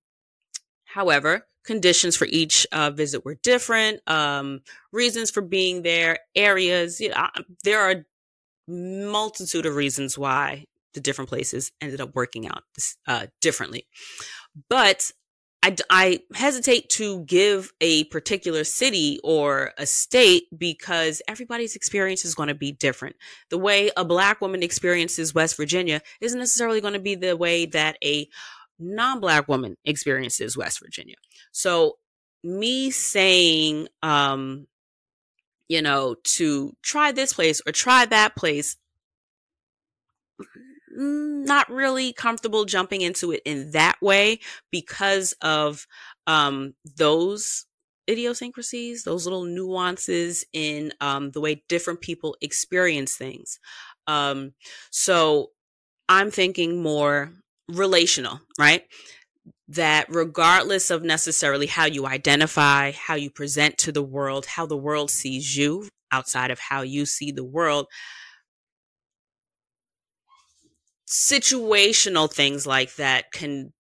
However, 0.88 1.46
conditions 1.64 2.16
for 2.16 2.26
each 2.30 2.66
uh, 2.72 2.90
visit 2.90 3.24
were 3.24 3.36
different. 3.42 4.01
Um, 4.09 4.61
reasons 4.90 5.30
for 5.30 5.42
being 5.42 5.82
there, 5.82 6.18
areas. 6.34 6.99
You 6.99 7.11
know, 7.11 7.28
there 7.62 7.80
are 7.80 8.07
multitude 8.66 9.66
of 9.66 9.76
reasons 9.76 10.16
why 10.16 10.64
the 10.99 11.03
different 11.03 11.28
places 11.28 11.70
ended 11.80 12.01
up 12.01 12.12
working 12.16 12.49
out 12.49 12.64
uh, 13.07 13.26
differently. 13.40 13.86
But 14.68 15.12
I, 15.62 15.76
I 15.88 16.20
hesitate 16.34 16.88
to 16.90 17.20
give 17.24 17.72
a 17.80 18.05
particular 18.05 18.64
city 18.64 19.20
or 19.22 19.72
a 19.78 19.86
state 19.86 20.44
because 20.57 21.22
everybody's 21.28 21.76
experience 21.76 22.24
is 22.24 22.34
going 22.34 22.49
to 22.49 22.55
be 22.55 22.72
different. 22.72 23.14
The 23.51 23.59
way 23.59 23.90
a 23.96 24.05
black 24.05 24.40
woman 24.40 24.64
experiences 24.64 25.34
West 25.34 25.57
Virginia 25.57 26.03
isn't 26.20 26.38
necessarily 26.38 26.80
going 26.80 26.94
to 26.94 27.01
be 27.01 27.14
the 27.14 27.36
way 27.36 27.66
that 27.66 27.96
a 28.05 28.28
non 28.80 29.20
black 29.20 29.46
woman 29.46 29.76
experiences 29.84 30.57
West 30.57 30.80
Virginia. 30.80 31.16
So, 31.53 31.99
me 32.42 32.90
saying, 32.90 33.86
um, 34.03 34.66
you 35.68 35.82
know, 35.82 36.16
to 36.24 36.72
try 36.82 37.12
this 37.12 37.34
place 37.34 37.61
or 37.66 37.72
try 37.72 38.05
that 38.07 38.34
place 38.34 38.76
not 40.99 41.70
really 41.70 42.12
comfortable 42.12 42.64
jumping 42.64 43.03
into 43.03 43.30
it 43.32 43.40
in 43.44 43.70
that 43.70 43.96
way 44.03 44.40
because 44.70 45.32
of 45.40 45.86
um, 46.26 46.74
those 46.96 47.66
idiosyncrasies, 48.09 49.05
those 49.05 49.24
little 49.24 49.44
nuances 49.44 50.44
in 50.53 50.92
um, 51.01 51.30
the 51.30 51.40
way 51.40 51.62
different 51.68 52.01
people 52.01 52.36
experience 52.40 53.14
things. 53.14 53.61
Um, 54.07 54.55
so 54.90 55.51
I'm 56.09 56.30
thinking 56.30 56.82
more 56.82 57.32
relational, 57.68 58.40
right? 58.59 58.84
That 59.68 60.07
regardless 60.09 60.90
of 60.90 61.03
necessarily 61.03 61.66
how 61.66 61.84
you 61.84 62.07
identify, 62.07 62.92
how 62.92 63.14
you 63.14 63.30
present 63.30 63.76
to 63.78 63.92
the 63.92 64.03
world, 64.03 64.46
how 64.46 64.66
the 64.66 64.76
world 64.76 65.11
sees 65.11 65.57
you 65.57 65.88
outside 66.11 66.51
of 66.51 66.59
how 66.59 66.82
you 66.82 67.05
see 67.05 67.30
the 67.30 67.44
world, 67.44 67.86
situational 71.09 72.32
things 72.32 72.66
like 72.66 72.94
that 72.96 73.32
can 73.32 73.72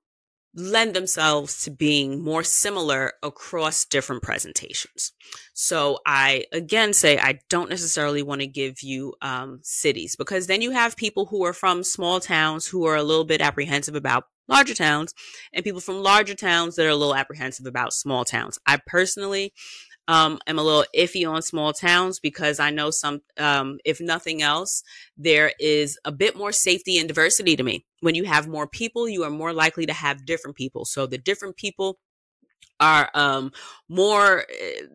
lend 0.54 0.94
themselves 0.94 1.62
to 1.62 1.70
being 1.70 2.22
more 2.22 2.42
similar 2.42 3.12
across 3.22 3.84
different 3.84 4.22
presentations. 4.22 5.12
So 5.54 5.98
I 6.06 6.46
again 6.52 6.92
say 6.92 7.18
I 7.18 7.40
don't 7.48 7.70
necessarily 7.70 8.22
want 8.22 8.40
to 8.40 8.46
give 8.46 8.82
you 8.82 9.14
um, 9.20 9.60
cities 9.62 10.16
because 10.16 10.46
then 10.46 10.62
you 10.62 10.70
have 10.70 10.96
people 10.96 11.26
who 11.26 11.44
are 11.44 11.52
from 11.52 11.84
small 11.84 12.18
towns 12.18 12.66
who 12.66 12.86
are 12.86 12.96
a 12.96 13.02
little 13.02 13.24
bit 13.24 13.40
apprehensive 13.40 13.94
about 13.94 14.24
larger 14.48 14.74
towns 14.74 15.14
and 15.52 15.64
people 15.64 15.80
from 15.80 16.02
larger 16.02 16.34
towns 16.34 16.76
that 16.76 16.86
are 16.86 16.90
a 16.90 16.96
little 16.96 17.14
apprehensive 17.14 17.66
about 17.66 17.92
small 17.92 18.24
towns. 18.24 18.58
I 18.66 18.80
personally 18.86 19.52
um, 20.08 20.38
am 20.46 20.58
a 20.58 20.62
little 20.62 20.86
iffy 20.96 21.30
on 21.30 21.42
small 21.42 21.74
towns 21.74 22.18
because 22.18 22.58
I 22.58 22.70
know 22.70 22.90
some, 22.90 23.20
um, 23.36 23.78
if 23.84 24.00
nothing 24.00 24.42
else, 24.42 24.82
there 25.18 25.52
is 25.60 25.98
a 26.04 26.10
bit 26.10 26.34
more 26.36 26.50
safety 26.50 26.98
and 26.98 27.06
diversity 27.06 27.54
to 27.56 27.62
me. 27.62 27.84
When 28.00 28.14
you 28.14 28.24
have 28.24 28.48
more 28.48 28.66
people, 28.66 29.06
you 29.06 29.22
are 29.24 29.30
more 29.30 29.52
likely 29.52 29.84
to 29.84 29.92
have 29.92 30.24
different 30.24 30.56
people. 30.56 30.86
So 30.86 31.06
the 31.06 31.18
different 31.18 31.56
people 31.56 31.98
are 32.80 33.10
um, 33.12 33.52
more 33.88 34.44
eh, 34.48 34.86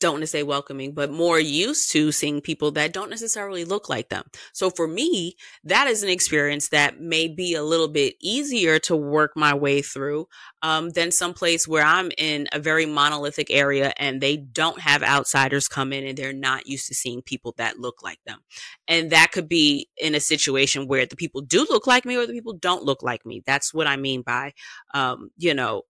don't 0.00 0.14
want 0.14 0.22
to 0.22 0.26
say 0.28 0.42
welcoming, 0.42 0.92
but 0.92 1.10
more 1.10 1.38
used 1.38 1.90
to 1.92 2.12
seeing 2.12 2.40
people 2.40 2.70
that 2.72 2.92
don't 2.92 3.10
necessarily 3.10 3.64
look 3.64 3.88
like 3.88 4.08
them. 4.08 4.24
So 4.52 4.70
for 4.70 4.86
me, 4.86 5.36
that 5.64 5.86
is 5.86 6.02
an 6.02 6.08
experience 6.08 6.68
that 6.68 7.00
may 7.00 7.28
be 7.28 7.54
a 7.54 7.62
little 7.62 7.88
bit 7.88 8.14
easier 8.20 8.78
to 8.80 8.96
work 8.96 9.32
my 9.36 9.54
way 9.54 9.82
through 9.82 10.28
um, 10.62 10.90
than 10.90 11.10
some 11.10 11.34
place 11.34 11.66
where 11.66 11.84
I'm 11.84 12.10
in 12.18 12.48
a 12.52 12.58
very 12.58 12.86
monolithic 12.86 13.50
area 13.50 13.92
and 13.96 14.20
they 14.20 14.36
don't 14.36 14.80
have 14.80 15.02
outsiders 15.02 15.68
come 15.68 15.92
in 15.92 16.06
and 16.06 16.16
they're 16.16 16.32
not 16.32 16.66
used 16.66 16.88
to 16.88 16.94
seeing 16.94 17.22
people 17.22 17.54
that 17.58 17.78
look 17.78 18.02
like 18.02 18.18
them. 18.26 18.38
And 18.86 19.10
that 19.10 19.32
could 19.32 19.48
be 19.48 19.88
in 19.96 20.14
a 20.14 20.20
situation 20.20 20.88
where 20.88 21.06
the 21.06 21.16
people 21.16 21.40
do 21.40 21.66
look 21.68 21.86
like 21.86 22.04
me 22.04 22.16
or 22.16 22.26
the 22.26 22.32
people 22.32 22.54
don't 22.54 22.84
look 22.84 23.02
like 23.02 23.24
me. 23.24 23.42
That's 23.46 23.72
what 23.72 23.86
I 23.86 23.96
mean 23.96 24.22
by, 24.22 24.54
um, 24.94 25.30
you 25.36 25.54
know, 25.54 25.82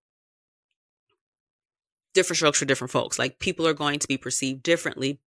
different 2.14 2.38
strokes 2.38 2.58
for 2.58 2.64
different 2.64 2.90
folks. 2.90 3.18
Like 3.18 3.38
people 3.38 3.66
are 3.66 3.74
going 3.74 3.98
to 3.98 4.08
be 4.08 4.16
perceived 4.16 4.62
differently 4.62 5.20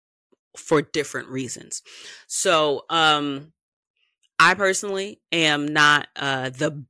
for 0.58 0.82
different 0.82 1.30
reasons. 1.30 1.82
So, 2.28 2.86
um, 2.90 3.54
I 4.40 4.56
personally 4.56 5.22
am 5.32 5.68
not 5.68 6.08
uh, 6.16 6.50
the 6.50 6.84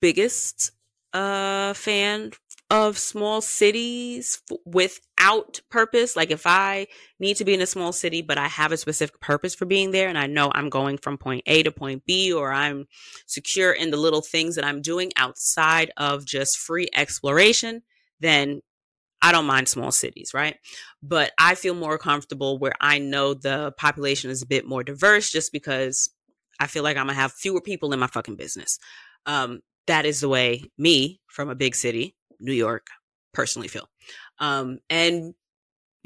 biggest 0.00 0.72
uh, 1.12 1.74
fan 1.74 2.32
of 2.70 2.98
small 2.98 3.40
cities 3.40 4.42
f- 4.50 4.58
without 4.64 5.60
purpose. 5.70 6.16
Like 6.16 6.32
if 6.32 6.44
I 6.44 6.88
need 7.20 7.36
to 7.36 7.44
be 7.44 7.54
in 7.54 7.60
a 7.60 7.66
small 7.66 7.92
city, 7.92 8.20
but 8.20 8.36
I 8.36 8.48
have 8.48 8.72
a 8.72 8.76
specific 8.76 9.20
purpose 9.20 9.54
for 9.54 9.64
being 9.64 9.92
there 9.92 10.08
and 10.08 10.18
I 10.18 10.26
know 10.26 10.50
I'm 10.52 10.70
going 10.70 10.98
from 10.98 11.18
point 11.18 11.44
A 11.46 11.62
to 11.62 11.70
point 11.70 12.04
B 12.04 12.32
or 12.32 12.52
I'm 12.52 12.86
secure 13.26 13.72
in 13.72 13.92
the 13.92 13.96
little 13.96 14.22
things 14.22 14.56
that 14.56 14.64
I'm 14.64 14.82
doing 14.82 15.12
outside 15.16 15.92
of 15.96 16.24
just 16.24 16.58
free 16.58 16.88
exploration, 16.94 17.82
then 18.24 18.60
I 19.22 19.32
don't 19.32 19.46
mind 19.46 19.68
small 19.68 19.90
cities, 19.90 20.32
right? 20.34 20.56
But 21.02 21.32
I 21.38 21.54
feel 21.54 21.74
more 21.74 21.98
comfortable 21.98 22.58
where 22.58 22.74
I 22.80 22.98
know 22.98 23.34
the 23.34 23.72
population 23.78 24.30
is 24.30 24.42
a 24.42 24.46
bit 24.46 24.66
more 24.66 24.84
diverse 24.84 25.30
just 25.30 25.52
because 25.52 26.10
I 26.60 26.66
feel 26.66 26.82
like 26.82 26.96
I'm 26.96 27.06
gonna 27.06 27.14
have 27.14 27.32
fewer 27.32 27.60
people 27.60 27.92
in 27.92 27.98
my 27.98 28.06
fucking 28.06 28.36
business. 28.36 28.78
Um, 29.26 29.60
that 29.86 30.06
is 30.06 30.20
the 30.20 30.28
way 30.28 30.64
me 30.78 31.20
from 31.26 31.48
a 31.48 31.54
big 31.54 31.74
city, 31.74 32.16
New 32.40 32.52
York, 32.52 32.86
personally 33.32 33.68
feel. 33.68 33.88
Um, 34.38 34.78
and 34.90 35.34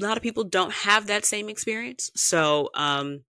a 0.01 0.05
lot 0.05 0.17
of 0.17 0.23
people 0.23 0.45
don't 0.45 0.71
have 0.71 1.07
that 1.07 1.25
same 1.25 1.49
experience. 1.49 2.09
So, 2.15 2.69
um, 2.73 3.23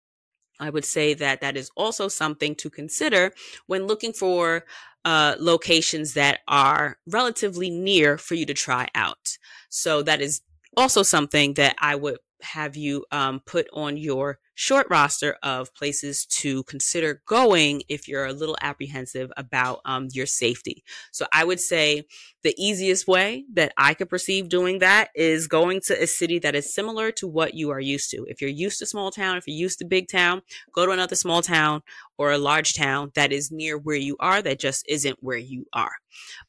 I 0.60 0.70
would 0.70 0.84
say 0.84 1.14
that 1.14 1.40
that 1.40 1.56
is 1.56 1.70
also 1.76 2.08
something 2.08 2.54
to 2.56 2.70
consider 2.70 3.32
when 3.66 3.86
looking 3.86 4.12
for 4.12 4.64
uh, 5.08 5.36
locations 5.40 6.12
that 6.12 6.40
are 6.46 6.98
relatively 7.06 7.70
near 7.70 8.18
for 8.18 8.34
you 8.34 8.44
to 8.44 8.52
try 8.52 8.86
out. 8.94 9.38
So 9.70 10.02
that 10.02 10.20
is 10.20 10.42
also 10.76 11.02
something 11.02 11.54
that 11.54 11.76
I 11.78 11.94
would 11.94 12.18
have 12.42 12.76
you 12.76 13.04
um, 13.10 13.40
put 13.46 13.68
on 13.72 13.96
your 13.96 14.38
short 14.54 14.88
roster 14.90 15.36
of 15.44 15.72
places 15.74 16.26
to 16.26 16.64
consider 16.64 17.22
going 17.26 17.80
if 17.88 18.08
you're 18.08 18.26
a 18.26 18.32
little 18.32 18.56
apprehensive 18.60 19.30
about 19.36 19.80
um, 19.84 20.08
your 20.12 20.26
safety. 20.26 20.82
So 21.12 21.26
I 21.32 21.44
would 21.44 21.60
say 21.60 22.02
the 22.42 22.54
easiest 22.58 23.06
way 23.06 23.44
that 23.52 23.72
I 23.76 23.94
could 23.94 24.08
perceive 24.08 24.48
doing 24.48 24.80
that 24.80 25.10
is 25.14 25.46
going 25.46 25.80
to 25.86 26.02
a 26.02 26.08
city 26.08 26.40
that 26.40 26.56
is 26.56 26.74
similar 26.74 27.12
to 27.12 27.28
what 27.28 27.54
you 27.54 27.70
are 27.70 27.78
used 27.78 28.10
to. 28.10 28.24
If 28.28 28.40
you're 28.40 28.50
used 28.50 28.80
to 28.80 28.86
small 28.86 29.12
town, 29.12 29.36
if 29.36 29.46
you're 29.46 29.56
used 29.56 29.78
to 29.78 29.84
big 29.84 30.08
town, 30.08 30.42
go 30.72 30.86
to 30.86 30.92
another 30.92 31.14
small 31.14 31.40
town 31.40 31.82
or 32.16 32.32
a 32.32 32.38
large 32.38 32.74
town 32.74 33.12
that 33.14 33.30
is 33.30 33.52
near 33.52 33.78
where 33.78 33.96
you 33.96 34.16
are 34.18 34.42
that 34.42 34.58
just 34.58 34.84
isn't 34.88 35.18
where 35.20 35.38
you 35.38 35.66
are. 35.72 35.92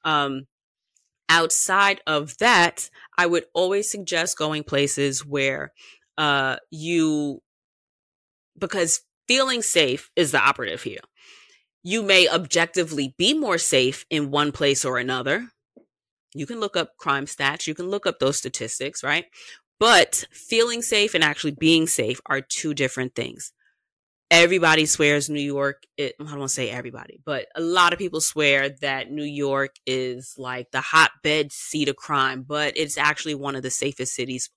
Um, 0.03 0.47
outside 1.30 2.01
of 2.07 2.38
that, 2.39 2.89
I 3.17 3.27
would 3.27 3.45
always 3.53 3.89
suggest 3.89 4.38
going 4.38 4.63
places 4.63 5.25
where 5.25 5.71
uh, 6.17 6.57
you, 6.71 7.41
because 8.57 9.01
feeling 9.27 9.61
safe 9.61 10.09
is 10.15 10.32
the 10.32 10.41
operative 10.41 10.84
here. 10.84 10.99
You 11.84 12.01
may 12.01 12.27
objectively 12.27 13.15
be 13.17 13.34
more 13.34 13.57
safe 13.57 14.05
in 14.09 14.32
one 14.32 14.51
place 14.51 14.84
or 14.84 14.97
another. 14.97 15.47
You 16.34 16.45
can 16.45 16.59
look 16.59 16.75
up 16.75 16.97
crime 16.97 17.25
stats, 17.25 17.67
you 17.67 17.73
can 17.73 17.89
look 17.89 18.05
up 18.05 18.19
those 18.19 18.38
statistics, 18.38 19.03
right? 19.03 19.25
But 19.80 20.25
feeling 20.32 20.82
safe 20.82 21.13
and 21.13 21.23
actually 21.23 21.51
being 21.51 21.88
safe 21.88 22.19
are 22.25 22.41
two 22.41 22.73
different 22.73 23.15
things 23.15 23.53
everybody 24.32 24.86
swears 24.86 25.30
New 25.30 25.41
York. 25.41 25.84
It, 25.97 26.15
I 26.19 26.23
don't 26.23 26.39
want 26.39 26.49
to 26.49 26.53
say 26.53 26.69
everybody, 26.69 27.19
but 27.25 27.47
a 27.55 27.61
lot 27.61 27.93
of 27.93 27.99
people 27.99 28.21
swear 28.21 28.69
that 28.82 29.11
New 29.11 29.23
York 29.23 29.75
is 29.86 30.36
like 30.38 30.71
the 30.71 30.82
hotbed 30.82 31.51
seat 31.51 31.89
of 31.89 31.95
crime, 31.95 32.43
but 32.47 32.73
it's 32.75 32.97
actually 32.97 33.36
one 33.36 33.55
of 33.55 33.63
the 33.63 33.71
safest 33.71 34.13
cities 34.13 34.49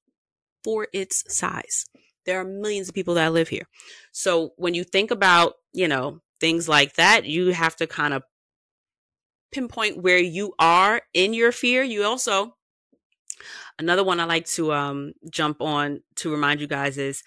for 0.63 0.89
its 0.93 1.25
size. 1.35 1.87
There 2.25 2.41
are 2.41 2.45
millions 2.45 2.89
of 2.89 2.95
people 2.95 3.15
that 3.15 3.33
live 3.33 3.49
here. 3.49 3.67
So 4.13 4.53
when 4.57 4.75
you 4.75 4.85
think 4.85 5.11
about, 5.11 5.55
you 5.73 5.89
know, 5.89 6.21
things 6.39 6.69
like 6.69 6.95
that, 6.95 7.25
you 7.25 7.49
have 7.49 7.77
to 7.77 7.87
kind 7.87 8.15
of 8.15 8.23
pinpoint 9.51 10.03
where 10.03 10.19
you 10.19 10.55
are 10.59 11.03
in 11.15 11.35
your 11.35 11.53
fear. 11.53 11.83
You 11.83 12.05
also, 12.05 12.57
another 13.79 14.05
one 14.05 14.21
I 14.21 14.25
like 14.25 14.47
to 14.51 14.73
um, 14.73 15.13
jump 15.31 15.61
on 15.61 16.03
to 16.17 16.31
remind 16.31 16.61
you 16.61 16.67
guys 16.67 16.97
is 16.97 17.23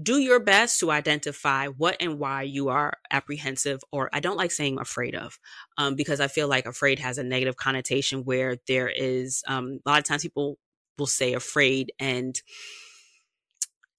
do 0.00 0.18
your 0.18 0.40
best 0.40 0.78
to 0.80 0.90
identify 0.90 1.66
what 1.66 1.96
and 2.00 2.18
why 2.18 2.42
you 2.42 2.68
are 2.68 2.94
apprehensive 3.10 3.80
or 3.92 4.08
i 4.12 4.20
don't 4.20 4.36
like 4.36 4.52
saying 4.52 4.78
afraid 4.78 5.14
of 5.14 5.38
um, 5.78 5.94
because 5.94 6.20
i 6.20 6.28
feel 6.28 6.48
like 6.48 6.66
afraid 6.66 6.98
has 6.98 7.18
a 7.18 7.24
negative 7.24 7.56
connotation 7.56 8.24
where 8.24 8.56
there 8.68 8.88
is 8.88 9.42
um, 9.48 9.80
a 9.84 9.88
lot 9.88 9.98
of 9.98 10.04
times 10.04 10.22
people 10.22 10.58
will 10.98 11.06
say 11.06 11.32
afraid 11.32 11.92
and 11.98 12.40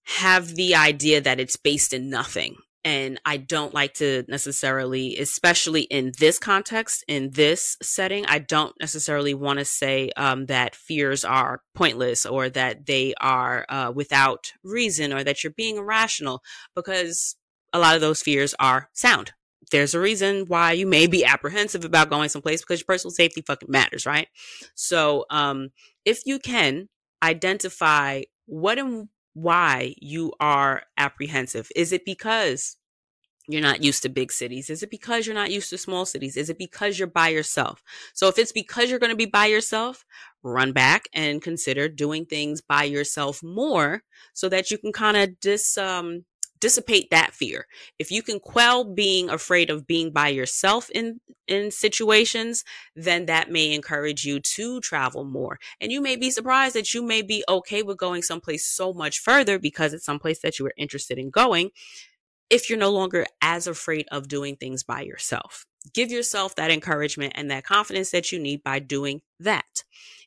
have 0.03 0.55
the 0.55 0.75
idea 0.75 1.19
that 1.21 1.39
it's 1.39 1.57
based 1.57 1.93
in 1.93 2.09
nothing 2.09 2.55
and 2.83 3.19
I 3.25 3.37
don't 3.37 3.73
like 3.73 3.93
to 3.95 4.23
necessarily, 4.27 5.17
especially 5.17 5.81
in 5.83 6.13
this 6.19 6.39
context, 6.39 7.03
in 7.07 7.31
this 7.31 7.77
setting, 7.81 8.25
I 8.25 8.39
don't 8.39 8.73
necessarily 8.79 9.33
want 9.33 9.59
to 9.59 9.65
say 9.65 10.11
um, 10.17 10.47
that 10.47 10.75
fears 10.75 11.23
are 11.23 11.61
pointless 11.75 12.25
or 12.25 12.49
that 12.49 12.87
they 12.87 13.13
are 13.21 13.65
uh, 13.69 13.91
without 13.93 14.51
reason 14.63 15.13
or 15.13 15.23
that 15.23 15.43
you're 15.43 15.53
being 15.53 15.77
irrational 15.77 16.41
because 16.75 17.35
a 17.71 17.79
lot 17.79 17.95
of 17.95 18.01
those 18.01 18.21
fears 18.21 18.55
are 18.59 18.89
sound. 18.93 19.31
There's 19.71 19.93
a 19.93 19.99
reason 19.99 20.45
why 20.47 20.71
you 20.73 20.87
may 20.87 21.07
be 21.07 21.23
apprehensive 21.23 21.85
about 21.85 22.09
going 22.09 22.29
someplace 22.29 22.61
because 22.61 22.79
your 22.79 22.85
personal 22.85 23.11
safety 23.11 23.41
fucking 23.41 23.71
matters, 23.71 24.05
right? 24.05 24.27
So, 24.75 25.25
um, 25.29 25.69
if 26.03 26.25
you 26.25 26.39
can 26.39 26.89
identify 27.23 28.23
what 28.47 28.79
and 28.79 29.07
why 29.33 29.95
you 29.99 30.33
are 30.39 30.83
apprehensive? 30.97 31.69
Is 31.75 31.91
it 31.91 32.05
because 32.05 32.77
you're 33.47 33.61
not 33.61 33.83
used 33.83 34.03
to 34.03 34.09
big 34.09 34.31
cities? 34.31 34.69
Is 34.69 34.83
it 34.83 34.89
because 34.91 35.25
you're 35.25 35.35
not 35.35 35.51
used 35.51 35.69
to 35.71 35.77
small 35.77 36.05
cities? 36.05 36.37
Is 36.37 36.49
it 36.49 36.57
because 36.57 36.99
you're 36.99 37.07
by 37.07 37.29
yourself? 37.29 37.83
So 38.13 38.27
if 38.27 38.37
it's 38.37 38.51
because 38.51 38.89
you're 38.89 38.99
going 38.99 39.11
to 39.11 39.15
be 39.15 39.25
by 39.25 39.47
yourself, 39.47 40.05
run 40.43 40.71
back 40.73 41.05
and 41.13 41.41
consider 41.41 41.89
doing 41.89 42.25
things 42.25 42.61
by 42.61 42.83
yourself 42.83 43.41
more 43.43 44.03
so 44.33 44.47
that 44.49 44.71
you 44.71 44.77
can 44.77 44.91
kind 44.91 45.17
of 45.17 45.39
dis 45.39 45.77
um 45.77 46.25
dissipate 46.61 47.09
that 47.09 47.33
fear. 47.33 47.67
If 47.99 48.11
you 48.11 48.21
can 48.23 48.39
quell 48.39 48.85
being 48.85 49.29
afraid 49.29 49.69
of 49.69 49.85
being 49.85 50.11
by 50.11 50.29
yourself 50.29 50.89
in 50.91 51.19
in 51.47 51.71
situations, 51.71 52.63
then 52.95 53.25
that 53.25 53.51
may 53.51 53.73
encourage 53.73 54.23
you 54.23 54.39
to 54.39 54.79
travel 54.79 55.25
more. 55.25 55.59
And 55.81 55.91
you 55.91 55.99
may 55.99 56.15
be 56.15 56.31
surprised 56.31 56.75
that 56.75 56.93
you 56.93 57.03
may 57.03 57.21
be 57.21 57.43
okay 57.49 57.83
with 57.83 57.97
going 57.97 58.21
someplace 58.21 58.65
so 58.65 58.93
much 58.93 59.19
further 59.19 59.59
because 59.59 59.91
it's 59.91 60.05
someplace 60.05 60.39
that 60.41 60.59
you 60.59 60.63
were 60.63 60.73
interested 60.77 61.17
in 61.17 61.29
going 61.29 61.71
if 62.49 62.69
you're 62.69 62.79
no 62.79 62.91
longer 62.91 63.25
as 63.41 63.67
afraid 63.67 64.07
of 64.11 64.27
doing 64.27 64.55
things 64.55 64.83
by 64.83 65.01
yourself. 65.01 65.65
Give 65.93 66.11
yourself 66.11 66.55
that 66.55 66.69
encouragement 66.71 67.33
and 67.35 67.49
that 67.49 67.65
confidence 67.65 68.11
that 68.11 68.31
you 68.31 68.39
need 68.39 68.63
by 68.63 68.79
doing 68.79 69.21
that. 69.39 69.83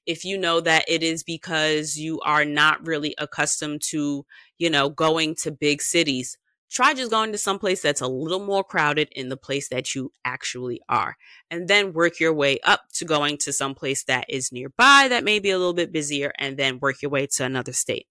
If 0.07 0.25
you 0.25 0.39
know 0.39 0.61
that 0.61 0.85
it 0.89 1.03
is 1.03 1.23
because 1.23 1.97
you 1.97 2.21
are 2.21 2.45
not 2.45 2.87
really 2.87 3.15
accustomed 3.19 3.83
to 3.91 4.25
you 4.59 4.71
know, 4.71 4.89
going 4.89 5.35
to 5.37 5.51
big 5.51 5.83
cities, 5.83 6.39
try 6.71 6.95
just 6.95 7.11
going 7.11 7.33
to 7.33 7.39
some 7.39 7.59
place 7.59 7.83
that's 7.83 8.01
a 8.01 8.07
little 8.07 8.45
more 8.45 8.65
crowded 8.65 9.09
in 9.13 9.29
the 9.29 9.37
place 9.37 9.69
that 9.69 9.95
you 9.95 10.13
actually 10.25 10.81
are. 10.89 11.17
And 11.51 11.69
then 11.69 11.93
work 11.93 12.21
your 12.21 12.33
way 12.33 12.59
up 12.65 12.83
to 12.95 13.05
going 13.05 13.39
to 13.39 13.53
some 13.53 13.75
place 13.75 14.05
that 14.05 14.27
is 14.29 14.53
nearby 14.53 15.07
that 15.09 15.25
may 15.25 15.39
be 15.39 15.51
a 15.51 15.59
little 15.59 15.75
bit 15.75 15.93
busier 15.93 16.33
and 16.39 16.57
then 16.57 16.79
work 16.81 17.03
your 17.03 17.11
way 17.11 17.27
to 17.37 17.45
another 17.45 17.73
state. 17.73 18.07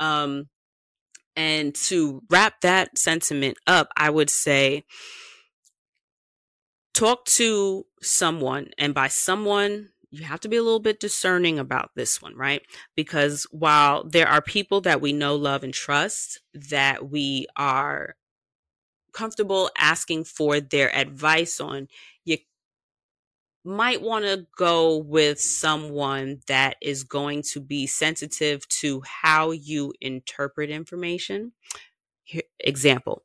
Um, 0.00 0.48
and 1.36 1.74
to 1.74 2.22
wrap 2.28 2.60
that 2.60 2.98
sentiment 2.98 3.56
up, 3.66 3.88
I 3.96 4.10
would 4.10 4.28
say 4.28 4.84
talk 6.92 7.24
to 7.24 7.86
someone. 8.02 8.68
And 8.76 8.92
by 8.92 9.08
someone, 9.08 9.90
you 10.12 10.24
have 10.24 10.40
to 10.40 10.48
be 10.48 10.58
a 10.58 10.62
little 10.62 10.78
bit 10.78 11.00
discerning 11.00 11.58
about 11.58 11.90
this 11.96 12.20
one, 12.20 12.36
right? 12.36 12.62
Because 12.94 13.46
while 13.50 14.04
there 14.04 14.28
are 14.28 14.42
people 14.42 14.82
that 14.82 15.00
we 15.00 15.12
know, 15.12 15.34
love, 15.34 15.64
and 15.64 15.72
trust 15.72 16.40
that 16.52 17.08
we 17.10 17.46
are 17.56 18.14
comfortable 19.12 19.70
asking 19.78 20.24
for 20.24 20.60
their 20.60 20.94
advice 20.94 21.60
on, 21.60 21.88
you 22.26 22.36
might 23.64 24.02
want 24.02 24.26
to 24.26 24.46
go 24.56 24.98
with 24.98 25.40
someone 25.40 26.40
that 26.46 26.76
is 26.82 27.04
going 27.04 27.42
to 27.52 27.60
be 27.60 27.86
sensitive 27.86 28.68
to 28.68 29.02
how 29.06 29.50
you 29.50 29.94
interpret 30.00 30.68
information. 30.68 31.52
Here, 32.24 32.42
example 32.60 33.24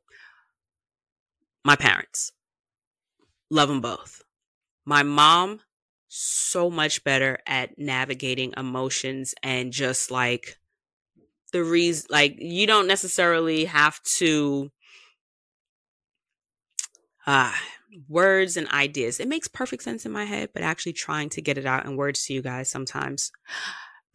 my 1.64 1.76
parents, 1.76 2.32
love 3.50 3.68
them 3.68 3.82
both. 3.82 4.22
My 4.86 5.02
mom 5.02 5.60
so 6.08 6.70
much 6.70 7.04
better 7.04 7.38
at 7.46 7.78
navigating 7.78 8.54
emotions 8.56 9.34
and 9.42 9.72
just 9.72 10.10
like 10.10 10.58
the 11.52 11.62
reason 11.62 12.06
like 12.10 12.36
you 12.38 12.66
don't 12.66 12.86
necessarily 12.86 13.66
have 13.66 14.02
to 14.02 14.70
uh 17.26 17.52
words 18.08 18.56
and 18.56 18.68
ideas. 18.68 19.18
It 19.18 19.28
makes 19.28 19.48
perfect 19.48 19.82
sense 19.82 20.04
in 20.06 20.12
my 20.12 20.24
head 20.24 20.50
but 20.52 20.62
actually 20.62 20.92
trying 20.94 21.28
to 21.30 21.42
get 21.42 21.58
it 21.58 21.66
out 21.66 21.84
in 21.86 21.96
words 21.96 22.24
to 22.26 22.34
you 22.34 22.42
guys 22.42 22.68
sometimes 22.70 23.32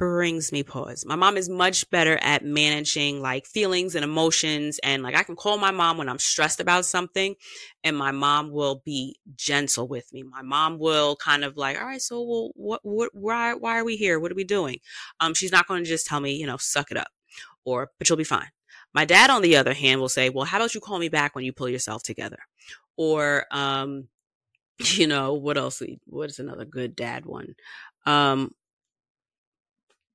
brings 0.04 0.52
me 0.52 0.64
pause. 0.64 1.06
My 1.06 1.16
mom 1.16 1.38
is 1.38 1.48
much 1.48 1.90
better 1.90 2.18
at 2.22 2.44
managing 2.44 3.22
like 3.22 3.46
feelings 3.46 3.96
and 3.96 4.04
emotions. 4.04 4.78
And 4.84 5.02
like 5.02 5.16
I 5.16 5.24
can 5.24 5.38
call 5.38 5.58
my 5.58 5.72
mom 5.72 5.98
when 5.98 6.10
I'm 6.10 6.20
stressed 6.20 6.60
about 6.60 6.84
something 6.84 7.36
and 7.86 7.96
my 7.96 8.12
mom 8.12 8.52
will 8.52 8.82
be 8.84 9.16
gentle 9.38 9.88
with 9.88 10.12
me. 10.12 10.22
My 10.24 10.42
mom 10.42 10.78
will 10.78 11.16
kind 11.16 11.46
of 11.46 11.56
like, 11.56 11.80
all 11.80 11.86
right, 11.86 12.02
so 12.02 12.22
well, 12.22 12.52
what, 12.56 12.82
what, 12.84 13.12
why, 13.14 13.54
why 13.54 13.80
are 13.80 13.86
we 13.86 13.96
here? 13.96 14.20
What 14.20 14.30
are 14.34 14.36
we 14.36 14.44
doing? 14.44 14.80
Um, 15.22 15.34
she's 15.34 15.54
not 15.54 15.70
going 15.70 15.86
to 15.86 15.90
just 15.90 16.06
tell 16.06 16.20
me, 16.20 16.36
you 16.36 16.48
know, 16.48 16.58
suck 16.58 16.92
it 16.92 16.98
up 16.98 17.08
or, 17.64 17.90
but 17.98 18.10
you'll 18.10 18.18
be 18.18 18.26
fine. 18.26 18.50
My 18.94 19.06
dad, 19.06 19.30
on 19.30 19.42
the 19.42 19.56
other 19.56 19.74
hand, 19.74 20.02
will 20.02 20.10
say, 20.10 20.30
well, 20.30 20.44
how 20.44 20.58
about 20.58 20.76
you 20.76 20.82
call 20.82 21.00
me 21.00 21.08
back 21.08 21.34
when 21.34 21.46
you 21.46 21.54
pull 21.54 21.70
yourself 21.70 22.04
together? 22.04 22.40
Or, 22.98 23.46
um, 23.52 24.10
you 24.80 25.08
know, 25.08 25.36
what 25.36 25.58
else? 25.58 25.82
What 26.08 26.30
is 26.30 26.40
another 26.40 26.66
good 26.66 26.94
dad 26.94 27.26
one? 27.26 27.56
Um, 28.06 28.54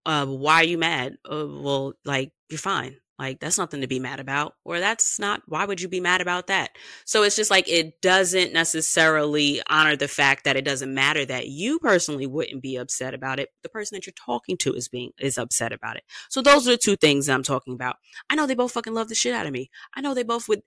uh, 0.08 0.24
why 0.24 0.62
are 0.62 0.64
you 0.64 0.78
mad? 0.78 1.18
Uh, 1.30 1.46
well, 1.46 1.92
like, 2.02 2.32
you're 2.48 2.58
fine. 2.58 2.96
Like, 3.18 3.40
that's 3.40 3.58
nothing 3.58 3.82
to 3.82 3.86
be 3.86 3.98
mad 3.98 4.20
about. 4.20 4.54
Or 4.64 4.80
that's 4.80 5.18
not, 5.18 5.42
why 5.46 5.66
would 5.66 5.82
you 5.82 5.88
be 5.88 6.00
mad 6.00 6.22
about 6.22 6.46
that? 6.46 6.70
So 7.04 7.24
it's 7.24 7.36
just 7.36 7.50
like, 7.50 7.68
it 7.68 8.00
doesn't 8.00 8.54
necessarily 8.54 9.60
honor 9.68 9.96
the 9.96 10.08
fact 10.08 10.44
that 10.44 10.56
it 10.56 10.64
doesn't 10.64 10.94
matter 10.94 11.26
that 11.26 11.48
you 11.48 11.78
personally 11.78 12.26
wouldn't 12.26 12.62
be 12.62 12.76
upset 12.76 13.12
about 13.12 13.38
it. 13.38 13.50
The 13.62 13.68
person 13.68 13.96
that 13.96 14.06
you're 14.06 14.14
talking 14.14 14.56
to 14.58 14.72
is 14.72 14.88
being, 14.88 15.10
is 15.18 15.36
upset 15.36 15.74
about 15.74 15.96
it. 15.96 16.04
So 16.30 16.40
those 16.40 16.66
are 16.66 16.70
the 16.70 16.78
two 16.78 16.96
things 16.96 17.28
I'm 17.28 17.42
talking 17.42 17.74
about. 17.74 17.96
I 18.30 18.34
know 18.34 18.46
they 18.46 18.54
both 18.54 18.72
fucking 18.72 18.94
love 18.94 19.08
the 19.08 19.14
shit 19.14 19.34
out 19.34 19.46
of 19.46 19.52
me. 19.52 19.70
I 19.94 20.00
know 20.00 20.14
they 20.14 20.22
both 20.22 20.48
would 20.48 20.62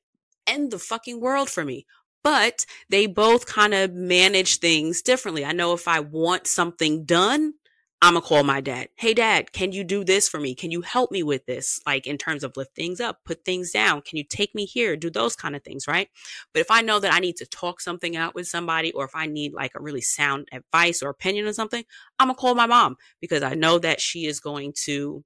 end 0.46 0.70
the 0.70 0.78
fucking 0.78 1.20
world 1.20 1.50
for 1.50 1.66
me 1.66 1.88
but 2.24 2.68
they 2.88 3.08
both 3.08 3.48
kind 3.48 3.74
of 3.74 3.94
manage 3.94 4.60
things 4.60 5.02
differently. 5.02 5.44
I 5.44 5.54
know 5.54 5.74
if 5.74 5.88
I 5.88 6.02
want 6.02 6.46
something 6.46 7.04
done, 7.04 7.56
I'm 8.04 8.16
gonna 8.16 8.26
call 8.26 8.44
my 8.44 8.62
dad. 8.62 8.90
Hey, 8.96 9.14
dad, 9.14 9.52
can 9.52 9.74
you 9.74 9.84
do 9.84 10.04
this 10.04 10.28
for 10.28 10.40
me? 10.40 10.56
Can 10.56 10.72
you 10.72 10.82
help 10.82 11.12
me 11.12 11.22
with 11.22 11.46
this? 11.46 11.80
Like 11.86 12.08
in 12.08 12.18
terms 12.18 12.44
of 12.44 12.58
lift 12.58 12.76
things 12.76 13.00
up, 13.00 13.20
put 13.26 13.46
things 13.46 13.70
down. 13.72 14.02
Can 14.02 14.18
you 14.18 14.24
take 14.24 14.56
me 14.56 14.66
here? 14.66 14.96
Do 14.98 15.12
those 15.12 15.36
kind 15.36 15.56
of 15.56 15.64
things, 15.64 15.88
right? 15.88 16.10
But 16.52 16.62
if 16.62 16.72
I 16.72 16.82
know 16.82 17.00
that 17.00 17.14
I 17.14 17.20
need 17.20 17.38
to 17.38 17.46
talk 17.46 17.80
something 17.80 18.16
out 18.16 18.34
with 18.34 18.48
somebody 18.48 18.92
or 18.94 19.06
if 19.06 19.16
I 19.16 19.28
need 19.28 19.54
like 19.54 19.74
a 19.76 19.82
really 19.82 20.02
sound 20.02 20.48
advice 20.52 21.04
or 21.04 21.10
opinion 21.10 21.46
on 21.46 21.54
something, 21.54 21.84
I'm 22.18 22.30
gonna 22.30 22.36
call 22.38 22.56
my 22.56 22.66
mom 22.66 22.98
because 23.20 23.44
I 23.44 23.54
know 23.54 23.78
that 23.78 24.02
she 24.02 24.26
is 24.26 24.40
going 24.40 24.74
to 24.86 25.24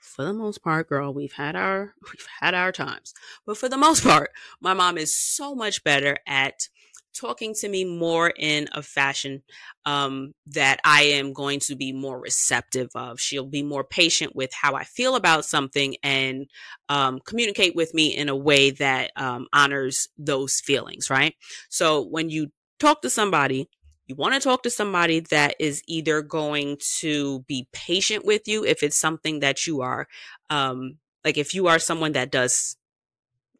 for 0.00 0.24
the 0.24 0.32
most 0.32 0.62
part, 0.64 0.88
girl, 0.88 1.14
we've 1.14 1.34
had 1.34 1.54
our 1.54 1.94
we've 2.02 2.26
had 2.40 2.52
our 2.52 2.72
times. 2.72 3.14
But 3.46 3.56
for 3.56 3.68
the 3.68 3.78
most 3.78 4.02
part, 4.02 4.32
my 4.60 4.74
mom 4.74 4.98
is 4.98 5.16
so 5.16 5.54
much 5.54 5.84
better 5.84 6.18
at 6.26 6.68
talking 7.14 7.54
to 7.54 7.68
me 7.68 7.84
more 7.84 8.32
in 8.36 8.68
a 8.72 8.82
fashion 8.82 9.42
um, 9.84 10.32
that 10.46 10.80
I 10.84 11.02
am 11.02 11.32
going 11.32 11.60
to 11.60 11.76
be 11.76 11.92
more 11.92 12.20
receptive 12.20 12.90
of. 12.94 13.20
She'll 13.20 13.46
be 13.46 13.62
more 13.62 13.84
patient 13.84 14.34
with 14.34 14.50
how 14.52 14.74
I 14.74 14.84
feel 14.84 15.16
about 15.16 15.44
something 15.44 15.96
and 16.02 16.46
um, 16.88 17.20
communicate 17.24 17.74
with 17.74 17.94
me 17.94 18.16
in 18.16 18.28
a 18.28 18.36
way 18.36 18.70
that 18.70 19.10
um, 19.16 19.46
honors 19.52 20.08
those 20.18 20.60
feelings, 20.60 21.10
right? 21.10 21.34
So 21.68 22.02
when 22.02 22.30
you 22.30 22.48
talk 22.78 23.02
to 23.02 23.10
somebody, 23.10 23.68
you 24.06 24.16
want 24.16 24.34
to 24.34 24.40
talk 24.40 24.64
to 24.64 24.70
somebody 24.70 25.20
that 25.30 25.54
is 25.60 25.82
either 25.86 26.20
going 26.20 26.78
to 26.98 27.40
be 27.46 27.68
patient 27.72 28.24
with 28.24 28.48
you 28.48 28.64
if 28.64 28.82
it's 28.82 28.96
something 28.96 29.38
that 29.40 29.66
you 29.66 29.82
are, 29.82 30.08
um, 30.48 30.98
like 31.24 31.38
if 31.38 31.54
you 31.54 31.68
are 31.68 31.78
someone 31.78 32.12
that 32.12 32.32
does 32.32 32.76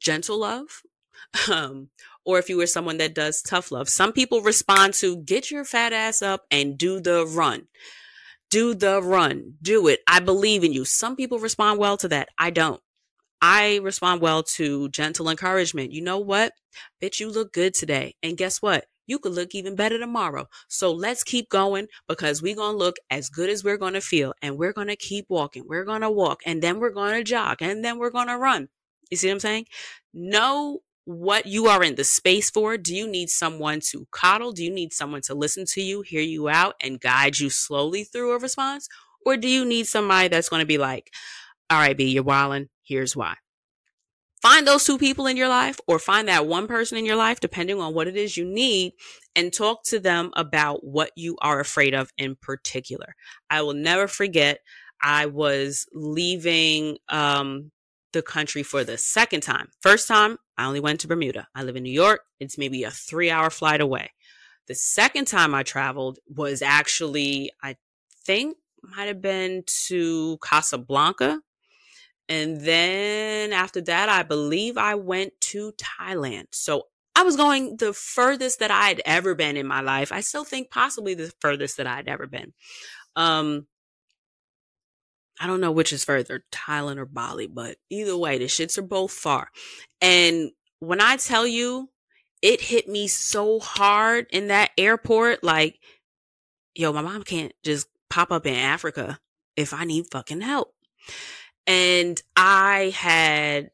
gentle 0.00 0.40
love, 0.40 0.82
um, 1.50 1.90
or 2.24 2.38
if 2.38 2.48
you 2.48 2.56
were 2.56 2.66
someone 2.66 2.98
that 2.98 3.14
does 3.14 3.42
tough 3.42 3.72
love. 3.72 3.88
Some 3.88 4.12
people 4.12 4.40
respond 4.40 4.94
to 4.94 5.16
get 5.16 5.50
your 5.50 5.64
fat 5.64 5.92
ass 5.92 6.22
up 6.22 6.42
and 6.50 6.78
do 6.78 7.00
the 7.00 7.26
run. 7.26 7.68
Do 8.50 8.74
the 8.74 9.02
run. 9.02 9.54
Do 9.62 9.86
it. 9.88 10.00
I 10.06 10.20
believe 10.20 10.64
in 10.64 10.72
you. 10.72 10.84
Some 10.84 11.16
people 11.16 11.38
respond 11.38 11.78
well 11.78 11.96
to 11.98 12.08
that. 12.08 12.28
I 12.38 12.50
don't. 12.50 12.80
I 13.40 13.76
respond 13.82 14.20
well 14.20 14.42
to 14.42 14.88
gentle 14.90 15.30
encouragement. 15.30 15.92
You 15.92 16.02
know 16.02 16.18
what? 16.18 16.52
Bitch, 17.02 17.20
you 17.20 17.30
look 17.30 17.52
good 17.52 17.74
today. 17.74 18.16
And 18.22 18.36
guess 18.36 18.60
what? 18.60 18.84
You 19.06 19.18
could 19.18 19.32
look 19.32 19.54
even 19.54 19.74
better 19.74 19.98
tomorrow. 19.98 20.46
So 20.68 20.92
let's 20.92 21.24
keep 21.24 21.48
going 21.48 21.88
because 22.06 22.42
we're 22.42 22.54
going 22.54 22.74
to 22.74 22.78
look 22.78 22.96
as 23.10 23.28
good 23.28 23.50
as 23.50 23.64
we're 23.64 23.78
going 23.78 23.94
to 23.94 24.00
feel 24.00 24.34
and 24.42 24.56
we're 24.56 24.72
going 24.72 24.88
to 24.88 24.96
keep 24.96 25.26
walking. 25.28 25.64
We're 25.66 25.84
going 25.84 26.02
to 26.02 26.10
walk 26.10 26.42
and 26.46 26.62
then 26.62 26.78
we're 26.78 26.90
going 26.90 27.14
to 27.14 27.24
jog 27.24 27.56
and 27.60 27.84
then 27.84 27.98
we're 27.98 28.10
going 28.10 28.28
to 28.28 28.36
run. 28.36 28.68
You 29.10 29.16
see 29.16 29.28
what 29.28 29.34
I'm 29.34 29.40
saying? 29.40 29.66
No 30.14 30.82
what 31.12 31.46
you 31.46 31.66
are 31.66 31.82
in 31.82 31.96
the 31.96 32.04
space 32.04 32.50
for. 32.50 32.76
Do 32.78 32.94
you 32.94 33.08
need 33.08 33.30
someone 33.30 33.80
to 33.90 34.06
coddle? 34.12 34.52
Do 34.52 34.62
you 34.62 34.70
need 34.70 34.92
someone 34.92 35.22
to 35.22 35.34
listen 35.34 35.64
to 35.70 35.82
you, 35.82 36.02
hear 36.02 36.22
you 36.22 36.48
out, 36.48 36.74
and 36.80 37.00
guide 37.00 37.38
you 37.38 37.50
slowly 37.50 38.04
through 38.04 38.32
a 38.32 38.38
response? 38.38 38.88
Or 39.26 39.36
do 39.36 39.48
you 39.48 39.64
need 39.64 39.86
somebody 39.86 40.28
that's 40.28 40.48
going 40.48 40.60
to 40.60 40.66
be 40.66 40.78
like, 40.78 41.10
all 41.68 41.78
right, 41.78 41.96
B, 41.96 42.04
you're 42.04 42.22
wilding. 42.22 42.68
Here's 42.82 43.16
why. 43.16 43.34
find 44.40 44.66
those 44.66 44.84
two 44.84 44.98
people 44.98 45.26
in 45.26 45.36
your 45.36 45.48
life 45.48 45.78
or 45.86 45.98
find 45.98 46.28
that 46.28 46.46
one 46.46 46.66
person 46.66 46.96
in 46.96 47.04
your 47.04 47.16
life, 47.16 47.40
depending 47.40 47.80
on 47.80 47.94
what 47.94 48.08
it 48.08 48.16
is 48.16 48.36
you 48.36 48.44
need, 48.44 48.92
and 49.36 49.52
talk 49.52 49.84
to 49.84 50.00
them 50.00 50.30
about 50.34 50.84
what 50.84 51.10
you 51.16 51.36
are 51.40 51.60
afraid 51.60 51.94
of 51.94 52.10
in 52.16 52.36
particular. 52.40 53.14
I 53.50 53.62
will 53.62 53.74
never 53.74 54.08
forget, 54.08 54.60
I 55.02 55.26
was 55.26 55.86
leaving 55.92 56.98
um, 57.08 57.70
the 58.12 58.22
country 58.22 58.62
for 58.62 58.84
the 58.84 58.98
second 58.98 59.42
time. 59.42 59.68
First 59.80 60.08
time, 60.08 60.38
I 60.58 60.66
only 60.66 60.80
went 60.80 61.00
to 61.00 61.08
Bermuda. 61.08 61.48
I 61.54 61.62
live 61.62 61.76
in 61.76 61.82
New 61.82 61.92
York, 61.92 62.22
it's 62.38 62.58
maybe 62.58 62.84
a 62.84 62.90
three 62.90 63.30
hour 63.30 63.50
flight 63.50 63.80
away. 63.80 64.10
The 64.68 64.74
second 64.74 65.26
time 65.26 65.54
I 65.54 65.62
traveled 65.62 66.18
was 66.28 66.62
actually, 66.62 67.50
I 67.62 67.76
think, 68.24 68.56
might 68.82 69.06
have 69.06 69.20
been 69.20 69.64
to 69.88 70.38
Casablanca 70.42 71.40
and 72.30 72.60
then 72.60 73.52
after 73.52 73.80
that, 73.82 74.08
I 74.08 74.22
believe 74.22 74.78
I 74.78 74.94
went 74.94 75.32
to 75.40 75.72
Thailand. 75.72 76.46
So 76.52 76.84
I 77.16 77.24
was 77.24 77.36
going 77.36 77.76
the 77.76 77.92
furthest 77.92 78.60
that 78.60 78.70
I 78.70 78.86
had 78.86 79.02
ever 79.04 79.34
been 79.34 79.56
in 79.56 79.66
my 79.66 79.80
life. 79.80 80.12
I 80.12 80.20
still 80.20 80.44
think 80.44 80.70
possibly 80.70 81.14
the 81.14 81.32
furthest 81.40 81.76
that 81.78 81.88
I'd 81.88 82.06
ever 82.06 82.28
been. 82.28 82.52
Um, 83.16 83.66
I 85.40 85.46
don't 85.46 85.60
know 85.62 85.72
which 85.72 85.92
is 85.92 86.04
further, 86.04 86.44
Thailand 86.52 86.98
or 86.98 87.06
Bali, 87.06 87.46
but 87.46 87.78
either 87.88 88.16
way, 88.16 88.36
the 88.36 88.44
shits 88.44 88.76
are 88.76 88.82
both 88.82 89.10
far. 89.10 89.48
And 90.02 90.50
when 90.80 91.00
I 91.00 91.16
tell 91.16 91.46
you, 91.46 91.88
it 92.42 92.60
hit 92.60 92.88
me 92.88 93.08
so 93.08 93.58
hard 93.58 94.26
in 94.30 94.48
that 94.48 94.70
airport, 94.76 95.42
like, 95.42 95.78
yo, 96.74 96.92
my 96.92 97.00
mom 97.00 97.22
can't 97.22 97.54
just 97.64 97.86
pop 98.10 98.30
up 98.30 98.46
in 98.46 98.54
Africa 98.54 99.18
if 99.56 99.72
I 99.72 99.84
need 99.84 100.06
fucking 100.10 100.42
help. 100.42 100.74
And 101.66 102.20
I 102.36 102.92
had 102.94 103.70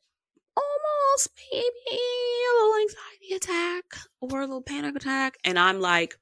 almost 0.56 1.30
maybe 1.52 1.64
a 1.90 2.58
little 2.58 2.80
anxiety 2.80 3.34
attack 3.34 3.84
or 4.20 4.40
a 4.40 4.46
little 4.46 4.62
panic 4.62 4.96
attack. 4.96 5.36
And 5.44 5.58
I'm 5.58 5.80
like 5.80 6.16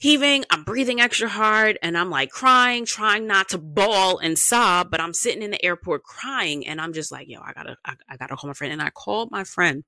heaving, 0.00 0.44
I'm 0.50 0.64
breathing 0.64 1.00
extra 1.00 1.28
hard, 1.28 1.78
and 1.82 1.96
I'm 1.96 2.10
like 2.10 2.30
crying, 2.30 2.84
trying 2.84 3.26
not 3.26 3.50
to 3.50 3.58
bawl 3.58 4.18
and 4.18 4.36
sob, 4.36 4.90
but 4.90 5.00
I'm 5.00 5.14
sitting 5.14 5.42
in 5.42 5.52
the 5.52 5.64
airport 5.64 6.02
crying. 6.02 6.66
And 6.66 6.80
I'm 6.80 6.92
just 6.92 7.12
like, 7.12 7.28
yo, 7.28 7.40
I 7.40 7.52
gotta, 7.52 7.76
I, 7.84 7.94
I 8.08 8.16
gotta 8.16 8.34
call 8.34 8.48
my 8.48 8.54
friend. 8.54 8.72
And 8.72 8.82
I 8.82 8.90
called 8.90 9.30
my 9.30 9.44
friend 9.44 9.84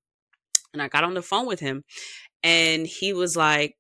and 0.73 0.81
I 0.81 0.89
got 0.89 1.05
on 1.05 1.15
the 1.15 1.23
phone 1.23 1.47
with 1.47 1.61
him. 1.61 1.83
And 2.45 2.87
he 2.87 3.13
was 3.13 3.37
like, 3.37 3.77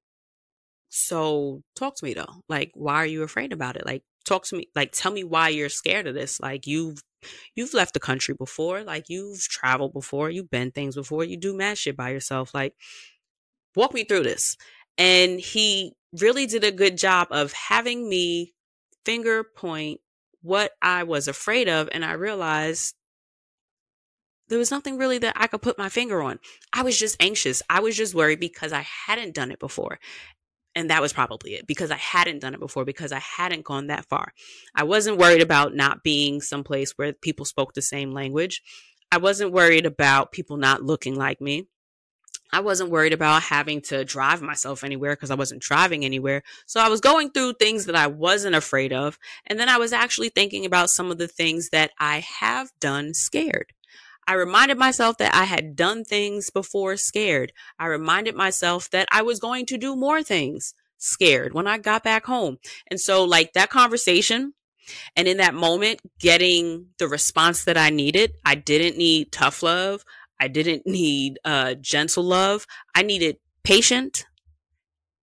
so 0.89 1.62
talk 1.76 1.97
to 1.97 2.05
me 2.05 2.14
though. 2.14 2.43
Like, 2.49 2.72
why 2.74 2.97
are 2.97 3.07
you 3.07 3.22
afraid 3.22 3.53
about 3.53 3.76
it? 3.76 3.87
Like, 3.87 4.03
talk 4.24 4.45
to 4.45 4.57
me 4.57 4.68
like 4.74 4.93
tell 4.93 5.12
me 5.12 5.24
why 5.24 5.49
you're 5.49 5.68
scared 5.68 6.07
of 6.07 6.14
this 6.14 6.41
like 6.41 6.66
you've 6.66 7.03
you've 7.55 7.74
left 7.74 7.95
the 7.95 8.01
country 8.01 8.35
before 8.35 8.83
like 8.83 9.09
you've 9.09 9.41
traveled 9.49 9.93
before 9.93 10.30
you've 10.30 10.51
been 10.51 10.70
things 10.70 10.95
before 10.95 11.24
you 11.24 11.37
do 11.37 11.57
mad 11.57 11.76
shit 11.78 11.97
by 11.97 12.11
yourself 12.11 12.55
like 12.55 12.74
walk 13.74 13.95
me 13.95 14.05
through 14.05 14.22
this 14.22 14.57
and 14.99 15.40
he 15.40 15.95
really 16.20 16.47
did 16.47 16.64
a 16.64 16.72
good 16.72 16.99
job 16.99 17.28
of 17.30 17.53
having 17.53 18.09
me 18.09 18.53
finger 19.05 19.45
point 19.45 20.01
what 20.43 20.72
i 20.80 21.03
was 21.03 21.28
afraid 21.28 21.68
of 21.68 21.88
and 21.93 22.05
i 22.05 22.12
realized 22.12 22.95
there 24.53 24.59
was 24.59 24.70
nothing 24.70 24.99
really 24.99 25.16
that 25.16 25.32
I 25.34 25.47
could 25.47 25.62
put 25.62 25.78
my 25.78 25.88
finger 25.88 26.20
on. 26.20 26.38
I 26.74 26.82
was 26.82 26.99
just 26.99 27.16
anxious. 27.22 27.62
I 27.70 27.80
was 27.80 27.97
just 27.97 28.14
worried 28.14 28.38
because 28.38 28.70
I 28.70 28.84
hadn't 29.07 29.34
done 29.34 29.51
it 29.51 29.59
before. 29.59 29.99
And 30.74 30.90
that 30.90 31.01
was 31.01 31.14
probably 31.14 31.55
it 31.55 31.66
because 31.66 31.90
I 31.90 31.97
hadn't 31.97 32.40
done 32.40 32.53
it 32.53 32.61
before, 32.61 32.84
because 32.84 33.12
I 33.12 33.18
hadn't 33.18 33.64
gone 33.64 33.86
that 33.86 34.05
far. 34.11 34.34
I 34.74 34.84
wasn't 34.84 35.16
worried 35.16 35.40
about 35.40 35.74
not 35.74 36.03
being 36.03 36.43
someplace 36.43 36.93
where 36.93 37.14
people 37.14 37.47
spoke 37.47 37.72
the 37.72 37.80
same 37.80 38.12
language. 38.12 38.62
I 39.11 39.16
wasn't 39.16 39.53
worried 39.53 39.86
about 39.86 40.32
people 40.32 40.59
not 40.59 40.82
looking 40.82 41.16
like 41.16 41.40
me. 41.40 41.68
I 42.53 42.61
wasn't 42.61 42.90
worried 42.90 43.12
about 43.12 43.42
having 43.42 43.80
to 43.82 44.05
drive 44.05 44.42
myself 44.42 44.84
anywhere 44.84 45.12
because 45.16 45.30
I 45.30 45.36
wasn't 45.36 45.62
driving 45.62 46.05
anywhere. 46.05 46.42
So 46.66 46.80
I 46.80 46.88
was 46.88 47.00
going 47.00 47.30
through 47.30 47.55
things 47.55 47.86
that 47.86 47.96
I 47.96 48.07
wasn't 48.07 48.55
afraid 48.55 48.92
of. 48.92 49.18
And 49.46 49.59
then 49.59 49.68
I 49.68 49.78
was 49.78 49.92
actually 49.92 50.28
thinking 50.28 50.66
about 50.66 50.90
some 50.90 51.11
of 51.11 51.18
the 51.18 51.28
things 51.28 51.70
that 51.70 51.92
I 51.98 52.18
have 52.20 52.70
done 52.78 53.14
scared. 53.14 53.72
I 54.28 54.34
reminded 54.34 54.78
myself 54.78 55.18
that 55.18 55.34
I 55.34 55.44
had 55.44 55.74
done 55.74 56.05
things 56.05 56.50
before 56.50 56.96
scared. 56.96 57.53
I 57.78 57.86
reminded 57.86 58.36
myself 58.36 58.88
that 58.90 59.09
I 59.11 59.22
was 59.22 59.40
going 59.40 59.66
to 59.66 59.78
do 59.78 59.96
more 59.96 60.22
things 60.22 60.74
scared 60.98 61.55
when 61.55 61.66
I 61.66 61.78
got 61.78 62.05
back 62.05 62.26
home. 62.26 62.59
And 62.88 63.00
so, 63.00 63.24
like 63.24 63.55
that 63.55 63.70
conversation, 63.70 64.55
and 65.16 65.28
in 65.28 65.38
that 65.38 65.55
moment, 65.55 66.00
getting 66.18 66.86
the 66.98 67.09
response 67.09 67.64
that 67.64 67.76
I 67.76 67.90
needed, 67.90 68.34
I 68.44 68.55
didn't 68.55 68.96
need 68.96 69.32
tough 69.32 69.62
love. 69.62 70.05
I 70.43 70.49
didn't 70.49 70.88
need 70.88 71.38
uh, 71.45 71.74
gentle 71.74 72.24
love. 72.24 72.66
I 72.97 73.03
needed 73.03 73.36
patient 73.62 74.26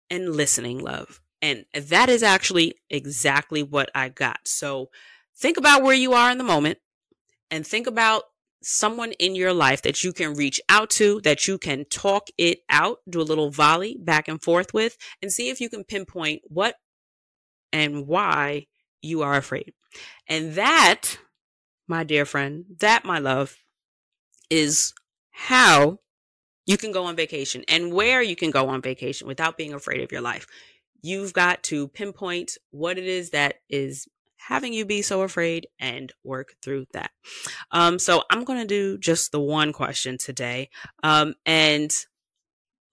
and 0.09 0.35
listening 0.35 0.79
love. 0.79 1.21
And 1.41 1.63
that 1.73 2.09
is 2.09 2.21
actually 2.21 2.75
exactly 2.89 3.63
what 3.63 3.89
I 3.95 4.09
got. 4.09 4.39
So 4.43 4.89
think 5.33 5.55
about 5.55 5.83
where 5.83 5.95
you 5.95 6.11
are 6.11 6.29
in 6.29 6.37
the 6.37 6.43
moment 6.43 6.79
and 7.49 7.65
think 7.65 7.87
about 7.87 8.23
someone 8.61 9.13
in 9.13 9.35
your 9.35 9.53
life 9.53 9.83
that 9.83 10.03
you 10.03 10.11
can 10.11 10.33
reach 10.33 10.59
out 10.67 10.89
to, 10.89 11.21
that 11.21 11.47
you 11.47 11.57
can 11.57 11.85
talk 11.85 12.27
it 12.37 12.59
out, 12.69 12.97
do 13.09 13.21
a 13.21 13.23
little 13.23 13.51
volley 13.51 13.97
back 13.97 14.27
and 14.27 14.43
forth 14.43 14.73
with, 14.73 14.97
and 15.21 15.31
see 15.31 15.47
if 15.47 15.61
you 15.61 15.69
can 15.69 15.85
pinpoint 15.85 16.41
what 16.47 16.75
and 17.71 18.05
why 18.05 18.67
you 19.01 19.21
are 19.21 19.35
afraid. 19.35 19.71
And 20.27 20.55
that, 20.55 21.19
my 21.87 22.03
dear 22.03 22.25
friend, 22.25 22.65
that, 22.79 23.05
my 23.05 23.19
love, 23.19 23.55
is 24.49 24.93
how 25.35 25.99
you 26.65 26.77
can 26.77 26.93
go 26.93 27.03
on 27.03 27.15
vacation 27.15 27.63
and 27.67 27.93
where 27.93 28.21
you 28.21 28.35
can 28.35 28.51
go 28.51 28.69
on 28.69 28.81
vacation 28.81 29.27
without 29.27 29.57
being 29.57 29.73
afraid 29.73 30.01
of 30.01 30.11
your 30.11 30.21
life. 30.21 30.47
You've 31.01 31.33
got 31.33 31.61
to 31.63 31.89
pinpoint 31.89 32.57
what 32.71 32.97
it 32.97 33.05
is 33.05 33.31
that 33.31 33.55
is 33.69 34.07
having 34.37 34.73
you 34.73 34.85
be 34.85 35.01
so 35.01 35.21
afraid 35.21 35.67
and 35.77 36.13
work 36.23 36.55
through 36.63 36.85
that. 36.93 37.11
Um, 37.71 37.99
so 37.99 38.23
I'm 38.29 38.45
going 38.45 38.59
to 38.59 38.65
do 38.65 38.97
just 38.97 39.31
the 39.31 39.39
one 39.39 39.73
question 39.73 40.17
today. 40.17 40.69
Um, 41.03 41.35
and 41.45 41.91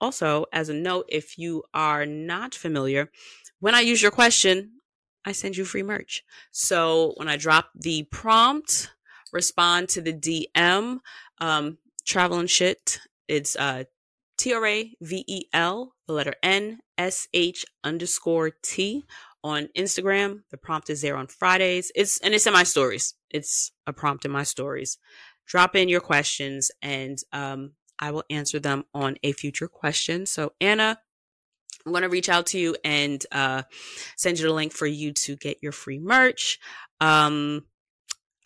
also, 0.01 0.47
as 0.53 0.69
a 0.69 0.75
note, 0.75 1.07
if 1.09 1.39
you 1.39 1.63
are 1.73 2.05
not 2.05 2.55
familiar, 2.55 3.11
when 3.61 3.75
I 3.75 3.81
use 3.81 4.03
your 4.03 4.11
question, 4.11 4.73
I 5.25 5.33
send 5.33 5.57
you 5.57 5.65
free 5.65 5.85
merch. 5.85 6.25
So 6.51 7.15
when 7.17 7.29
I 7.29 7.37
drop 7.37 7.71
the 7.75 8.03
prompt, 8.11 8.91
respond 9.33 9.89
to 9.91 10.01
the 10.01 10.13
DM, 10.13 10.99
um, 11.41 11.79
travel 12.05 12.39
and 12.39 12.51
shit. 12.51 13.01
It's 13.29 13.57
uh, 13.57 13.85
T 14.39 14.53
R 14.53 14.67
A 14.67 14.97
V 15.01 15.25
E 15.27 15.45
L, 15.53 15.95
the 16.07 16.13
letter 16.13 16.35
N 16.43 16.81
S 16.99 17.29
H 17.33 17.65
underscore 17.85 18.51
T 18.63 19.05
on 19.45 19.69
Instagram. 19.77 20.43
The 20.51 20.57
prompt 20.57 20.91
is 20.91 21.03
there 21.03 21.17
on 21.17 21.27
Fridays. 21.27 21.93
It's 21.95 22.19
and 22.19 22.35
it's 22.35 22.47
in 22.47 22.53
my 22.53 22.65
stories. 22.65 23.15
It's 23.31 23.73
a 23.87 23.93
prompt 23.93 24.25
in 24.25 24.31
my 24.31 24.43
stories. 24.43 24.99
Drop 25.47 25.75
in 25.77 25.89
your 25.89 26.01
questions 26.01 26.71
and 26.81 27.19
um, 27.33 27.73
I 27.99 28.11
will 28.11 28.25
answer 28.31 28.59
them 28.59 28.85
on 28.95 29.17
a 29.23 29.33
future 29.33 29.69
question. 29.69 30.27
So 30.27 30.53
Anna, 30.61 30.99
I'm 31.85 31.93
going 31.93 32.03
to 32.03 32.09
reach 32.09 32.29
out 32.29 32.47
to 32.47 32.59
you 32.59 32.77
and 32.85 33.25
uh, 33.33 33.63
send 34.17 34.39
you 34.39 34.47
the 34.47 34.53
link 34.53 34.73
for 34.73 34.87
you 34.87 35.13
to 35.13 35.37
get 35.37 35.59
your 35.63 35.73
free 35.73 35.99
merch. 35.99 36.59
Um, 37.01 37.67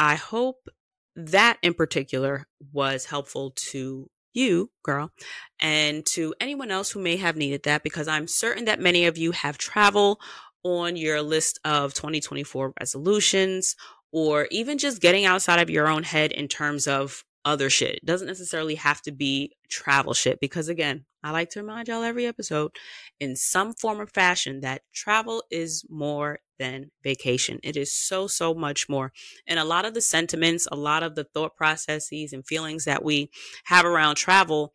I 0.01 0.15
hope 0.15 0.69
that 1.17 1.59
in 1.63 1.75
particular 1.75 2.47
was 2.73 3.07
helpful 3.07 3.53
to 3.57 4.09
you, 4.35 4.71
girl, 4.83 5.11
and 5.59 6.05
to 6.05 6.35
anyone 6.41 6.71
else 6.71 6.91
who 6.91 7.01
may 7.01 7.17
have 7.17 7.37
needed 7.37 7.63
that 7.65 7.83
because 7.83 8.07
I'm 8.07 8.29
certain 8.29 8.67
that 8.67 8.81
many 8.81 9.07
of 9.07 9.17
you 9.17 9.33
have 9.33 9.57
travel 9.57 10.21
on 10.63 10.97
your 10.97 11.23
list 11.23 11.59
of 11.65 11.95
2024 11.95 12.75
resolutions 12.79 13.77
or 14.13 14.47
even 14.51 14.79
just 14.79 15.01
getting 15.01 15.25
outside 15.25 15.61
of 15.61 15.71
your 15.71 15.89
own 15.89 16.03
head 16.03 16.33
in 16.33 16.49
terms 16.49 16.87
of 16.87 17.25
other 17.45 17.71
shit. 17.71 17.97
It 17.97 18.05
doesn't 18.05 18.27
necessarily 18.27 18.75
have 18.75 19.01
to 19.03 19.13
be 19.13 19.53
travel 19.71 20.13
shit 20.13 20.39
because 20.41 20.69
again, 20.69 21.07
I 21.23 21.31
like 21.31 21.51
to 21.51 21.61
remind 21.61 21.89
y'all 21.89 22.03
every 22.03 22.27
episode 22.27 22.73
in 23.21 23.37
some 23.37 23.73
form 23.73 24.01
or 24.01 24.07
fashion 24.07 24.61
that 24.61 24.83
travel 24.93 25.45
is 25.51 25.85
more 25.89 26.41
than 26.59 26.91
vacation. 27.03 27.61
It 27.63 27.77
is 27.77 27.93
so, 27.93 28.27
so 28.27 28.55
much 28.55 28.89
more. 28.89 29.13
And 29.47 29.59
a 29.59 29.65
lot 29.65 29.85
of 29.85 29.95
the 29.95 30.01
sentiments, 30.01 30.67
a 30.71 30.77
lot 30.77 31.03
of 31.03 31.15
the 31.15 31.25
thought 31.25 31.57
processes 31.57 32.33
and 32.33 32.47
feelings 32.47 32.85
that 32.85 33.05
we 33.05 33.31
have 33.65 33.85
around 33.85 34.17
travel 34.17 34.73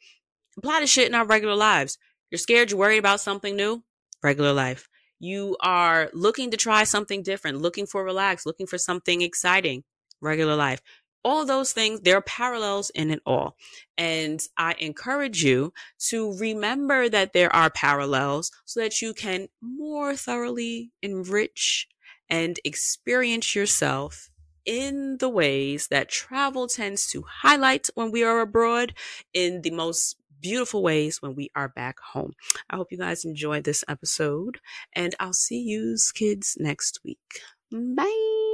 apply 0.57 0.81
to 0.81 0.87
shit 0.87 1.07
in 1.07 1.15
our 1.15 1.25
regular 1.25 1.55
lives. 1.55 1.97
You're 2.29 2.39
scared, 2.39 2.71
you're 2.71 2.79
worried 2.79 2.97
about 2.97 3.21
something 3.21 3.55
new, 3.55 3.83
regular 4.23 4.53
life 4.53 4.87
you 5.21 5.55
are 5.59 6.09
looking 6.13 6.49
to 6.49 6.57
try 6.57 6.83
something 6.83 7.21
different, 7.21 7.61
looking 7.61 7.85
for 7.85 8.03
relax, 8.03 8.43
looking 8.45 8.65
for 8.65 8.79
something 8.79 9.21
exciting, 9.21 9.83
regular 10.19 10.55
life. 10.55 10.81
All 11.23 11.45
those 11.45 11.71
things, 11.71 12.01
there 12.01 12.17
are 12.17 12.21
parallels 12.21 12.89
in 12.91 13.11
it 13.11 13.21
all. 13.25 13.55
And 13.97 14.41
I 14.57 14.75
encourage 14.79 15.43
you 15.43 15.73
to 16.09 16.37
remember 16.37 17.09
that 17.09 17.33
there 17.33 17.53
are 17.55 17.69
parallels 17.69 18.51
so 18.65 18.79
that 18.79 19.01
you 19.01 19.13
can 19.13 19.47
more 19.61 20.15
thoroughly 20.15 20.91
enrich 21.01 21.87
and 22.29 22.59
experience 22.63 23.55
yourself 23.55 24.29
in 24.65 25.17
the 25.19 25.29
ways 25.29 25.87
that 25.89 26.09
travel 26.09 26.67
tends 26.67 27.07
to 27.11 27.23
highlight 27.41 27.89
when 27.95 28.11
we 28.11 28.23
are 28.23 28.39
abroad 28.39 28.93
in 29.33 29.61
the 29.61 29.71
most 29.71 30.15
beautiful 30.39 30.81
ways 30.81 31.21
when 31.21 31.35
we 31.35 31.51
are 31.55 31.69
back 31.69 31.99
home. 32.13 32.33
I 32.69 32.77
hope 32.77 32.91
you 32.91 32.97
guys 32.97 33.25
enjoyed 33.25 33.63
this 33.63 33.83
episode 33.87 34.59
and 34.93 35.15
I'll 35.19 35.33
see 35.33 35.59
you 35.59 35.97
kids 36.13 36.57
next 36.59 36.99
week. 37.03 37.19
Bye. 37.71 38.50